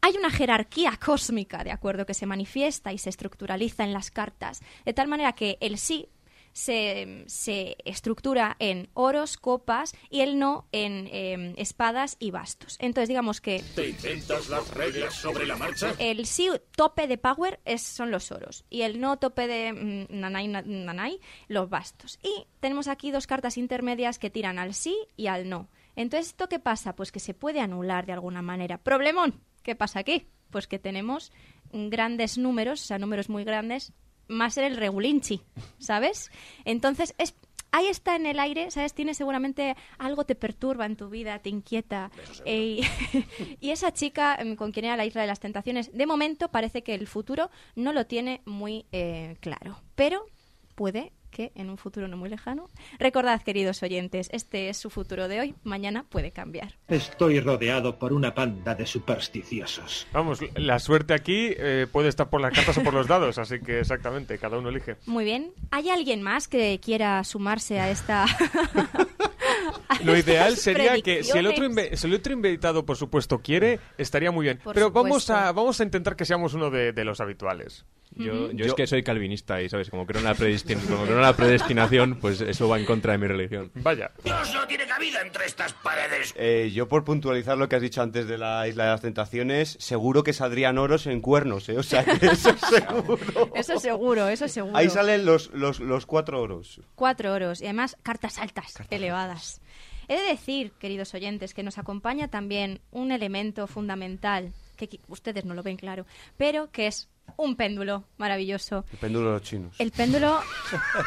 Hay 0.00 0.16
una 0.16 0.30
jerarquía 0.30 0.98
cósmica, 1.04 1.62
¿de 1.64 1.70
acuerdo?, 1.70 2.06
que 2.06 2.14
se 2.14 2.26
manifiesta 2.26 2.92
y 2.92 2.98
se 2.98 3.10
estructuraliza 3.10 3.84
en 3.84 3.92
las 3.92 4.10
cartas, 4.10 4.60
de 4.84 4.92
tal 4.92 5.08
manera 5.08 5.32
que 5.32 5.58
el 5.60 5.78
sí 5.78 6.08
se, 6.52 7.24
se 7.26 7.76
estructura 7.84 8.56
en 8.58 8.88
oros, 8.94 9.36
copas 9.36 9.94
y 10.10 10.20
el 10.20 10.38
no 10.38 10.66
en 10.72 11.08
em, 11.10 11.54
espadas 11.56 12.16
y 12.18 12.30
bastos. 12.30 12.76
Entonces, 12.80 13.08
digamos 13.08 13.40
que 13.40 13.62
¿Te 13.74 13.88
inventas 13.90 14.48
las 14.48 14.68
reglas 14.74 15.14
sobre 15.14 15.46
la 15.46 15.56
marcha? 15.56 15.94
el 15.98 16.26
sí 16.26 16.48
tope 16.76 17.06
de 17.06 17.18
power 17.18 17.60
es, 17.64 17.82
son 17.82 18.10
los 18.10 18.30
oros 18.32 18.64
y 18.70 18.82
el 18.82 19.00
no 19.00 19.18
tope 19.18 19.46
de 19.46 19.72
mm, 19.72 20.20
nanay, 20.20 20.48
na- 20.48 20.62
nanay, 20.62 21.18
los 21.48 21.68
bastos. 21.70 22.18
Y 22.22 22.46
tenemos 22.60 22.88
aquí 22.88 23.10
dos 23.10 23.26
cartas 23.26 23.56
intermedias 23.58 24.18
que 24.18 24.30
tiran 24.30 24.58
al 24.58 24.74
sí 24.74 24.96
y 25.16 25.26
al 25.28 25.48
no. 25.48 25.68
Entonces, 25.96 26.28
¿esto 26.28 26.48
qué 26.48 26.58
pasa? 26.58 26.94
Pues 26.96 27.12
que 27.12 27.20
se 27.20 27.34
puede 27.34 27.60
anular 27.60 28.06
de 28.06 28.12
alguna 28.12 28.40
manera. 28.42 28.78
Problemón, 28.78 29.40
¿qué 29.62 29.74
pasa 29.74 29.98
aquí? 30.00 30.26
Pues 30.50 30.66
que 30.66 30.78
tenemos 30.78 31.32
grandes 31.72 32.38
números, 32.38 32.82
o 32.82 32.84
sea, 32.84 32.98
números 32.98 33.28
muy 33.28 33.44
grandes, 33.44 33.92
más 34.32 34.56
en 34.56 34.64
el 34.64 34.76
regulinchi, 34.76 35.42
¿sabes? 35.78 36.30
Entonces, 36.64 37.14
es... 37.18 37.34
Ahí 37.74 37.86
está 37.86 38.16
en 38.16 38.26
el 38.26 38.38
aire, 38.38 38.70
¿sabes? 38.70 38.92
Tiene 38.92 39.14
seguramente 39.14 39.76
algo 39.96 40.24
te 40.26 40.34
perturba 40.34 40.84
en 40.84 40.94
tu 40.94 41.08
vida, 41.08 41.38
te 41.38 41.48
inquieta. 41.48 42.10
Eh, 42.44 42.82
y, 42.82 43.56
y 43.60 43.70
esa 43.70 43.94
chica 43.94 44.34
em, 44.34 44.56
con 44.56 44.72
quien 44.72 44.84
era 44.84 44.96
la 44.98 45.06
isla 45.06 45.22
de 45.22 45.26
las 45.26 45.40
tentaciones, 45.40 45.90
de 45.90 46.04
momento 46.04 46.50
parece 46.50 46.82
que 46.82 46.94
el 46.94 47.06
futuro 47.06 47.50
no 47.74 47.94
lo 47.94 48.04
tiene 48.04 48.42
muy 48.44 48.84
eh, 48.92 49.36
claro. 49.40 49.80
Pero 49.94 50.26
puede 50.74 51.12
que 51.32 51.50
en 51.56 51.68
un 51.70 51.78
futuro 51.78 52.06
no 52.06 52.16
muy 52.16 52.28
lejano. 52.28 52.68
Recordad, 53.00 53.42
queridos 53.42 53.82
oyentes, 53.82 54.28
este 54.30 54.68
es 54.68 54.76
su 54.76 54.90
futuro 54.90 55.26
de 55.26 55.40
hoy. 55.40 55.54
Mañana 55.64 56.04
puede 56.08 56.30
cambiar. 56.30 56.74
Estoy 56.86 57.40
rodeado 57.40 57.98
por 57.98 58.12
una 58.12 58.30
banda 58.30 58.76
de 58.76 58.86
supersticiosos. 58.86 60.06
Vamos, 60.12 60.38
la 60.54 60.78
suerte 60.78 61.14
aquí 61.14 61.54
eh, 61.56 61.88
puede 61.90 62.08
estar 62.08 62.30
por 62.30 62.40
las 62.40 62.52
cartas 62.52 62.78
o 62.78 62.84
por 62.84 62.94
los 62.94 63.08
dados, 63.08 63.38
así 63.38 63.58
que 63.58 63.80
exactamente, 63.80 64.38
cada 64.38 64.58
uno 64.58 64.68
elige. 64.68 64.96
Muy 65.06 65.24
bien. 65.24 65.52
¿Hay 65.72 65.90
alguien 65.90 66.22
más 66.22 66.46
que 66.46 66.78
quiera 66.80 67.24
sumarse 67.24 67.80
a 67.80 67.90
esta... 67.90 68.26
Lo 70.04 70.16
ideal 70.16 70.56
sería 70.56 71.00
que 71.00 71.22
si 71.24 71.36
el, 71.38 71.46
otro 71.46 71.66
si 71.94 72.06
el 72.06 72.14
otro 72.14 72.32
invitado, 72.32 72.84
por 72.84 72.96
supuesto, 72.96 73.38
quiere, 73.38 73.78
estaría 73.98 74.30
muy 74.30 74.44
bien. 74.44 74.58
Por 74.62 74.74
Pero 74.74 74.90
vamos 74.90 75.28
a, 75.30 75.52
vamos 75.52 75.80
a 75.80 75.84
intentar 75.84 76.16
que 76.16 76.24
seamos 76.24 76.54
uno 76.54 76.70
de, 76.70 76.92
de 76.92 77.04
los 77.04 77.20
habituales. 77.20 77.84
Yo, 78.14 78.52
yo 78.52 78.66
es 78.66 78.74
que 78.74 78.86
soy 78.86 79.02
calvinista 79.02 79.62
y, 79.62 79.70
¿sabes? 79.70 79.88
Como 79.88 80.04
creo 80.04 80.18
en 80.18 80.26
la, 80.26 80.34
predestin- 80.34 80.84
como 80.86 81.04
creo 81.04 81.16
en 81.16 81.22
la 81.22 81.34
predestinación, 81.34 82.18
pues 82.20 82.42
eso 82.42 82.68
va 82.68 82.78
en 82.78 82.84
contra 82.84 83.12
de 83.12 83.18
mi 83.18 83.26
religión. 83.26 83.70
Vaya. 83.76 84.10
Dios 84.22 84.52
no 84.52 84.66
tiene 84.66 84.84
cabida 84.84 85.22
entre 85.22 85.46
estas 85.46 85.72
paredes. 85.72 86.34
Eh, 86.36 86.70
yo 86.74 86.88
por 86.88 87.04
puntualizar 87.04 87.56
lo 87.56 87.70
que 87.70 87.76
has 87.76 87.80
dicho 87.80 88.02
antes 88.02 88.28
de 88.28 88.36
la 88.36 88.68
Isla 88.68 88.84
de 88.84 88.90
las 88.90 89.00
Tentaciones, 89.00 89.78
seguro 89.80 90.24
que 90.24 90.34
saldrían 90.34 90.76
oros 90.76 91.06
en 91.06 91.22
cuernos, 91.22 91.70
¿eh? 91.70 91.78
O 91.78 91.82
sea, 91.82 92.04
que 92.04 92.26
eso 92.26 92.50
es 92.50 92.60
seguro. 92.60 93.18
Eso 93.54 93.78
seguro, 93.80 94.28
eso 94.28 94.46
seguro. 94.46 94.76
Ahí 94.76 94.90
salen 94.90 95.24
los, 95.24 95.50
los, 95.54 95.80
los 95.80 96.04
cuatro 96.04 96.42
oros. 96.42 96.82
Cuatro 96.94 97.32
oros 97.32 97.62
y 97.62 97.64
además 97.64 97.96
cartas 98.02 98.36
altas, 98.36 98.74
elevadas. 98.90 99.61
He 100.08 100.16
de 100.16 100.22
decir, 100.28 100.72
queridos 100.72 101.14
oyentes, 101.14 101.54
que 101.54 101.62
nos 101.62 101.78
acompaña 101.78 102.28
también 102.28 102.80
un 102.90 103.12
elemento 103.12 103.66
fundamental, 103.66 104.52
que 104.76 104.88
ustedes 105.08 105.44
no 105.44 105.54
lo 105.54 105.62
ven 105.62 105.76
claro, 105.76 106.06
pero 106.36 106.70
que 106.70 106.86
es 106.88 107.08
un 107.36 107.56
péndulo 107.56 108.04
maravilloso. 108.18 108.84
El 108.92 108.98
péndulo 108.98 109.26
de 109.28 109.32
los 109.34 109.42
chinos. 109.42 109.74
El 109.78 109.90
péndulo... 109.92 110.40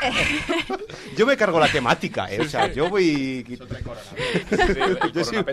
Yo 1.18 1.26
me 1.26 1.38
cargo 1.38 1.60
la 1.60 1.68
temática, 1.72 2.32
¿eh? 2.32 2.40
O 2.42 2.46
sea, 2.46 2.72
yo 2.72 2.90
voy... 2.90 3.44
Yo 5.14 5.24
soy- 5.24 5.46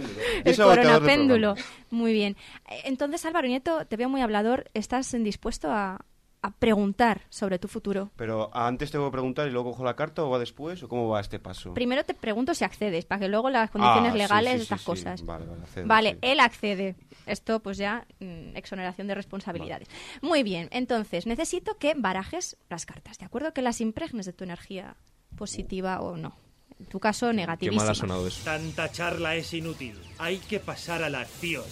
El 0.44 0.56
coronapéndulo. 0.56 1.54
Muy 1.90 2.12
bien. 2.12 2.36
Entonces, 2.84 3.24
Álvaro 3.26 3.48
Nieto, 3.48 3.84
te 3.86 3.96
veo 3.96 4.08
muy 4.08 4.20
hablador. 4.22 4.70
¿Estás 4.74 5.12
dispuesto 5.12 5.70
a, 5.70 6.04
a 6.42 6.50
preguntar 6.50 7.22
sobre 7.30 7.58
tu 7.58 7.68
futuro? 7.68 8.10
Pero 8.16 8.50
antes 8.52 8.90
tengo 8.90 9.06
que 9.06 9.12
preguntar 9.12 9.46
y 9.48 9.50
luego 9.52 9.70
cojo 9.70 9.84
la 9.84 9.94
carta 9.96 10.24
o 10.24 10.30
va 10.30 10.38
después 10.38 10.82
o 10.82 10.88
cómo 10.88 11.08
va 11.08 11.20
este 11.20 11.38
paso. 11.38 11.72
Primero 11.74 12.04
te 12.04 12.14
pregunto 12.14 12.52
si 12.54 12.64
accedes, 12.64 13.04
para 13.04 13.20
que 13.20 13.28
luego 13.28 13.48
las 13.48 13.70
condiciones 13.70 14.12
Ah, 14.12 14.16
legales, 14.16 14.52
sí, 14.52 14.56
sí, 14.58 14.62
estas 14.64 14.80
sí. 14.80 14.86
cosas. 14.86 15.24
Vale, 15.24 15.46
vale, 15.46 15.62
accedo, 15.62 15.86
Vale, 15.86 16.10
sí. 16.12 16.18
él 16.22 16.40
accede. 16.40 16.96
Esto, 17.26 17.60
pues 17.60 17.78
ya, 17.78 18.06
mm, 18.18 18.56
exoneración 18.56 19.06
de 19.06 19.14
responsabilidades. 19.14 19.88
Muy 20.20 20.42
bien, 20.42 20.68
entonces, 20.72 21.26
necesito 21.26 21.78
que 21.78 21.94
barajes 21.96 22.56
las 22.68 22.86
cartas, 22.86 23.18
¿de 23.18 23.24
acuerdo? 23.26 23.52
Que 23.54 23.62
las 23.62 23.80
impregnes 23.80 24.26
de 24.26 24.32
tu 24.32 24.42
energía 24.44 24.96
positiva 25.36 26.00
o 26.00 26.16
no. 26.16 26.36
En 26.80 26.86
tu 26.86 26.98
caso, 26.98 27.32
negativísima. 27.32 27.92
eso. 28.26 28.42
Tanta 28.44 28.90
charla 28.90 29.36
es 29.36 29.54
inútil. 29.54 29.96
Hay 30.18 30.38
que 30.38 30.58
pasar 30.58 31.04
a 31.04 31.08
la 31.08 31.20
acción. 31.20 31.62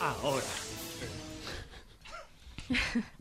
Ahora. 0.00 0.44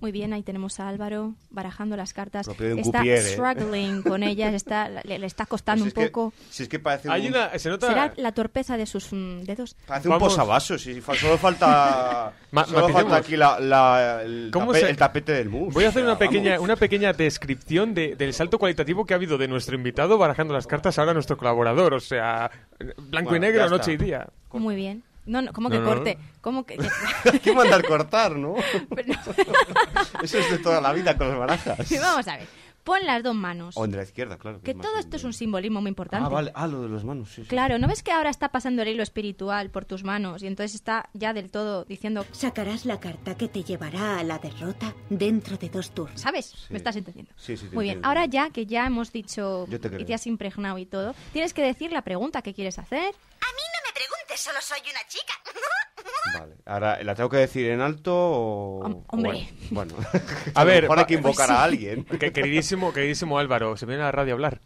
Muy 0.00 0.12
bien, 0.12 0.32
ahí 0.32 0.42
tenemos 0.42 0.78
a 0.80 0.88
Álvaro 0.88 1.34
barajando 1.50 1.96
las 1.96 2.12
cartas. 2.12 2.48
Está 2.48 3.02
¿eh? 3.04 3.22
struggling 3.22 4.02
con 4.02 4.22
ellas, 4.22 4.54
está, 4.54 4.88
le, 5.04 5.18
le 5.18 5.26
está 5.26 5.46
costando 5.46 5.84
Pues 5.84 5.94
un 5.96 6.02
es 6.02 6.06
que- 6.06 6.10
poco. 6.12 6.32
si 6.50 6.62
es 6.64 6.68
que 6.68 6.78
parece 6.78 7.10
Hay 7.10 7.22
un, 7.26 7.34
una- 7.34 7.58
se 7.58 7.68
nota- 7.68 7.88
¿Será 7.88 8.12
la 8.16 8.32
torpeza 8.32 8.76
de 8.76 8.86
sus 8.86 9.12
mm, 9.12 9.42
dedos? 9.42 9.76
parece 9.86 10.08
un 10.08 10.18
posavasos. 10.18 10.82
Sí, 10.82 11.00
fa- 11.00 11.14
solo 11.14 11.38
falta, 11.38 12.32
solo 12.66 12.88
falta 12.88 13.16
aquí 13.16 13.36
la, 13.36 13.58
la- 13.60 14.22
el, 14.22 14.50
¿Cómo 14.52 14.72
tape- 14.72 14.80
se- 14.80 14.90
el 14.90 14.96
tapete 14.96 15.32
del 15.32 15.48
mus. 15.48 15.74
Voy 15.74 15.84
a 15.84 15.88
hacer 15.88 16.02
una 16.04 16.18
pequeña, 16.18 16.52
vamos. 16.52 16.64
una 16.64 16.76
pequeña 16.76 17.12
descripción 17.12 17.94
de- 17.94 18.16
del 18.16 18.32
salto 18.32 18.58
cualitativo 18.58 19.04
que 19.04 19.14
ha 19.14 19.16
habido 19.16 19.38
de 19.38 19.48
nuestro 19.48 19.74
invitado 19.76 20.18
barajando 20.18 20.54
las 20.54 20.66
cartas 20.66 20.98
ahora 20.98 21.12
a 21.12 21.14
nuestro 21.14 21.36
colaborador. 21.36 21.94
O 21.94 22.00
sea, 22.00 22.50
blanco 22.78 23.30
Bueno, 23.30 23.46
y 23.46 23.50
negro, 23.50 23.68
noche 23.70 23.92
y 23.92 23.96
día. 23.96 24.26
Muy 24.52 24.74
bien. 24.76 25.02
No, 25.26 25.42
no, 25.42 25.52
¿cómo 25.52 25.70
que 25.70 25.78
No, 25.78 25.84
corte? 25.84 26.16
no. 26.16 26.24
¿Cómo 26.40 26.66
que...? 26.66 26.78
Hay 27.32 27.38
que 27.40 27.52
mandar 27.52 27.84
cortar, 27.86 28.36
¿no? 28.36 28.54
Eso 30.22 30.38
es 30.38 30.50
de 30.50 30.58
toda 30.58 30.80
la 30.80 30.92
vida 30.92 31.16
con 31.16 31.28
las 31.28 31.38
barajas. 31.38 31.78
Vamos 32.00 32.28
a 32.28 32.36
ver. 32.36 32.46
Pon 32.84 33.04
las 33.04 33.20
dos 33.24 33.34
manos. 33.34 33.76
O 33.76 33.84
en 33.84 33.96
la 33.96 34.04
izquierda, 34.04 34.38
claro. 34.38 34.60
Que 34.60 34.70
es 34.70 34.80
todo 34.80 34.96
esto 34.96 35.16
es 35.16 35.24
un 35.24 35.32
simbolismo 35.32 35.80
muy 35.80 35.88
importante. 35.88 36.26
Ah, 36.26 36.28
vale. 36.28 36.52
Ah, 36.54 36.68
lo 36.68 36.82
de 36.82 36.88
las 36.88 37.02
manos, 37.02 37.30
sí. 37.30 37.42
sí. 37.42 37.48
Claro, 37.48 37.80
¿no 37.80 37.88
ves 37.88 38.04
que 38.04 38.12
ahora 38.12 38.30
está 38.30 38.50
pasando 38.50 38.82
el 38.82 38.86
hilo 38.88 39.02
espiritual 39.02 39.70
por 39.70 39.84
tus 39.84 40.04
manos 40.04 40.44
y 40.44 40.46
entonces 40.46 40.76
está 40.76 41.10
ya 41.12 41.32
del 41.32 41.50
todo 41.50 41.84
diciendo... 41.84 42.24
Sacarás 42.30 42.84
la 42.84 43.00
carta 43.00 43.36
que 43.36 43.48
te 43.48 43.64
llevará 43.64 44.20
a 44.20 44.22
la 44.22 44.38
derrota 44.38 44.94
dentro 45.10 45.56
de 45.56 45.68
dos 45.68 45.90
turnos. 45.90 46.20
¿Sabes? 46.20 46.54
¿Me 46.70 46.76
estás 46.76 46.94
entendiendo? 46.94 47.32
Sí, 47.36 47.56
sí, 47.56 47.66
te 47.66 47.74
Muy 47.74 47.86
bien, 47.86 48.04
ahora 48.04 48.26
ya 48.26 48.50
que 48.50 48.66
ya 48.66 48.86
hemos 48.86 49.10
dicho 49.10 49.66
Yo 49.68 49.80
te 49.80 50.00
y 50.00 50.04
te 50.04 50.14
has 50.14 50.28
impregnado 50.28 50.78
y 50.78 50.86
todo, 50.86 51.16
tienes 51.32 51.52
que 51.54 51.62
decir 51.62 51.90
la 51.90 52.02
pregunta 52.02 52.40
que 52.40 52.54
quieres 52.54 52.78
hacer. 52.78 52.98
A 53.00 53.50
mí 53.50 53.62
no 53.74 53.80
me 53.84 53.96
preguntes, 54.36 54.40
solo 54.40 54.58
soy 54.60 54.78
una 54.90 55.00
chica. 55.08 56.38
Vale. 56.38 56.54
Ahora, 56.66 57.02
¿la 57.02 57.14
tengo 57.14 57.28
que 57.30 57.36
decir 57.38 57.66
en 57.70 57.80
alto 57.80 58.12
o...? 58.14 58.80
Hom- 58.84 59.04
hombre. 59.08 59.48
Bueno. 59.70 59.94
bueno. 59.94 60.08
A 60.54 60.64
ver, 60.64 60.82
mejor 60.82 60.98
hay 61.00 61.04
que 61.06 61.14
invocar 61.14 61.46
pues 61.48 61.58
a 61.58 61.64
alguien. 61.64 62.04
Que- 62.20 62.32
queridísimo, 62.32 62.92
queridísimo 62.92 63.38
Álvaro, 63.38 63.76
se 63.76 63.86
viene 63.86 64.02
a 64.02 64.06
la 64.06 64.12
radio 64.12 64.32
a 64.32 64.36
hablar. 64.36 64.60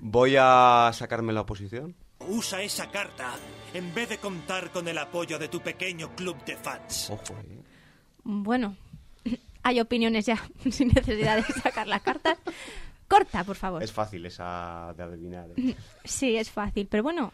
Voy 0.00 0.36
a 0.38 0.90
sacarme 0.94 1.32
la 1.32 1.42
oposición. 1.42 1.94
Usa 2.20 2.62
esa 2.62 2.90
carta 2.90 3.34
en 3.74 3.92
vez 3.94 4.08
de 4.08 4.18
contar 4.18 4.70
con 4.70 4.86
el 4.88 4.96
apoyo 4.98 5.38
de 5.38 5.48
tu 5.48 5.60
pequeño 5.60 6.14
club 6.14 6.42
de 6.44 6.56
fans. 6.56 7.10
Ojo, 7.10 7.34
eh. 7.38 7.60
Bueno, 8.22 8.76
hay 9.62 9.80
opiniones 9.80 10.26
ya 10.26 10.40
sin 10.70 10.88
necesidad 10.88 11.36
de 11.36 11.52
sacar 11.54 11.86
las 11.86 12.02
cartas. 12.02 12.38
Corta, 13.08 13.44
por 13.44 13.56
favor. 13.56 13.82
Es 13.82 13.92
fácil 13.92 14.24
esa 14.26 14.94
de 14.96 15.02
adivinar. 15.02 15.48
¿eh? 15.56 15.74
Sí, 16.04 16.36
es 16.36 16.50
fácil, 16.50 16.86
pero 16.90 17.02
bueno, 17.02 17.32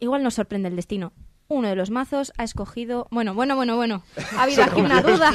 igual 0.00 0.22
nos 0.22 0.34
sorprende 0.34 0.68
el 0.68 0.76
destino. 0.76 1.12
Uno 1.50 1.68
de 1.68 1.76
los 1.76 1.90
mazos 1.90 2.32
ha 2.36 2.44
escogido... 2.44 3.06
Bueno, 3.10 3.32
bueno, 3.32 3.56
bueno, 3.56 3.74
bueno. 3.76 4.02
Ha 4.36 4.42
habido 4.42 4.62
aquí 4.64 4.80
una 4.82 5.00
duda. 5.00 5.32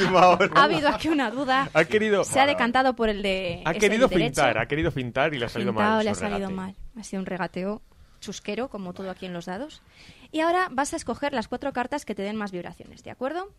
Ha 0.54 0.62
habido 0.62 0.88
aquí 0.88 1.08
una 1.08 1.30
duda. 1.30 1.68
Ha 1.74 1.84
querido... 1.86 2.22
Se 2.22 2.38
ha 2.38 2.46
decantado 2.46 2.94
por 2.94 3.08
el 3.08 3.20
de... 3.22 3.62
Ha 3.64 3.74
querido 3.74 4.06
derecho. 4.06 4.26
fintar, 4.26 4.58
ha 4.58 4.66
querido 4.66 4.92
fintar 4.92 5.34
y 5.34 5.38
le 5.38 5.46
ha 5.46 5.48
salido 5.48 5.72
Pintado, 5.72 5.96
mal. 5.96 6.04
le 6.04 6.10
ha 6.10 6.14
salido 6.14 6.38
regate. 6.38 6.54
mal. 6.54 6.76
Ha 6.96 7.02
sido 7.02 7.20
un 7.20 7.26
regateo 7.26 7.82
chusquero, 8.20 8.68
como 8.68 8.92
todo 8.94 9.10
aquí 9.10 9.26
en 9.26 9.32
los 9.32 9.46
dados. 9.46 9.82
Y 10.30 10.38
ahora 10.40 10.68
vas 10.70 10.92
a 10.92 10.96
escoger 10.96 11.32
las 11.32 11.48
cuatro 11.48 11.72
cartas 11.72 12.04
que 12.04 12.14
te 12.14 12.22
den 12.22 12.36
más 12.36 12.52
vibraciones, 12.52 13.02
¿de 13.02 13.10
acuerdo? 13.10 13.52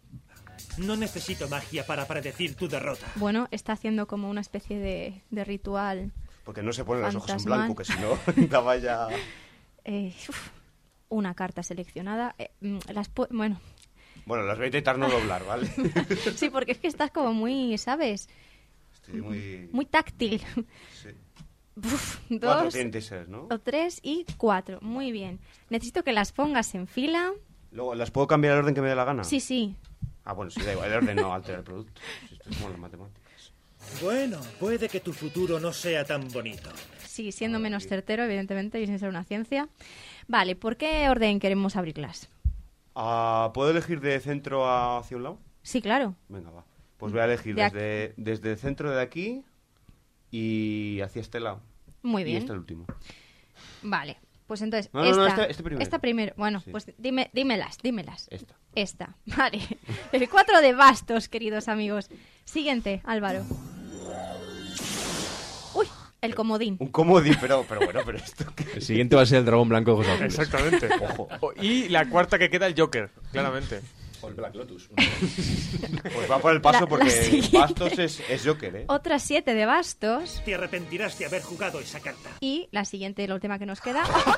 No 0.77 0.95
necesito 0.95 1.49
magia 1.49 1.85
para 1.85 2.05
predecir 2.05 2.55
tu 2.55 2.69
derrota. 2.69 3.05
Bueno, 3.15 3.49
está 3.51 3.73
haciendo 3.73 4.07
como 4.07 4.29
una 4.29 4.39
especie 4.41 4.79
de, 4.79 5.21
de 5.29 5.43
ritual. 5.43 6.13
Porque 6.45 6.63
no 6.63 6.71
se 6.71 6.85
ponen 6.85 7.03
los 7.03 7.15
ojos 7.15 7.31
en 7.31 7.43
blanco, 7.43 7.75
que 7.75 7.83
si 7.83 7.93
no, 7.99 8.17
daba 8.47 8.77
ya... 8.77 9.07
Eh, 9.87 10.15
uf, 10.29 10.49
una 11.09 11.33
carta 11.33 11.63
seleccionada. 11.63 12.35
Eh, 12.37 12.51
mm, 12.61 12.79
las 12.93 13.11
bueno, 13.29 13.59
Bueno, 14.25 14.43
las 14.43 14.57
voy 14.57 14.65
a 14.65 14.67
intentar 14.67 14.97
no 14.97 15.09
doblar, 15.09 15.45
¿vale? 15.45 15.67
sí, 16.35 16.49
porque 16.49 16.73
es 16.73 16.79
que 16.79 16.87
estás 16.87 17.11
como 17.11 17.33
muy, 17.33 17.77
¿sabes? 17.77 18.29
Estoy 18.93 19.21
muy... 19.21 19.69
Muy 19.71 19.85
táctil. 19.85 20.41
Sí. 21.01 21.09
Uf, 21.77 22.19
dos 22.29 22.73
ser, 22.73 23.27
¿no? 23.27 23.47
o 23.51 23.59
tres 23.59 23.99
y 24.01 24.25
cuatro. 24.37 24.79
Muy 24.81 25.11
bien. 25.11 25.39
Necesito 25.69 26.03
que 26.03 26.13
las 26.13 26.31
pongas 26.31 26.73
en 26.73 26.87
fila. 26.87 27.33
Luego, 27.71 27.95
¿las 27.95 28.11
puedo 28.11 28.27
cambiar 28.27 28.53
el 28.53 28.59
orden 28.59 28.73
que 28.73 28.81
me 28.81 28.87
dé 28.87 28.95
la 28.95 29.03
gana? 29.03 29.25
Sí, 29.25 29.41
sí. 29.41 29.75
Ah, 30.23 30.31
bueno, 30.33 30.49
sí, 30.49 30.61
da 30.61 30.71
igual. 30.71 30.89
El 30.89 30.97
orden 30.97 31.15
no 31.17 31.33
altera 31.33 31.57
el 31.57 31.63
producto. 31.65 32.01
Esto 32.31 32.49
es 32.49 32.57
como 32.57 32.69
las 32.69 32.79
matemáticas. 32.79 33.51
Bueno, 34.01 34.39
puede 34.59 34.87
que 34.87 34.99
tu 34.99 35.13
futuro 35.13 35.59
no 35.59 35.71
sea 35.71 36.05
tan 36.05 36.27
bonito. 36.29 36.69
Sí, 37.05 37.31
siendo 37.31 37.59
menos 37.59 37.87
certero, 37.87 38.23
evidentemente, 38.23 38.81
y 38.81 38.87
sin 38.87 38.97
ser 38.97 39.09
una 39.09 39.23
ciencia. 39.23 39.69
Vale, 40.27 40.55
¿por 40.55 40.77
qué 40.77 41.07
orden 41.09 41.39
queremos 41.39 41.75
abrirlas? 41.75 42.29
Ah, 42.95 43.51
¿Puedo 43.53 43.71
elegir 43.71 43.99
de 44.01 44.19
centro 44.19 44.67
hacia 44.69 45.17
un 45.17 45.23
lado? 45.23 45.39
Sí, 45.63 45.81
claro. 45.81 46.15
Venga, 46.29 46.49
va. 46.51 46.65
Pues 46.97 47.11
voy 47.11 47.21
a 47.21 47.25
elegir 47.25 47.55
De 47.55 47.63
desde, 47.63 48.13
desde 48.17 48.51
el 48.51 48.57
centro 48.57 48.89
de 48.91 49.01
aquí 49.01 49.43
y 50.31 51.01
hacia 51.01 51.21
este 51.21 51.39
lado. 51.39 51.61
Muy 52.01 52.21
Y 52.21 52.25
bien. 52.25 52.37
este 52.37 52.53
el 52.53 52.59
último. 52.59 52.85
Vale, 53.83 54.17
pues 54.47 54.61
entonces, 54.61 54.91
No, 54.93 55.01
no, 55.03 55.09
esta, 55.09 55.21
no, 55.21 55.27
este- 55.27 55.51
este 55.51 55.63
primero. 55.63 55.83
esta 55.83 55.99
primero. 55.99 56.33
Bueno, 56.37 56.61
Sí. 56.61 56.71
pues 56.71 56.91
dime, 56.97 57.29
dímelas, 57.33 57.77
dímelas. 57.83 58.27
Esta. 58.31 58.55
Esta, 58.75 59.15
vale. 59.37 59.59
El 60.11 60.29
4 60.29 60.61
de 60.61 60.73
bastos, 60.73 61.27
queridos 61.29 61.67
amigos. 61.67 62.09
Siguiente, 62.45 63.01
Álvaro. 63.05 63.43
El 66.25 66.35
comodín. 66.35 66.75
Un 66.79 66.87
comodín, 66.89 67.37
pero, 67.39 67.65
pero 67.67 67.81
bueno, 67.85 68.01
pero 68.05 68.17
esto... 68.17 68.43
El 68.73 68.81
siguiente 68.81 69.15
va 69.15 69.21
a 69.21 69.25
ser 69.25 69.39
el 69.39 69.45
dragón 69.45 69.69
blanco 69.69 69.91
de 69.91 69.93
ojos 69.95 70.07
azules. 70.07 70.37
Exactamente. 70.39 70.89
O- 71.41 71.53
Y 71.61 71.87
la 71.89 72.09
cuarta 72.09 72.37
que 72.37 72.49
queda, 72.49 72.67
el 72.67 72.75
Joker, 72.77 73.09
claramente. 73.31 73.81
O 74.21 74.27
el 74.29 74.33
Black 74.33 74.55
Lotus. 74.55 74.89
Pues 76.15 76.29
va 76.31 76.39
por 76.39 76.53
el 76.53 76.61
paso 76.61 76.81
La- 76.81 76.87
porque. 76.87 77.43
Bastos 77.51 77.99
es, 77.99 78.21
es 78.29 78.45
Joker, 78.45 78.75
¿eh? 78.75 78.85
Otras 78.87 79.21
7 79.23 79.53
de 79.53 79.65
bastos. 79.65 80.41
Te 80.45 80.55
arrepentirás 80.55 81.17
de 81.19 81.25
haber 81.25 81.41
jugado 81.41 81.79
esa 81.79 81.99
carta. 81.99 82.29
Y 82.39 82.67
la 82.71 82.85
siguiente, 82.85 83.27
la 83.27 83.33
última 83.35 83.59
que 83.59 83.65
nos 83.65 83.81
queda. 83.81 84.03
¡Otro 84.03 84.33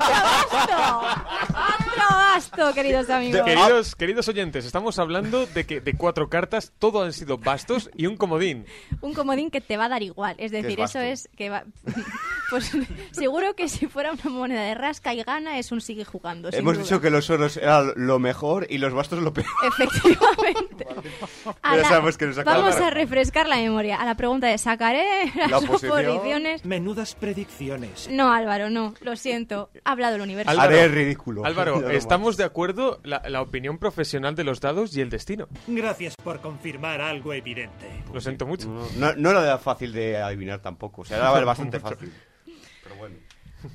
basto! 1.00 1.84
¡Otro 2.04 2.16
basto, 2.16 2.74
queridos 2.74 3.10
amigos! 3.10 3.42
Queridos, 3.44 3.94
queridos 3.96 4.28
oyentes, 4.28 4.64
estamos 4.64 4.98
hablando 4.98 5.46
de 5.46 5.66
que 5.66 5.80
de 5.80 5.94
cuatro 5.94 6.28
cartas 6.28 6.72
todo 6.78 7.02
han 7.02 7.12
sido 7.12 7.38
bastos 7.38 7.90
y 7.94 8.06
un 8.06 8.16
comodín. 8.16 8.66
Un 9.00 9.14
comodín 9.14 9.50
que 9.50 9.60
te 9.60 9.76
va 9.76 9.86
a 9.86 9.88
dar 9.88 10.02
igual. 10.02 10.34
Es 10.38 10.52
es 10.52 10.62
decir, 10.62 10.80
eso 10.80 11.00
es 11.00 11.28
que 11.36 11.50
va... 11.50 11.64
Pues 12.50 12.72
seguro 13.10 13.54
que 13.54 13.68
si 13.68 13.88
fuera 13.88 14.10
una 14.10 14.30
moneda 14.30 14.62
de 14.62 14.74
rasca 14.74 15.12
y 15.12 15.22
gana 15.22 15.58
es 15.58 15.70
un 15.70 15.82
sigue 15.82 16.06
jugando. 16.06 16.48
Hemos 16.50 16.76
duda. 16.76 16.82
dicho 16.82 17.00
que 17.02 17.10
los 17.10 17.28
oros 17.28 17.58
eran 17.58 17.92
lo 17.96 18.18
mejor 18.18 18.66
y 18.70 18.78
los 18.78 18.94
bastos 18.94 19.18
lo 19.22 19.34
peor. 19.34 19.46
Efectivamente. 19.66 20.86
A 21.62 21.76
Ya 21.76 21.82
la- 21.82 21.88
sabemos 21.90 22.16
que 22.16 22.24
nos 22.26 22.42
Vamos 22.44 22.76
a 22.76 22.88
refrescar 22.88 23.48
la 23.48 23.56
memoria. 23.56 23.96
A 24.00 24.06
la 24.06 24.14
pregunta 24.14 24.46
de 24.46 24.56
¿sacaré 24.56 25.30
las 25.36 25.50
La 25.50 25.58
oposición. 25.58 26.06
oposiciones? 26.06 26.64
Menudas 26.64 27.14
predicciones. 27.16 28.08
No, 28.10 28.32
Álvaro, 28.32 28.70
no. 28.70 28.94
Lo 29.02 29.16
siento. 29.16 29.68
Ha 29.84 29.92
hablado 29.92 30.16
el 30.16 30.22
universo. 30.22 30.50
ridículo. 30.88 31.44
Álvaro, 31.44 31.87
lo 31.92 31.98
estamos 31.98 32.36
de 32.36 32.44
acuerdo 32.44 33.00
la, 33.04 33.22
la 33.28 33.42
opinión 33.42 33.78
profesional 33.78 34.34
de 34.34 34.44
los 34.44 34.60
dados 34.60 34.96
y 34.96 35.00
el 35.00 35.10
destino. 35.10 35.48
Gracias 35.66 36.14
por 36.16 36.40
confirmar 36.40 37.00
algo 37.00 37.32
evidente. 37.32 38.04
Lo 38.12 38.20
siento 38.20 38.46
mucho. 38.46 38.68
No, 38.96 39.14
no 39.14 39.30
era 39.30 39.58
fácil 39.58 39.92
de 39.92 40.16
adivinar 40.18 40.60
tampoco. 40.60 41.02
O 41.02 41.04
sea, 41.04 41.16
era 41.18 41.30
bastante 41.44 41.80
fácil. 41.80 42.12
Pero 42.82 42.96
bueno. 42.96 43.16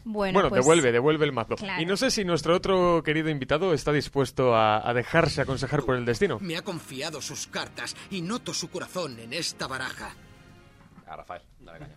Bueno, 0.06 0.34
Bueno, 0.34 0.50
pues- 0.50 0.62
devuelve, 0.64 0.92
devuelve 0.94 1.26
el 1.26 1.34
mazo. 1.34 1.56
Claro. 1.58 1.82
Y 1.82 1.86
no 1.86 1.98
sé 1.98 2.10
si 2.10 2.24
nuestro 2.24 2.56
otro 2.56 3.04
querido 3.04 3.30
invitado 3.30 3.74
está 3.74 3.92
dispuesto 3.92 4.56
a, 4.56 4.88
a 4.90 4.94
dejarse 4.94 5.42
aconsejar 5.42 5.84
por 5.84 5.96
el 5.98 6.06
destino. 6.06 6.38
Me 6.40 6.56
ha 6.56 6.62
confiado 6.62 7.22
sus 7.22 7.48
cartas 7.48 7.94
y 8.10 8.22
noto 8.22 8.54
su 8.54 8.70
corazón 8.70 9.20
en 9.20 9.34
esta 9.34 9.68
baraja. 9.68 10.16
A 11.06 11.16
Rafael, 11.18 11.42
dale 11.60 11.80
caña. 11.80 11.96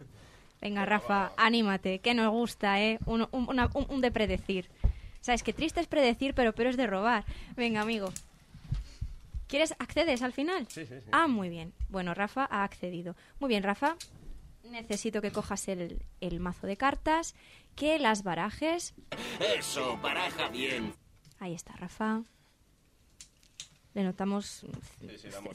Venga, 0.61 0.85
Rafa, 0.85 1.31
anímate, 1.37 2.01
que 2.01 2.13
nos 2.15 2.31
gusta, 2.33 2.83
¿eh? 2.83 2.99
Un, 3.07 3.29
un- 3.31 3.49
una- 3.49 3.71
un- 3.75 3.87
un 3.89 4.01
de 4.01 4.11
predecir. 4.11 4.69
Sabes 5.27 5.43
que 5.43 5.53
triste 5.53 5.81
es 5.81 5.89
predecir, 5.89 6.35
pero 6.35 6.53
pero 6.53 6.71
es 6.71 6.77
de 6.77 6.87
robar. 6.87 7.25
Venga, 7.57 7.81
amigo. 7.81 8.13
¿Quieres 9.49 9.75
accedes 9.81 10.23
al 10.23 10.33
final? 10.33 10.69
Sí, 10.69 10.87
sí, 10.87 11.01
sí. 11.01 11.09
Ah, 11.11 11.27
muy 11.27 11.49
bien. 11.49 11.73
Bueno, 11.89 12.15
Rafa 12.15 12.47
ha 12.49 12.63
accedido. 12.63 13.17
Muy 13.41 13.49
bien, 13.49 13.65
Rafa. 13.65 13.97
Necesito 14.63 15.21
que 15.21 15.33
cojas 15.33 15.67
el, 15.67 16.01
el 16.21 16.39
mazo 16.39 16.69
de 16.69 16.77
cartas, 16.77 17.35
que 17.75 17.99
las 17.99 18.23
barajes. 18.23 18.95
Eso, 19.59 19.97
baraja 19.97 20.49
bien. 20.49 20.95
Ahí 21.41 21.55
está, 21.55 21.75
Rafa. 21.75 22.23
Le 23.95 24.05
notamos 24.05 24.65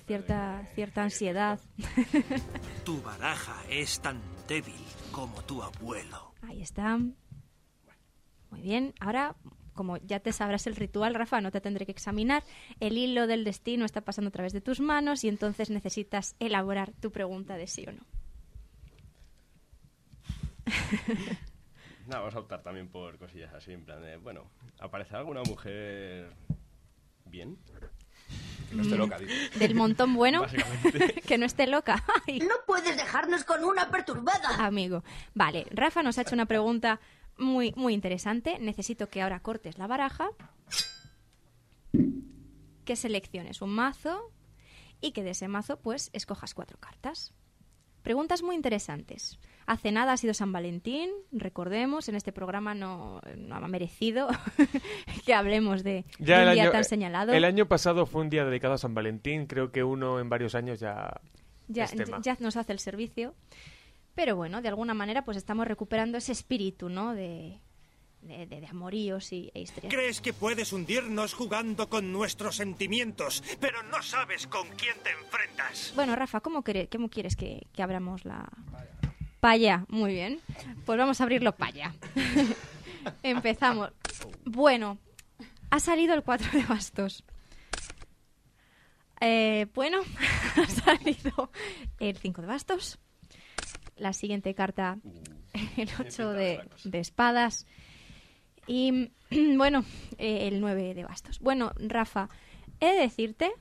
cierta, 0.05 0.67
cierta 0.75 1.03
ansiedad. 1.03 1.61
Tu 2.83 3.01
baraja 3.01 3.55
es 3.69 4.01
tan 4.01 4.19
débil 4.49 4.83
como 5.13 5.41
tu 5.43 5.63
abuelo. 5.63 6.33
Ahí 6.41 6.61
está. 6.61 6.97
Muy 8.49 8.61
bien. 8.61 8.93
Ahora, 8.99 9.35
como 9.73 9.97
ya 9.97 10.19
te 10.19 10.31
sabrás 10.33 10.67
el 10.67 10.75
ritual, 10.75 11.13
Rafa, 11.15 11.41
no 11.41 11.51
te 11.51 11.61
tendré 11.61 11.85
que 11.85 11.91
examinar. 11.91 12.43
El 12.79 12.97
hilo 12.97 13.27
del 13.27 13.43
destino 13.43 13.85
está 13.85 14.01
pasando 14.01 14.29
a 14.29 14.31
través 14.31 14.53
de 14.53 14.61
tus 14.61 14.79
manos 14.79 15.23
y 15.23 15.29
entonces 15.29 15.69
necesitas 15.69 16.35
elaborar 16.39 16.91
tu 16.99 17.11
pregunta 17.11 17.55
de 17.57 17.67
sí 17.67 17.85
o 17.87 17.91
no. 17.91 18.05
No, 22.07 22.17
vamos 22.17 22.35
a 22.35 22.39
optar 22.39 22.61
también 22.63 22.87
por 22.89 23.17
cosillas 23.19 23.53
así, 23.53 23.71
en 23.71 23.85
plan 23.85 24.01
de, 24.01 24.17
bueno, 24.17 24.49
¿aparecerá 24.79 25.19
alguna 25.19 25.43
mujer 25.43 26.33
bien? 27.25 27.57
Que 28.69 28.75
no 28.75 28.81
esté 28.81 28.95
loca, 28.97 29.17
digo. 29.19 29.31
Del 29.57 29.75
montón 29.75 30.15
bueno, 30.15 30.41
Básicamente. 30.51 31.21
que 31.21 31.37
no 31.37 31.45
esté 31.45 31.67
loca. 31.67 32.03
Ay, 32.27 32.39
No 32.39 32.55
puedes 32.65 32.97
dejarnos 32.97 33.43
con 33.43 33.63
una 33.63 33.89
perturbada. 33.91 34.65
amigo. 34.65 35.03
Vale, 35.35 35.67
Rafa 35.71 36.01
nos 36.03 36.17
ha 36.17 36.23
hecho 36.23 36.33
una 36.35 36.47
pregunta 36.47 36.99
muy, 37.37 37.73
muy 37.75 37.93
interesante. 37.93 38.59
Necesito 38.59 39.09
que 39.09 39.21
ahora 39.21 39.39
cortes 39.41 39.77
la 39.77 39.87
baraja, 39.87 40.29
que 42.85 42.95
selecciones 42.95 43.61
un 43.61 43.71
mazo 43.71 44.31
y 45.01 45.11
que 45.11 45.23
de 45.23 45.31
ese 45.31 45.47
mazo 45.47 45.79
pues 45.79 46.09
escojas 46.13 46.53
cuatro 46.53 46.77
cartas. 46.79 47.33
Preguntas 48.03 48.41
muy 48.41 48.55
interesantes. 48.55 49.39
Hace 49.67 49.91
nada 49.91 50.13
ha 50.13 50.17
sido 50.17 50.33
San 50.33 50.51
Valentín, 50.51 51.11
recordemos, 51.31 52.09
en 52.09 52.15
este 52.15 52.31
programa 52.31 52.73
no, 52.73 53.21
no 53.37 53.55
ha 53.55 53.67
merecido 53.67 54.27
que 55.25 55.35
hablemos 55.35 55.83
de, 55.83 56.05
de 56.17 56.25
Ya 56.25 56.41
un 56.41 56.47
el 56.47 56.53
día 56.55 56.63
año, 56.63 56.71
tan 56.71 56.83
señalado. 56.83 57.31
el 57.31 57.45
año 57.45 57.67
pasado 57.67 58.07
fue 58.07 58.21
un 58.21 58.29
día 58.31 58.43
dedicado 58.43 58.73
a 58.73 58.77
San 58.79 58.95
Valentín. 58.95 59.45
Creo 59.45 59.71
que 59.71 59.83
uno 59.83 60.19
en 60.19 60.29
varios 60.29 60.55
años 60.55 60.79
ya, 60.79 61.21
ya, 61.67 61.83
es 61.83 61.95
tema. 61.95 62.19
ya 62.23 62.35
nos 62.39 62.57
hace 62.57 62.71
el 62.73 62.79
servicio. 62.79 63.35
Pero 64.15 64.35
bueno, 64.35 64.61
de 64.61 64.67
alguna 64.69 64.93
manera 64.93 65.23
pues 65.23 65.37
estamos 65.37 65.67
recuperando 65.67 66.17
ese 66.17 66.31
espíritu, 66.33 66.89
¿no? 66.89 67.13
De, 67.13 67.59
de, 68.21 68.45
de- 68.45 68.61
de 68.61 68.67
amoríos 68.67 69.31
y, 69.31 69.49
e 69.53 69.61
historias. 69.61 69.93
Crees 69.93 70.21
que 70.21 70.33
puedes 70.33 70.73
hundirnos 70.73 71.33
jugando 71.33 71.89
con 71.89 72.11
nuestros 72.11 72.57
sentimientos, 72.57 73.43
pero 73.59 73.81
no 73.83 74.01
sabes 74.03 74.47
con 74.47 74.67
quién 74.77 74.95
te 75.03 75.11
enfrentas. 75.11 75.93
Bueno, 75.95 76.15
Rafa, 76.15 76.41
¿cómo, 76.41 76.63
cómo 76.91 77.09
quieres 77.09 77.35
que, 77.35 77.67
que 77.73 77.81
abramos 77.83 78.25
la... 78.25 78.49
Paya, 79.39 79.85
muy 79.87 80.13
bien. 80.13 80.39
Pues 80.85 80.99
vamos 80.99 81.19
a 81.19 81.23
abrirlo 81.23 81.55
paya. 81.55 81.95
Empezamos. 83.23 83.89
Bueno, 84.45 84.99
ha 85.71 85.79
salido 85.79 86.13
el 86.13 86.21
4 86.21 86.51
de 86.59 86.63
bastos. 86.65 87.23
Eh, 89.19 89.67
bueno, 89.73 89.99
ha 90.57 90.67
salido 90.69 91.51
el 91.99 92.17
5 92.17 92.41
de 92.41 92.47
bastos. 92.47 92.99
La 94.01 94.13
siguiente 94.13 94.55
carta, 94.55 94.97
el 95.77 95.89
8 95.99 96.31
de, 96.33 96.67
de 96.85 96.99
espadas. 96.99 97.67
Y 98.65 99.11
bueno, 99.57 99.85
eh, 100.17 100.47
el 100.47 100.59
9 100.59 100.95
de 100.95 101.03
bastos. 101.03 101.39
Bueno, 101.39 101.71
Rafa, 101.77 102.27
he 102.79 102.87
de 102.87 103.01
decirte 103.01 103.51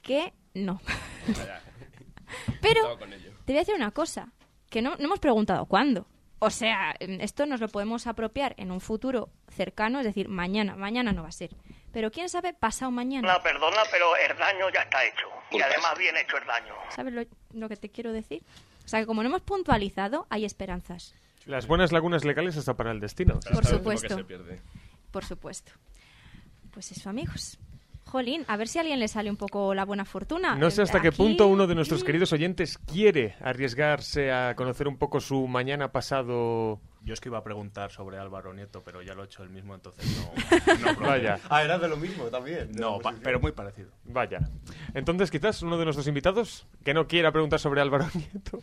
que 0.00 0.32
no. 0.54 0.80
Pero 2.62 2.98
te 2.98 3.52
voy 3.52 3.56
a 3.56 3.60
decir 3.60 3.74
una 3.74 3.90
cosa, 3.90 4.32
que 4.70 4.80
no, 4.80 4.94
no 4.96 5.06
hemos 5.06 5.18
preguntado 5.18 5.66
cuándo. 5.66 6.06
O 6.38 6.50
sea, 6.50 6.94
esto 7.00 7.46
nos 7.46 7.58
lo 7.58 7.66
podemos 7.66 8.06
apropiar 8.06 8.54
en 8.58 8.70
un 8.70 8.80
futuro 8.80 9.30
cercano, 9.48 9.98
es 9.98 10.04
decir, 10.04 10.28
mañana, 10.28 10.76
mañana 10.76 11.10
no 11.12 11.22
va 11.22 11.30
a 11.30 11.32
ser. 11.32 11.50
Pero 11.90 12.12
quién 12.12 12.28
sabe, 12.28 12.54
pasado 12.54 12.92
mañana. 12.92 13.32
No, 13.32 13.42
perdona, 13.42 13.82
pero 13.90 14.14
el 14.14 14.38
daño 14.38 14.70
ya 14.72 14.82
está 14.82 15.04
hecho. 15.04 15.26
Y 15.50 15.60
además 15.60 15.98
bien 15.98 16.16
hecho 16.16 16.36
el 16.36 16.46
daño. 16.46 16.74
¿Sabes 16.90 17.12
lo, 17.12 17.24
lo 17.54 17.68
que 17.68 17.76
te 17.76 17.88
quiero 17.88 18.12
decir? 18.12 18.44
O 18.88 18.90
sea, 18.90 19.00
que 19.00 19.06
como 19.06 19.22
no 19.22 19.28
hemos 19.28 19.42
puntualizado, 19.42 20.26
hay 20.30 20.46
esperanzas. 20.46 21.14
Las 21.44 21.66
buenas 21.66 21.92
lagunas 21.92 22.24
legales 22.24 22.56
hasta 22.56 22.74
para 22.74 22.90
el 22.90 23.00
destino. 23.00 23.38
Por 23.52 23.66
supuesto. 23.66 24.16
Por 25.10 25.26
supuesto. 25.26 25.72
Pues 26.70 26.90
eso, 26.92 27.10
amigos. 27.10 27.58
Jolín, 28.06 28.46
a 28.48 28.56
ver 28.56 28.66
si 28.66 28.78
a 28.78 28.80
alguien 28.80 28.98
le 28.98 29.06
sale 29.08 29.28
un 29.28 29.36
poco 29.36 29.74
la 29.74 29.84
buena 29.84 30.06
fortuna. 30.06 30.56
No 30.56 30.70
sé 30.70 30.80
hasta 30.80 31.02
qué 31.02 31.12
punto 31.12 31.48
uno 31.48 31.66
de 31.66 31.74
nuestros 31.74 32.02
queridos 32.02 32.32
oyentes 32.32 32.78
quiere 32.78 33.34
arriesgarse 33.42 34.32
a 34.32 34.54
conocer 34.56 34.88
un 34.88 34.96
poco 34.96 35.20
su 35.20 35.46
mañana 35.46 35.92
pasado. 35.92 36.80
Yo 37.02 37.14
es 37.14 37.20
que 37.20 37.28
iba 37.28 37.38
a 37.38 37.44
preguntar 37.44 37.90
sobre 37.90 38.18
Álvaro 38.18 38.52
Nieto, 38.52 38.82
pero 38.84 39.00
ya 39.02 39.14
lo 39.14 39.22
he 39.22 39.26
hecho 39.26 39.42
él 39.42 39.50
mismo, 39.50 39.74
entonces 39.74 40.04
no. 40.18 40.92
no. 41.00 41.00
Vaya. 41.06 41.38
Ah, 41.48 41.62
era 41.62 41.78
de 41.78 41.88
lo 41.88 41.96
mismo 41.96 42.24
también. 42.24 42.70
No, 42.72 42.98
pero 43.22 43.40
muy 43.40 43.52
parecido. 43.52 43.90
Vaya. 44.04 44.40
Entonces, 44.94 45.30
quizás 45.30 45.62
uno 45.62 45.78
de 45.78 45.84
nuestros 45.84 46.06
invitados 46.06 46.66
que 46.84 46.92
no 46.94 47.06
quiera 47.06 47.32
preguntar 47.32 47.60
sobre 47.60 47.80
Álvaro 47.80 48.06
Nieto. 48.14 48.60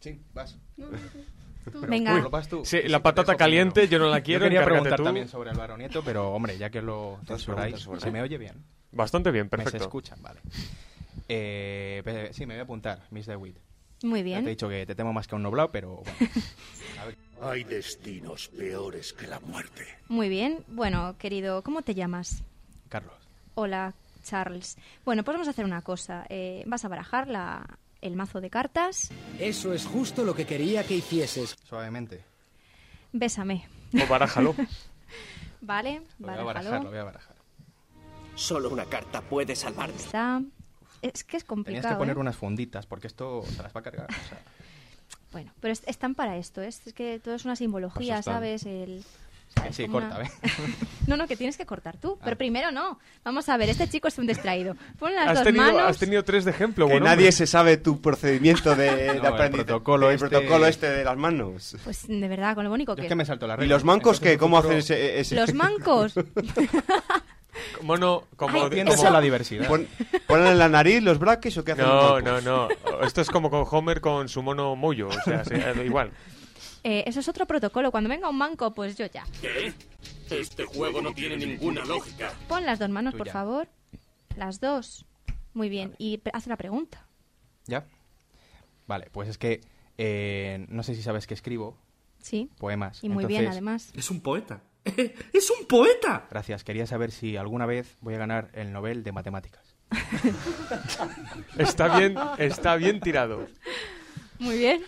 Sí, 0.00 0.20
vas. 0.32 0.58
Venga. 1.88 2.14
Uy, 2.14 2.22
Lo 2.22 2.30
vas 2.30 2.48
tú. 2.48 2.64
sí, 2.64 2.80
la 2.84 3.02
patata 3.02 3.36
caliente, 3.36 3.86
yo 3.86 3.98
no 3.98 4.08
la 4.08 4.22
quiero. 4.22 4.40
Yo 4.46 4.50
quería 4.50 4.64
preguntar 4.64 4.96
tú. 4.96 5.04
también 5.04 5.28
sobre 5.28 5.50
Álvaro 5.50 5.76
Nieto, 5.76 6.02
pero 6.02 6.30
hombre, 6.32 6.56
ya 6.56 6.70
que 6.70 6.80
lo 6.80 7.18
censuráis, 7.26 7.86
¿se 7.98 8.10
me 8.10 8.22
oye 8.22 8.38
bien? 8.38 8.64
Bastante 8.92 9.30
bien, 9.30 9.44
¿Me 9.44 9.50
perfecto. 9.50 9.78
se 9.78 9.84
escuchan? 9.84 10.22
Vale. 10.22 10.40
Eh, 11.28 12.30
sí, 12.32 12.46
me 12.46 12.54
voy 12.54 12.60
a 12.60 12.64
apuntar, 12.64 13.02
Miss 13.10 13.26
DeWitt. 13.26 13.58
Muy 14.02 14.20
Ya 14.20 14.24
bien. 14.24 14.44
te 14.44 14.50
he 14.50 14.54
dicho 14.54 14.68
que 14.68 14.86
te 14.86 14.94
temo 14.94 15.12
más 15.12 15.26
que 15.26 15.34
a 15.34 15.36
un 15.36 15.42
noblao, 15.42 15.70
pero 15.70 15.96
bueno. 15.96 16.12
Hay 17.42 17.64
destinos 17.64 18.48
peores 18.48 19.12
que 19.14 19.26
la 19.26 19.40
muerte. 19.40 19.86
Muy 20.08 20.28
bien. 20.28 20.64
Bueno, 20.68 21.16
querido, 21.18 21.62
¿cómo 21.62 21.82
te 21.82 21.94
llamas? 21.94 22.42
Carlos. 22.88 23.14
Hola, 23.54 23.94
Charles. 24.22 24.76
Bueno, 25.04 25.22
pues 25.24 25.34
vamos 25.34 25.48
a 25.48 25.52
hacer 25.52 25.64
una 25.64 25.80
cosa. 25.82 26.26
Eh, 26.28 26.62
vas 26.66 26.84
a 26.84 26.88
barajar 26.88 27.28
la, 27.28 27.78
el 28.02 28.14
mazo 28.16 28.40
de 28.42 28.50
cartas. 28.50 29.10
Eso 29.38 29.72
es 29.72 29.86
justo 29.86 30.22
lo 30.24 30.34
que 30.34 30.44
quería 30.46 30.84
que 30.84 30.94
hicieses. 30.96 31.56
Suavemente. 31.66 32.22
Bésame. 33.12 33.66
O 34.02 34.06
barájalo. 34.06 34.54
Vale, 35.62 36.02
Lo 36.18 36.26
voy 36.26 36.34
a 36.34 36.42
barájalo. 36.42 36.46
barajar, 36.70 36.84
lo 36.84 36.90
voy 36.90 36.98
a 36.98 37.04
barajar. 37.04 37.36
Solo 38.34 38.70
una 38.70 38.84
carta 38.86 39.20
puede 39.22 39.54
salvarme. 39.56 39.96
Está... 39.96 40.42
Es 41.02 41.24
que 41.24 41.36
es 41.38 41.44
Tenías 41.44 41.44
complicado. 41.44 41.94
que 41.94 41.98
poner 41.98 42.16
¿eh? 42.16 42.20
unas 42.20 42.36
funditas, 42.36 42.86
porque 42.86 43.06
esto 43.06 43.42
se 43.46 43.62
las 43.62 43.74
va 43.74 43.80
a 43.80 43.82
cargar. 43.82 44.06
o 44.10 44.28
sea, 44.28 44.38
Bueno, 45.32 45.52
pero 45.60 45.72
es- 45.72 45.82
están 45.86 46.14
para 46.14 46.36
esto. 46.36 46.60
Es, 46.60 46.86
es 46.86 46.92
que 46.92 47.20
todo 47.20 47.34
es 47.36 47.44
una 47.44 47.54
simbología, 47.56 48.14
Pues. 48.16 48.24
¿sabes? 48.24 48.66
El... 48.66 49.04
que 49.64 49.72
sí, 49.72 49.86
corta, 49.88 50.16
una- 50.18 50.24
¿eh? 50.26 50.30
No, 51.06 51.16
no, 51.16 51.26
que 51.28 51.36
tienes 51.36 51.56
que 51.56 51.66
cortar 51.66 51.96
tú. 51.96 52.16
Ah. 52.20 52.22
Pero 52.24 52.36
primero 52.36 52.70
no. 52.72 52.98
Vamos 53.24 53.48
a 53.48 53.56
ver, 53.56 53.68
este 53.68 53.88
chico 53.88 54.08
es 54.08 54.18
un 54.18 54.26
distraído. 54.26 54.76
Pon 54.98 55.14
las 55.14 55.28
Has 55.28 55.34
dos 55.38 55.44
tenido, 55.44 55.64
manos. 55.64 55.82
has 55.82 55.98
tenido 55.98 56.24
tres 56.24 56.44
de 56.44 56.50
ejemplo, 56.52 56.86
Que 56.86 56.92
buen 56.94 57.04
nadie 57.04 57.26
hombre. 57.26 57.32
se 57.32 57.46
sabe 57.46 57.76
tu 57.76 58.00
procedimiento 58.00 58.74
de, 58.76 58.84
de 58.96 59.06
No, 59.06 59.12
el 59.12 59.26
aprendizaje. 59.26 59.64
protocolo 59.66 60.08
el 60.10 60.16
este- 60.16 60.28
protocolo 60.28 60.66
este 60.66 60.90
de 60.90 61.04
las 61.04 61.16
manos. 61.16 61.76
Pues 61.84 62.06
de 62.08 62.28
verdad, 62.28 62.54
con 62.56 62.64
lo 62.64 62.70
bonito 62.70 62.92
Yo 62.92 62.96
que 62.96 63.02
es 63.02 63.08
que 63.08 63.14
me 63.16 63.24
salto 63.24 63.46
la 63.46 63.54
¿Y 63.54 63.56
regla. 63.58 63.74
los 63.76 63.84
mancos 63.84 64.18
qué? 64.20 64.36
¿Cómo 64.38 64.58
hacen 64.58 64.72
ese...? 64.78 65.20
ese- 65.20 65.34
Los 65.36 65.54
mancos. 65.54 66.14
Mono, 67.82 68.24
como... 68.36 68.58
Como- 68.68 69.06
a 69.06 69.10
la 69.10 69.20
diversidad. 69.20 69.66
Pon- 69.68 69.88
¿Ponen 70.26 70.46
en 70.48 70.58
la 70.58 70.68
nariz 70.68 71.02
los 71.02 71.18
braques 71.18 71.56
o 71.58 71.64
qué 71.64 71.72
hacen? 71.72 71.84
No, 71.86 72.20
los 72.20 72.44
no, 72.44 72.68
no. 72.68 72.68
Esto 73.04 73.20
es 73.20 73.30
como 73.30 73.50
con 73.50 73.64
Homer 73.70 74.00
con 74.00 74.28
su 74.28 74.42
mono 74.42 74.76
mollo. 74.76 75.08
O 75.08 75.12
sea, 75.24 75.44
sí, 75.44 75.54
igual. 75.84 76.10
Eh, 76.84 77.04
eso 77.06 77.20
es 77.20 77.28
otro 77.28 77.46
protocolo. 77.46 77.90
Cuando 77.90 78.08
venga 78.08 78.28
un 78.28 78.38
manco, 78.38 78.72
pues 78.72 78.96
yo 78.96 79.06
ya. 79.06 79.24
¿Qué? 79.40 79.72
Este 80.30 80.64
juego 80.64 81.02
no 81.02 81.12
tiene 81.12 81.36
ninguna 81.36 81.84
lógica. 81.84 82.32
Pon 82.48 82.64
las 82.64 82.78
dos 82.78 82.88
manos, 82.88 83.14
por 83.14 83.28
favor. 83.28 83.68
Las 84.36 84.60
dos. 84.60 85.04
Muy 85.54 85.68
bien. 85.68 85.94
Y 85.98 86.20
haz 86.32 86.46
la 86.46 86.56
pregunta. 86.56 87.04
¿Ya? 87.66 87.84
Vale, 88.86 89.08
pues 89.12 89.28
es 89.28 89.38
que 89.38 89.60
eh, 89.98 90.64
no 90.68 90.82
sé 90.82 90.94
si 90.94 91.02
sabes 91.02 91.26
que 91.26 91.34
escribo 91.34 91.76
Sí. 92.20 92.48
poemas. 92.58 93.02
Y 93.02 93.08
muy 93.08 93.24
bien, 93.24 93.46
además. 93.48 93.92
Es 93.96 94.10
un 94.10 94.20
poeta. 94.20 94.62
¡Es 95.32 95.50
un 95.50 95.66
poeta! 95.66 96.26
Gracias. 96.30 96.64
Quería 96.64 96.86
saber 96.86 97.10
si 97.10 97.36
alguna 97.36 97.66
vez 97.66 97.96
voy 98.00 98.14
a 98.14 98.18
ganar 98.18 98.50
el 98.54 98.72
Nobel 98.72 99.02
de 99.04 99.12
Matemáticas. 99.12 99.76
Está 101.58 101.98
bien, 101.98 102.14
está 102.38 102.76
bien 102.76 103.00
tirado. 103.00 103.46
Muy 104.38 104.56
bien. 104.58 104.82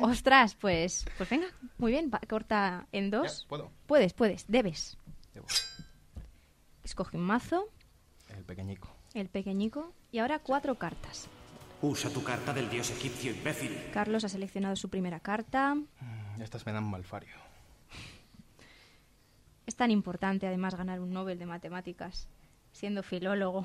Ostras, 0.00 0.54
pues, 0.56 1.06
pues 1.16 1.28
venga. 1.30 1.46
Muy 1.78 1.92
bien. 1.92 2.10
va- 2.12 2.20
corta 2.28 2.86
en 2.92 3.10
dos. 3.10 3.42
Ya, 3.42 3.48
¿Puedo? 3.48 3.72
Puedes, 3.86 4.12
puedes. 4.12 4.44
Debes. 4.48 4.98
Debo. 5.32 5.46
Escoge 6.84 7.16
un 7.16 7.22
mazo, 7.22 7.68
El 8.36 8.44
pequeñico. 8.44 8.92
el 9.14 9.28
pequeñico, 9.28 9.94
y 10.10 10.18
ahora 10.18 10.40
cuatro 10.40 10.74
cartas. 10.76 11.28
Usa 11.82 12.10
tu 12.10 12.22
carta 12.22 12.52
del 12.52 12.68
dios 12.68 12.90
egipcio, 12.90 13.30
imbécil. 13.30 13.74
Carlos 13.92 14.24
ha 14.24 14.28
seleccionado 14.28 14.76
su 14.76 14.88
primera 14.90 15.20
carta. 15.20 15.74
Mm, 15.76 16.42
Estas 16.42 16.66
me 16.66 16.72
dan 16.72 16.84
malfario. 16.84 17.36
Tan 19.80 19.90
importante, 19.90 20.46
además, 20.46 20.74
ganar 20.74 21.00
un 21.00 21.10
Nobel 21.10 21.38
de 21.38 21.46
Matemáticas, 21.46 22.28
siendo 22.70 23.02
filólogo. 23.02 23.64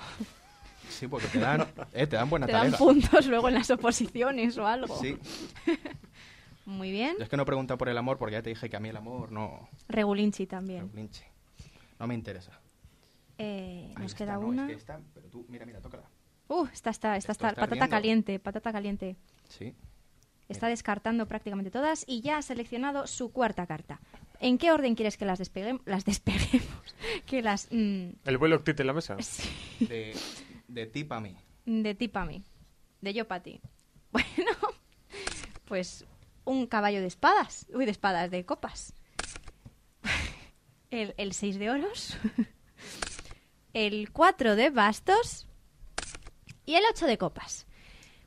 Sí, 0.88 1.09
porque 1.09 1.28
te 1.28 1.39
dan, 1.39 1.68
eh, 1.91 2.07
te 2.07 2.16
dan 2.16 2.30
buena 2.30 2.45
Te 2.45 2.53
dan 2.53 2.72
talega. 2.72 2.78
puntos 2.78 3.28
luego 3.28 3.49
en 3.49 3.55
las 3.55 3.70
oposiciones 3.70 4.57
o 4.57 4.66
algo. 4.66 4.97
Sí. 5.01 5.18
Muy 6.66 6.89
bien. 6.91 7.16
Yo 7.18 7.26
es 7.26 7.30
que 7.30 7.36
no 7.36 7.43
pregunta 7.43 7.76
por 7.76 7.89
el 7.89 7.97
amor 7.97 8.18
porque 8.18 8.32
ya 8.32 8.41
te 8.41 8.47
dije 8.47 8.70
que 8.70 8.78
a 8.78 8.80
mí 8.80 8.88
el 8.88 8.95
amor 8.95 9.30
no... 9.30 9.68
Regulinchi 9.89 10.47
también. 10.47 10.89
Linche. 10.93 11.26
No 11.99 12.07
me 12.07 12.13
interesa. 12.13 12.61
Eh, 13.38 13.93
nos 13.97 14.05
está, 14.05 14.18
queda 14.20 14.34
no, 14.36 14.47
una. 14.47 14.68
Es 14.68 14.70
que 14.70 14.76
está, 14.76 15.01
pero 15.13 15.28
tú, 15.28 15.45
mira, 15.49 15.66
mira, 15.66 15.82
tócala. 15.82 16.09
Uh, 16.47 16.66
está, 16.72 16.91
está, 16.91 17.18
está, 17.18 17.34
está, 17.34 17.53
patata 17.55 17.89
caliente, 17.89 18.39
patata 18.39 18.72
caliente. 18.72 19.18
Sí. 19.49 19.76
Está 20.47 20.70
descartando 20.70 21.26
prácticamente 21.26 21.72
todas 21.72 22.05
y 22.07 22.22
ya 22.22 22.38
ha 22.38 22.41
seleccionado 22.41 23.05
su 23.05 23.34
cuarta 23.34 23.68
carta. 23.68 23.99
¿En 24.39 24.57
qué 24.57 24.71
orden 24.71 24.95
quieres 24.95 25.17
que 25.17 25.25
las 25.25 25.39
despeguemos? 25.39 25.81
Las 25.86 26.05
despeguemos. 26.05 26.95
que 27.25 27.41
las 27.41 27.67
mm, 27.71 28.09
El 28.25 28.38
vuelo 28.38 28.55
octite 28.57 28.83
en 28.83 28.88
la 28.88 28.93
mesa. 28.93 29.17
De, 29.79 30.13
de 30.67 30.86
ti 30.88 31.03
para 31.03 31.21
mí. 31.21 31.36
de 31.65 31.95
ti 31.95 32.07
para 32.07 32.25
mí. 32.25 32.43
De 33.01 33.13
yo 33.13 33.27
para 33.27 33.43
ti. 33.43 33.61
Bueno, 34.11 34.51
pues 35.65 36.05
un 36.45 36.67
caballo 36.67 37.01
de 37.01 37.07
espadas. 37.07 37.67
Uy, 37.73 37.86
de 37.86 37.91
espadas, 37.91 38.31
de 38.31 38.45
copas. 38.45 38.93
El, 40.89 41.13
el 41.17 41.33
seis 41.33 41.59
de 41.59 41.69
oros. 41.69 42.17
El 43.73 44.11
cuatro 44.13 44.55
de 44.55 44.69
bastos. 44.69 45.47
Y 46.65 46.75
el 46.75 46.83
ocho 46.89 47.07
de 47.07 47.17
copas. 47.17 47.67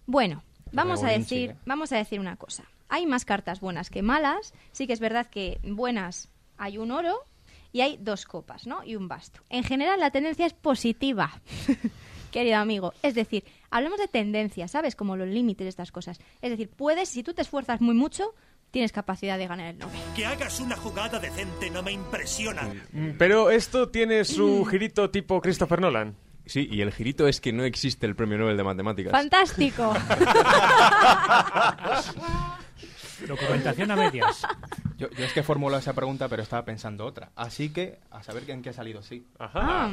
Bueno, 0.04 0.42
vamos 0.72 1.02
a 1.02 1.09
decir, 1.09 1.50
¿eh? 1.50 1.56
vamos 1.64 1.92
a 1.92 1.96
decir 1.96 2.20
una 2.20 2.36
cosa. 2.36 2.64
Hay 2.89 3.07
más 3.07 3.24
cartas 3.24 3.61
buenas 3.61 3.91
que 3.91 4.03
malas. 4.03 4.55
Sí 4.72 4.86
que 4.86 4.93
es 4.93 5.01
verdad 5.01 5.26
que 5.26 5.61
buenas 5.62 6.28
hay 6.57 6.78
un 6.78 6.91
oro 6.91 7.24
y 7.72 7.82
hay 7.82 7.99
dos 8.01 8.24
copas, 8.24 8.66
¿no? 8.66 8.82
Y 8.84 8.97
un 8.97 9.09
basto. 9.09 9.41
En 9.51 9.64
general 9.64 10.01
la 10.01 10.11
tendencia 10.11 10.47
es 10.47 10.55
positiva, 10.55 11.41
querido 12.32 12.57
amigo. 12.57 12.93
Es 13.03 13.14
decir, 13.14 13.45
hablamos 13.70 13.99
de 13.99 14.09
tendencia, 14.09 14.68
¿sabes? 14.68 14.97
Como 14.97 15.16
los 15.16 15.28
límites 15.28 15.64
de 15.64 15.68
estas 15.70 15.93
cosas. 15.93 16.18
Es 16.43 16.51
decir, 16.51 16.70
puedes, 16.70 17.09
si 17.09 17.22
tú 17.22 17.34
te 17.34 17.43
esfuerzas 17.43 17.80
muy 17.80 17.95
mucho, 17.95 18.34
tienes 18.70 18.93
capacidad 18.93 19.39
de 19.39 19.47
ganar 19.47 19.66
el 19.68 19.78
Nobel. 19.78 19.99
Que 20.16 20.26
hagas 20.26 20.61
una 20.61 20.76
jugada 20.76 21.18
decente 21.18 21.70
no 21.70 21.82
me 21.82 21.93
impresiona. 21.93 22.62
Mm, 22.93 23.11
Pero 23.18 23.51
esto 23.51 23.91
tiene 23.91 24.24
su 24.24 24.64
girito 24.64 25.11
tipo 25.11 25.41
Christopher 25.41 25.80
Nolan. 25.80 26.16
Sí, 26.47 26.66
y 26.70 26.80
el 26.80 26.93
girito 26.93 27.28
es 27.28 27.43
que 27.43 27.53
no 27.53 27.64
existe 27.64 28.07
el 28.07 28.16
premio 28.16 28.39
Nobel 28.39 28.57
de 28.57 28.64
Matemáticas. 28.64 29.12
¡Fantástico! 29.12 29.93
Documentación 33.27 33.91
a 33.91 33.97
medias. 33.97 34.47
Yo, 34.97 35.09
yo 35.11 35.25
es 35.25 35.33
que 35.33 35.43
formulo 35.43 35.77
esa 35.77 35.93
pregunta, 35.93 36.29
pero 36.29 36.43
estaba 36.43 36.64
pensando 36.64 37.05
otra. 37.07 37.31
Así 37.37 37.71
que, 37.71 37.99
a 38.11 38.23
saber 38.23 38.49
en 38.51 38.62
qué 38.62 38.71
ha 38.71 38.73
salido 38.73 39.03
sí. 39.03 39.27
Ajá. 39.39 39.61
Ah, 39.62 39.93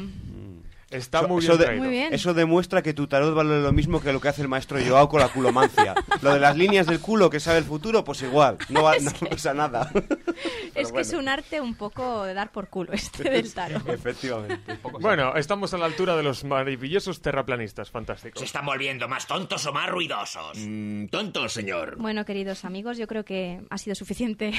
Está 0.92 1.20
Eso- 1.20 1.28
muy 1.28 1.44
eso 1.44 1.54
bien 1.54 1.60
de- 1.60 1.66
traído. 1.66 1.84
Muy 1.84 1.92
bien. 1.92 2.14
Eso 2.14 2.34
demuestra 2.34 2.82
que 2.84 2.94
tu 2.94 3.08
tarot 3.08 3.34
vale 3.34 3.62
lo 3.62 3.72
mismo 3.72 4.00
que 4.02 4.14
lo 4.14 4.22
que 4.22 4.28
hace 4.30 4.42
el 4.44 4.48
maestro 4.48 4.78
Joao 4.86 5.10
con 5.10 5.20
la 5.20 5.30
culomancia. 5.30 5.96
lo 6.22 6.34
de 6.34 6.40
las 6.40 6.56
líneas 6.56 6.86
del 6.86 7.00
culo 7.00 7.30
que 7.30 7.40
sabe 7.40 7.58
el 7.58 7.64
futuro, 7.66 8.04
pues 8.04 8.22
igual. 8.22 8.58
No, 8.70 8.84
va, 8.84 8.94
no 9.00 9.12
pasa 9.30 9.54
nada. 9.54 9.92
es 10.76 10.92
que 10.92 11.02
es 11.02 11.14
un 11.14 11.28
arte 11.28 11.60
un 11.60 11.76
poco 11.76 12.24
de 12.24 12.34
dar 12.34 12.52
por 12.52 12.68
culo 12.70 12.94
este 12.94 13.24
del 13.30 13.52
tarot. 13.54 13.88
Efectivamente. 13.90 14.78
Bueno, 15.02 15.36
estamos 15.36 15.74
a 15.74 15.78
la 15.78 15.86
altura 15.86 16.16
de 16.16 16.24
los 16.24 16.44
maravillosos 16.44 17.20
terraplanistas. 17.22 17.90
Fantástico. 17.90 18.38
Se 18.40 18.46
están 18.46 18.66
volviendo 18.66 19.08
más 19.08 19.26
tontos 19.28 19.66
o 19.66 19.74
más 19.74 19.90
ruidosos. 19.90 20.58
Mm, 20.60 21.08
tonto, 21.08 21.50
señor. 21.50 21.96
Bueno, 21.98 22.26
queridos 22.26 22.64
amigos, 22.64 22.98
yo 22.98 23.08
creo 23.08 23.26
que 23.26 23.60
ha 23.70 23.78
sido 23.78 23.96
suficiente 23.96 24.52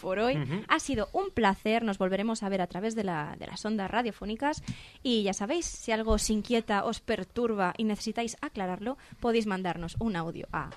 por 0.00 0.18
hoy. 0.18 0.38
Ha 0.68 0.78
sido 0.80 1.08
un 1.12 1.30
placer. 1.30 1.82
Nos 1.82 1.98
volveremos 1.98 2.42
a 2.42 2.48
ver 2.48 2.60
a 2.60 2.66
través 2.66 2.94
de, 2.94 3.04
la- 3.04 3.36
de 3.38 3.46
las 3.46 3.64
ondas 3.64 3.90
radiofónicas. 3.90 4.62
Y 5.02 5.22
ya 5.22 5.32
sabéis, 5.32 5.61
si 5.66 5.92
algo 5.92 6.12
os 6.12 6.30
inquieta, 6.30 6.84
os 6.84 7.00
perturba 7.00 7.74
y 7.76 7.84
necesitáis 7.84 8.36
aclararlo, 8.40 8.98
podéis 9.20 9.46
mandarnos 9.46 9.96
un 9.98 10.16
audio 10.16 10.46
a, 10.52 10.70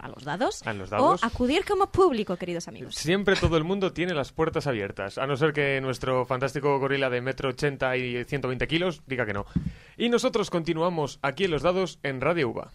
a 0.00 0.08
los 0.08 0.24
dados. 0.24 0.66
A 0.66 0.72
los 0.72 0.90
dados. 0.90 1.22
O 1.22 1.26
acudir 1.26 1.64
como 1.64 1.86
público, 1.90 2.36
queridos 2.36 2.68
amigos. 2.68 2.94
Siempre 2.94 3.36
todo 3.36 3.56
el 3.56 3.64
mundo 3.64 3.92
tiene 3.92 4.14
las 4.14 4.32
puertas 4.32 4.66
abiertas, 4.66 5.18
a 5.18 5.26
no 5.26 5.36
ser 5.36 5.52
que 5.52 5.80
nuestro 5.80 6.24
fantástico 6.24 6.78
gorila 6.78 7.10
de 7.10 7.20
metro 7.20 7.50
80 7.50 7.96
y 7.96 8.24
120 8.24 8.66
kilos 8.66 9.02
diga 9.06 9.26
que 9.26 9.32
no. 9.34 9.46
Y 9.96 10.08
nosotros 10.08 10.50
continuamos 10.50 11.18
aquí 11.22 11.44
en 11.44 11.50
Los 11.50 11.62
Dados 11.62 11.98
en 12.02 12.20
Radio 12.20 12.50
UBA. 12.50 12.70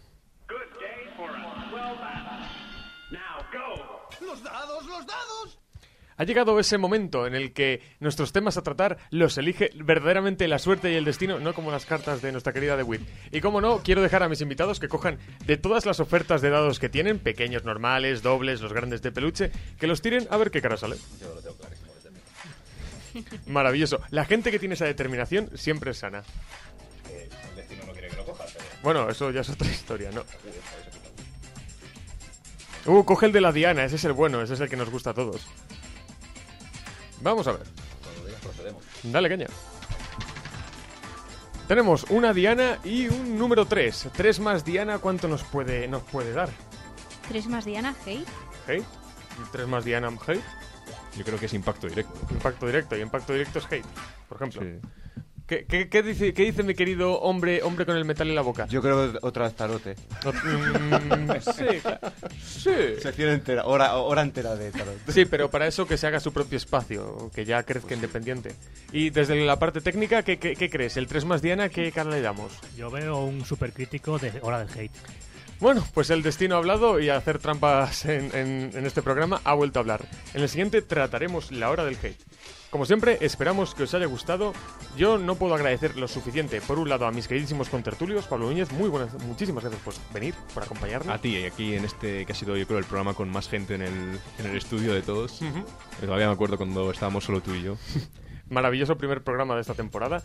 Ha 6.22 6.24
llegado 6.24 6.60
ese 6.60 6.78
momento 6.78 7.26
en 7.26 7.34
el 7.34 7.52
que 7.52 7.82
nuestros 8.00 8.32
temas 8.32 8.56
a 8.56 8.62
tratar 8.62 9.00
los 9.10 9.40
elige 9.40 9.72
verdaderamente 9.74 10.48
la 10.48 10.60
suerte 10.60 10.92
y 10.92 10.96
el 10.96 11.04
destino, 11.04 11.40
no 11.40 11.56
como 11.56 11.72
las 11.72 11.88
cartas 11.88 12.22
de 12.22 12.32
nuestra 12.32 12.54
querida 12.54 12.78
DeWitt. 12.78 13.02
Y 13.32 13.42
como 13.42 13.60
no, 13.60 13.82
quiero 13.82 14.04
dejar 14.04 14.22
a 14.22 14.30
mis 14.30 14.40
invitados 14.40 14.80
que 14.80 14.88
cojan 14.88 15.18
de 15.48 15.58
todas 15.58 15.88
las 15.88 16.00
ofertas 16.00 16.44
de 16.44 16.52
dados 16.52 16.78
que 16.78 16.90
tienen, 16.90 17.18
pequeños, 17.18 17.66
normales, 17.66 18.22
dobles, 18.22 18.62
los 18.62 18.72
grandes 18.72 19.02
de 19.02 19.12
peluche, 19.12 19.52
que 19.80 19.88
los 19.88 20.04
tiren 20.04 20.28
a 20.30 20.38
ver 20.38 20.52
qué 20.52 20.62
cara 20.62 20.78
sale. 20.78 20.98
Yo 21.20 21.34
lo 21.34 21.42
tengo 21.42 21.58
clarísimo 21.58 21.92
desde 21.96 22.12
mí. 22.12 23.26
Maravilloso. 23.48 24.00
La 24.12 24.24
gente 24.24 24.52
que 24.52 24.60
tiene 24.60 24.76
esa 24.76 24.86
determinación 24.86 25.50
siempre 25.56 25.90
es 25.90 25.98
sana. 25.98 26.22
Eh, 27.10 27.30
el 27.50 27.56
destino 27.56 27.84
no 27.88 27.94
quiere 27.94 28.10
que 28.10 28.18
lo 28.18 28.26
pero... 28.26 28.36
Bueno, 28.84 29.10
eso 29.10 29.32
ya 29.32 29.42
es 29.42 29.50
otra 29.50 29.68
historia, 29.68 30.12
¿no? 30.12 30.24
Uh, 32.86 33.04
coge 33.06 33.26
el 33.26 33.32
de 33.32 33.42
la 33.42 33.52
Diana, 33.52 33.86
ese 33.86 33.96
es 33.96 34.06
el 34.06 34.14
bueno, 34.14 34.44
ese 34.44 34.54
es 34.54 34.60
el 34.60 34.70
que 34.70 34.76
nos 34.76 34.92
gusta 34.92 35.10
a 35.10 35.14
todos. 35.16 35.48
Vamos 37.22 37.48
a 37.48 37.54
ver. 37.54 37.64
Cuando 38.02 38.26
digas 38.26 38.42
procedemos. 38.42 38.84
Dale 39.04 39.30
caña. 39.30 39.48
Tenemos 41.68 42.04
una 42.10 42.34
Diana 42.34 42.80
y 42.84 43.08
un 43.08 43.38
número 43.38 43.66
3. 43.66 44.10
3 44.14 44.40
más 44.42 44.66
Diana, 44.66 45.00
¿cuánto 45.00 45.28
nos 45.28 45.44
puede, 45.44 45.88
nos 45.88 46.04
puede 46.04 46.34
dar? 46.34 46.50
Tres 47.30 47.48
más 47.48 47.64
Diana, 47.64 47.96
hate. 48.06 48.28
¿Hate? 48.68 48.84
3 49.54 49.68
más 49.68 49.86
Diana, 49.86 50.10
hate. 50.28 50.44
Yo 51.18 51.24
creo 51.24 51.40
que 51.40 51.46
es 51.46 51.54
impacto 51.54 51.88
directo. 51.88 52.14
Impacto 52.30 52.66
directo, 52.66 52.98
y 52.98 53.02
impacto 53.02 53.34
directo 53.34 53.60
es 53.60 53.66
hate, 53.72 53.86
por 54.28 54.38
ejemplo. 54.38 54.62
¿Qué, 55.52 55.66
qué- 55.66 55.90
qué 55.90 56.02
dice, 56.02 56.34
qué 56.34 56.44
dice 56.44 56.64
mi 56.64 56.76
querido 56.76 57.20
hombre, 57.20 57.62
hombre 57.62 57.86
con 57.86 57.98
el 57.98 58.06
metal 58.06 58.30
en 58.30 58.36
la 58.36 58.42
boca? 58.42 58.68
Yo 58.68 58.82
creo 58.82 59.12
que 59.12 59.20
otra 59.22 59.44
vez 59.44 59.54
tarote. 59.54 59.96
Mm, 60.24 61.32
sí, 61.42 61.80
claro. 61.82 62.00
sí. 62.42 62.72
Sección 63.02 63.32
entera, 63.32 63.66
hora, 63.66 63.98
hora 63.98 64.22
entera 64.22 64.56
de 64.56 64.72
tarot. 64.72 64.96
Sí, 65.10 65.26
pero 65.26 65.52
para 65.52 65.68
eso 65.68 65.86
que 65.86 65.98
se 65.98 66.08
haga 66.08 66.22
su 66.22 66.32
propio 66.32 66.56
espacio, 66.56 67.30
que 67.36 67.44
ya 67.44 67.64
crezca 67.64 67.94
independiente. 67.94 68.56
Y 68.94 69.10
desde 69.10 69.36
la 69.44 69.60
parte 69.60 69.82
técnica, 69.82 70.24
¿qué, 70.24 70.40
qué, 70.40 70.56
qué 70.56 70.70
crees? 70.70 70.96
¿El 70.96 71.08
3 71.08 71.26
más 71.26 71.42
Diana 71.42 71.68
qué 71.68 71.92
cara 71.92 72.10
le 72.12 72.22
damos? 72.22 72.54
Yo 72.78 72.90
veo 72.90 73.18
un 73.18 73.44
supercrítico 73.44 74.20
de 74.20 74.32
Hora 74.44 74.64
del 74.64 74.70
Hate. 74.80 74.96
Bueno, 75.60 75.86
pues 75.94 76.10
el 76.12 76.24
destino 76.24 76.56
ha 76.56 76.60
hablado 76.60 76.98
y 77.02 77.10
a 77.10 77.18
hacer 77.18 77.40
trampas 77.40 78.06
en, 78.06 78.34
en- 78.34 78.72
en 78.74 78.86
este 78.86 79.02
programa 79.02 79.42
ha 79.44 79.54
vuelto 79.54 79.80
a 79.80 79.82
hablar. 79.82 80.06
En 80.34 80.44
el 80.44 80.48
siguiente 80.50 80.82
trataremos 80.82 81.52
la 81.52 81.70
hora 81.70 81.84
del 81.84 81.98
hate. 82.02 82.18
Como 82.72 82.86
siempre, 82.86 83.18
esperamos 83.20 83.76
que 83.76 83.84
os 83.84 83.94
haya 83.94 84.06
gustado. 84.06 84.54
Yo 84.96 85.18
no 85.18 85.36
puedo 85.36 85.54
agradecer 85.54 85.98
lo 85.98 86.08
suficiente, 86.08 86.62
por 86.62 86.80
un 86.80 86.88
lado, 86.88 87.06
a 87.06 87.12
mis 87.12 87.28
queridísimos 87.28 87.68
contertulios. 87.68 88.28
Pablo 88.28 88.46
Núñez, 88.46 88.72
muy 88.72 88.88
buenas, 88.88 89.14
muchísimas 89.26 89.66
gracias 89.66 89.84
por 89.84 89.94
venir, 90.14 90.34
por 90.54 90.64
acompañarnos. 90.64 91.14
A 91.14 91.20
ti, 91.20 91.44
aquí 91.44 91.76
en 91.76 91.84
este 91.84 92.26
que 92.26 92.32
ha 92.32 92.36
sido 92.36 92.56
yo 92.56 92.66
creo 92.66 92.80
el 92.80 92.86
programa 92.86 93.14
con 93.14 93.30
más 93.30 93.50
gente 93.50 93.76
en 93.76 93.82
el, 93.82 94.20
en 94.40 94.46
el 94.46 94.56
estudio 94.56 94.94
de 94.94 95.02
todos. 95.02 95.42
Ujú. 95.42 95.66
Todavía 96.00 96.28
me 96.28 96.34
acuerdo 96.34 96.56
cuando 96.56 96.90
estábamos 96.92 97.26
solo 97.26 97.42
tú 97.42 97.54
y 97.54 97.64
yo. 97.64 97.76
Maravilloso 98.52 98.98
primer 98.98 99.24
programa 99.24 99.56
de 99.56 99.62
esta 99.62 99.74
temporada. 99.74 100.22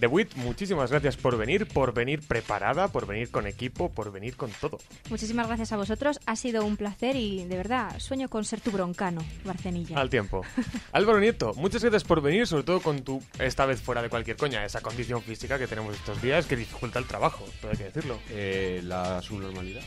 The 0.00 0.06
Wit, 0.06 0.34
muchísimas 0.34 0.90
gracias 0.90 1.16
por 1.16 1.36
venir, 1.36 1.66
por 1.66 1.94
venir 1.94 2.20
preparada, 2.26 2.88
por 2.88 3.06
venir 3.06 3.30
con 3.30 3.46
equipo, 3.46 3.90
por 3.90 4.10
venir 4.10 4.34
con 4.36 4.50
todo. 4.50 4.78
Muchísimas 5.08 5.46
gracias 5.46 5.72
a 5.72 5.76
vosotros. 5.76 6.18
Ha 6.26 6.36
sido 6.36 6.64
un 6.64 6.76
placer 6.76 7.16
y 7.16 7.44
de 7.44 7.56
verdad 7.56 7.98
sueño 7.98 8.28
con 8.28 8.44
ser 8.44 8.60
tu 8.60 8.70
broncano, 8.70 9.22
Barcenilla. 9.44 9.98
Al 9.98 10.10
tiempo. 10.10 10.42
Álvaro 10.92 11.20
Nieto, 11.20 11.52
muchas 11.54 11.82
gracias 11.82 12.04
por 12.04 12.20
venir, 12.20 12.46
sobre 12.46 12.64
todo 12.64 12.80
con 12.80 13.02
tu, 13.02 13.22
esta 13.38 13.66
vez 13.66 13.80
fuera 13.80 14.02
de 14.02 14.08
cualquier 14.08 14.36
coña, 14.36 14.64
esa 14.64 14.80
condición 14.80 15.22
física 15.22 15.58
que 15.58 15.66
tenemos 15.66 15.94
estos 15.94 16.20
días 16.20 16.46
que 16.46 16.56
dificulta 16.56 16.98
el 16.98 17.06
trabajo, 17.06 17.44
todo 17.60 17.70
hay 17.70 17.76
que 17.76 17.84
decirlo. 17.84 18.18
Eh, 18.30 18.80
la 18.82 19.22
subnormalidad. 19.22 19.82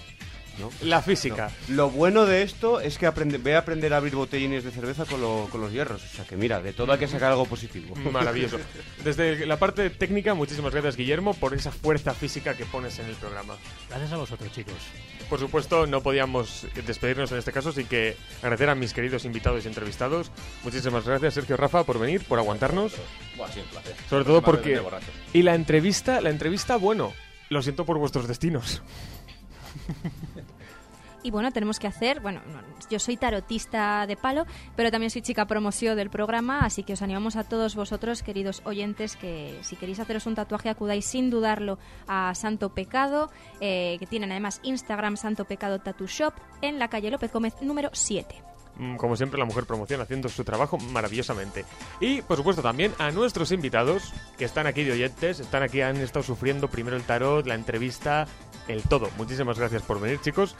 ¿No? 0.60 0.70
La 0.82 1.02
física. 1.02 1.52
No. 1.68 1.76
Lo 1.76 1.90
bueno 1.90 2.26
de 2.26 2.44
esto 2.44 2.80
es 2.80 2.98
que 2.98 3.06
aprende, 3.08 3.38
ve 3.38 3.56
a 3.56 3.60
aprender 3.60 3.94
a 3.94 3.98
abrir 3.98 4.16
botellines 4.16 4.64
de 4.64 4.72
cerveza 4.72 5.06
con, 5.06 5.22
lo- 5.22 5.48
con 5.52 5.62
los 5.62 5.72
hierros. 5.72 6.04
O 6.04 6.08
sea 6.16 6.26
que 6.26 6.36
mira, 6.38 6.62
de 6.62 6.74
todo 6.74 6.92
hay 6.92 7.00
que 7.00 7.08
sacar 7.08 7.32
algo 7.32 7.46
positivo. 7.46 7.96
Maravilloso. 8.12 8.60
Desde 9.04 9.46
la 9.46 9.58
parte 9.58 9.90
técnica, 9.90 10.34
muchísimas 10.34 10.72
gracias, 10.72 10.96
Guillermo, 10.96 11.34
por 11.34 11.54
esa 11.54 11.72
fuerza 11.72 12.14
física 12.14 12.56
que 12.56 12.66
pones 12.66 13.00
en 13.00 13.08
el 13.08 13.16
programa. 13.16 13.56
Gracias 13.90 14.12
a 14.14 14.18
vosotros, 14.18 14.52
chicos. 14.52 14.74
Por 15.30 15.40
supuesto, 15.40 15.88
no 15.88 16.02
podíamos 16.02 16.68
despedirnos 16.86 17.32
en 17.32 17.40
este 17.40 17.52
caso, 17.52 17.70
así 17.70 17.86
que 17.86 18.16
agradecer 18.42 18.70
a 18.70 18.76
mis 18.76 18.94
queridos 18.94 19.26
invitados 19.26 19.66
y 19.66 19.68
entrevistados. 19.68 20.32
Muchísimas 20.64 21.06
gracias, 21.06 21.34
Sergio 21.34 21.58
Rafa, 21.58 21.84
por 21.84 21.98
venir, 22.00 22.24
por 22.26 22.38
aguantarnos. 22.40 22.94
Buah, 23.38 23.52
sí, 23.52 23.60
un 23.62 23.66
placer. 23.68 23.96
Sobre 24.10 24.26
todo 24.26 24.42
porque... 24.44 24.80
Y 25.34 25.42
la 25.42 25.56
entrevista, 25.56 26.22
la 26.22 26.30
entrevista, 26.30 26.76
bueno, 26.76 27.14
lo 27.50 27.62
siento 27.62 27.86
por 27.86 27.98
vuestros 27.98 28.28
destinos. 28.28 28.82
Y 31.24 31.32
bueno, 31.32 31.52
tenemos 31.52 31.80
que 31.80 31.88
hacer, 31.88 32.20
bueno, 32.20 32.42
no, 32.52 32.60
yo 32.90 33.00
soy 33.00 33.16
tarotista 33.16 34.06
de 34.06 34.18
palo, 34.18 34.46
pero 34.76 34.92
también 34.92 35.10
soy 35.10 35.22
chica 35.22 35.48
promoción 35.48 35.96
del 35.96 36.10
programa, 36.10 36.60
así 36.66 36.84
que 36.84 36.94
os 36.94 37.02
animamos 37.02 37.38
a 37.38 37.46
todos 37.46 37.76
vosotros, 37.76 38.24
queridos 38.24 38.62
oyentes, 38.66 39.16
que 39.16 39.58
si 39.62 39.78
queréis 39.78 40.02
haceros 40.02 40.26
un 40.26 40.36
tatuaje 40.36 40.68
acudáis 40.68 41.06
sin 41.06 41.30
dudarlo 41.30 41.80
a 42.08 42.36
Santo 42.36 42.74
Pecado, 42.74 43.32
eh, 43.62 43.96
que 44.00 44.06
tienen 44.06 44.32
además 44.32 44.60
Instagram 44.64 45.16
Santo 45.16 45.46
Pecado 45.46 45.80
Tattoo 45.80 46.08
Shop, 46.08 46.34
en 46.62 46.78
la 46.78 46.90
calle 46.90 47.10
López 47.10 47.32
Gómez 47.32 47.56
número 47.62 47.90
7. 47.94 48.53
Mm, 48.78 48.96
Como 48.98 49.16
siempre, 49.16 49.38
la 49.40 49.46
mujer 49.46 49.66
promoción 49.66 50.02
haciendo 50.02 50.30
su 50.30 50.44
trabajo 50.44 50.78
maravillosamente. 50.78 51.64
Y, 52.00 52.22
por 52.24 52.38
supuesto, 52.38 52.62
también 52.62 52.94
a 52.98 53.12
nuestros 53.12 53.52
invitados 53.52 54.12
que 54.38 54.46
están 54.46 54.66
aquí 54.68 54.84
de 54.84 54.94
oyentes, 54.94 55.40
están 55.40 55.62
aquí, 55.64 55.82
han 55.82 55.98
estado 55.98 56.24
sufriendo 56.24 56.68
primero 56.70 56.96
el 56.98 57.04
tarot, 57.04 57.46
la 57.46 57.54
entrevista, 57.56 58.28
el 58.68 58.82
todo. 58.84 59.10
Muchísimas 59.18 59.60
gracias 59.60 59.82
por 59.84 60.00
venir, 60.00 60.20
chicos. 60.22 60.56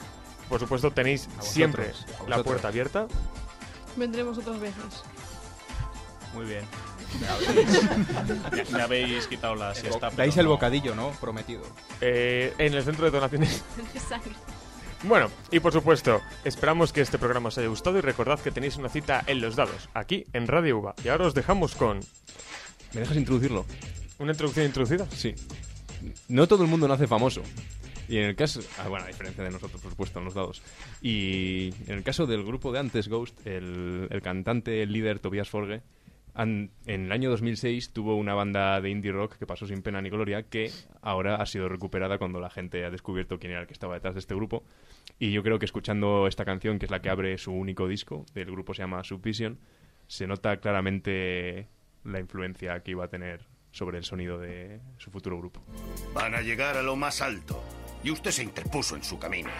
Por 0.48 0.60
supuesto, 0.60 0.90
tenéis 0.90 1.26
vosotros, 1.26 1.48
siempre 1.48 1.92
la 2.28 2.42
puerta 2.42 2.68
abierta. 2.68 3.06
Vendremos 3.96 4.38
otras 4.38 4.60
veces. 4.60 5.02
Muy 6.34 6.44
bien. 6.46 6.64
Me 7.20 7.28
habéis, 7.28 8.70
me 8.72 8.82
habéis 8.82 9.26
quitado 9.28 9.54
la 9.54 9.74
siesta. 9.74 10.10
Dais 10.10 10.36
el 10.36 10.44
no. 10.46 10.50
bocadillo, 10.52 10.94
¿no? 10.94 11.10
Prometido. 11.20 11.62
eh, 12.00 12.52
en 12.58 12.74
el 12.74 12.82
centro 12.84 13.04
de 13.06 13.10
donaciones. 13.12 13.62
Bueno, 15.06 15.30
y 15.50 15.60
por 15.60 15.70
supuesto, 15.70 16.22
esperamos 16.44 16.90
que 16.90 17.02
este 17.02 17.18
programa 17.18 17.48
os 17.48 17.58
haya 17.58 17.68
gustado 17.68 17.98
y 17.98 18.00
recordad 18.00 18.40
que 18.40 18.50
tenéis 18.50 18.76
una 18.76 18.88
cita 18.88 19.22
en 19.26 19.42
Los 19.42 19.54
Dados, 19.54 19.90
aquí 19.92 20.24
en 20.32 20.46
Radio 20.46 20.78
Uva. 20.78 20.94
Y 21.04 21.08
ahora 21.08 21.26
os 21.26 21.34
dejamos 21.34 21.74
con... 21.74 22.00
¿Me 22.94 23.00
dejas 23.00 23.18
introducirlo? 23.18 23.66
¿Una 24.18 24.32
introducción 24.32 24.64
introducida? 24.64 25.06
Sí. 25.10 25.34
No 26.28 26.48
todo 26.48 26.64
el 26.64 26.70
mundo 26.70 26.88
nace 26.88 27.06
famoso. 27.06 27.42
Y 28.08 28.16
en 28.16 28.24
el 28.24 28.36
caso, 28.36 28.60
ah, 28.78 28.88
bueno, 28.88 29.04
a 29.04 29.08
diferencia 29.08 29.44
de 29.44 29.50
nosotros, 29.50 29.82
por 29.82 29.90
supuesto, 29.90 30.20
en 30.20 30.24
los 30.24 30.34
dados. 30.34 30.62
Y 31.02 31.74
en 31.86 31.98
el 31.98 32.02
caso 32.02 32.24
del 32.24 32.42
grupo 32.42 32.72
de 32.72 32.78
antes, 32.78 33.08
Ghost, 33.08 33.46
el, 33.46 34.08
el 34.10 34.22
cantante, 34.22 34.82
el 34.82 34.92
líder 34.92 35.18
Tobias 35.18 35.50
Forge, 35.50 35.82
en 36.36 36.70
el 36.86 37.12
año 37.12 37.30
2006 37.30 37.92
tuvo 37.92 38.16
una 38.16 38.34
banda 38.34 38.80
de 38.80 38.90
indie 38.90 39.12
rock 39.12 39.36
que 39.36 39.46
pasó 39.46 39.66
sin 39.66 39.82
pena 39.82 40.02
ni 40.02 40.10
gloria, 40.10 40.42
que 40.44 40.70
ahora 41.00 41.36
ha 41.36 41.46
sido 41.46 41.68
recuperada 41.68 42.18
cuando 42.18 42.40
la 42.40 42.50
gente 42.50 42.84
ha 42.84 42.90
descubierto 42.90 43.38
quién 43.38 43.52
era 43.52 43.60
el 43.62 43.66
que 43.66 43.72
estaba 43.72 43.94
detrás 43.94 44.14
de 44.14 44.20
este 44.20 44.34
grupo. 44.34 44.64
Y 45.18 45.30
yo 45.32 45.42
creo 45.42 45.58
que 45.58 45.64
escuchando 45.64 46.26
esta 46.26 46.44
canción, 46.44 46.78
que 46.78 46.86
es 46.86 46.90
la 46.90 47.00
que 47.00 47.10
abre 47.10 47.38
su 47.38 47.52
único 47.52 47.86
disco, 47.86 48.26
del 48.34 48.50
grupo 48.50 48.74
se 48.74 48.82
llama 48.82 49.04
Subvision, 49.04 49.58
se 50.06 50.26
nota 50.26 50.56
claramente 50.58 51.68
la 52.04 52.20
influencia 52.20 52.80
que 52.80 52.90
iba 52.92 53.04
a 53.04 53.08
tener 53.08 53.46
sobre 53.70 53.98
el 53.98 54.04
sonido 54.04 54.38
de 54.38 54.80
su 54.98 55.10
futuro 55.10 55.38
grupo. 55.38 55.62
Van 56.14 56.34
a 56.34 56.40
llegar 56.40 56.76
a 56.76 56.82
lo 56.82 56.96
más 56.96 57.20
alto. 57.20 57.62
Y 58.02 58.10
usted 58.10 58.30
se 58.30 58.42
interpuso 58.42 58.96
en 58.96 59.02
su 59.02 59.18
camino. 59.18 59.50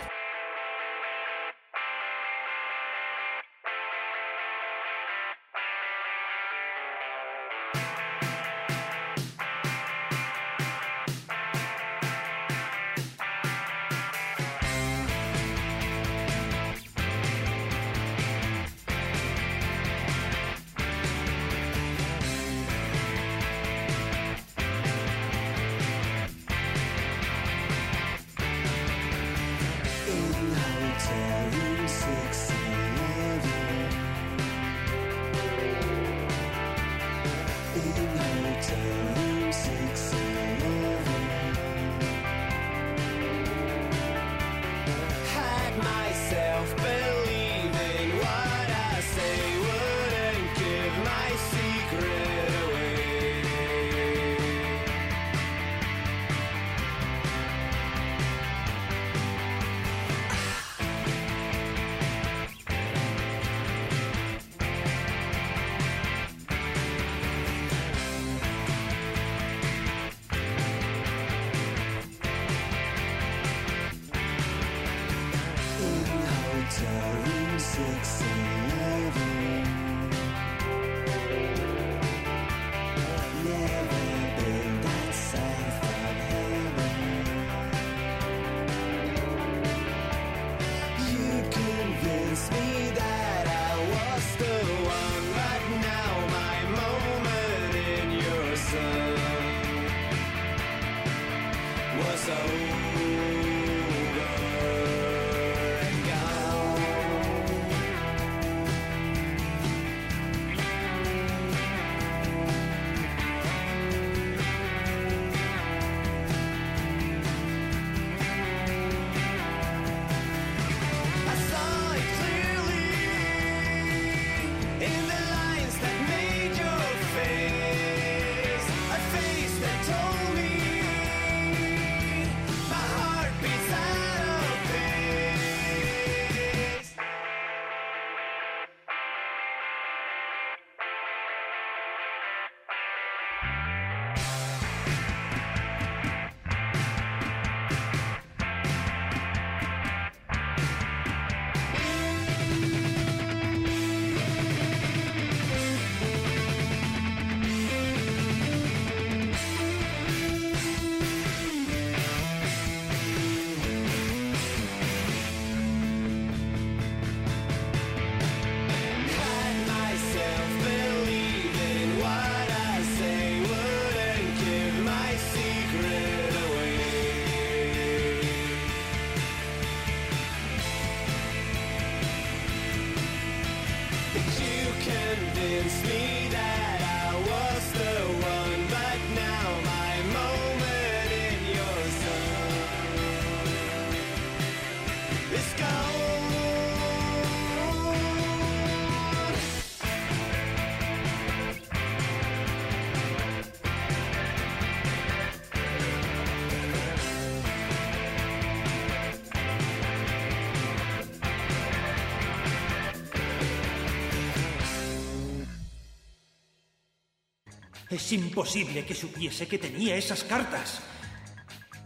Es 217.95 218.11
imposible 218.11 218.85
que 218.85 218.93
supiese 218.93 219.47
que 219.47 219.57
tenía 219.57 219.95
esas 219.95 220.25
cartas. 220.25 220.81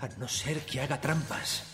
A 0.01 0.09
no 0.17 0.27
ser 0.27 0.65
que 0.65 0.81
haga 0.81 0.99
trampas. 0.99 1.68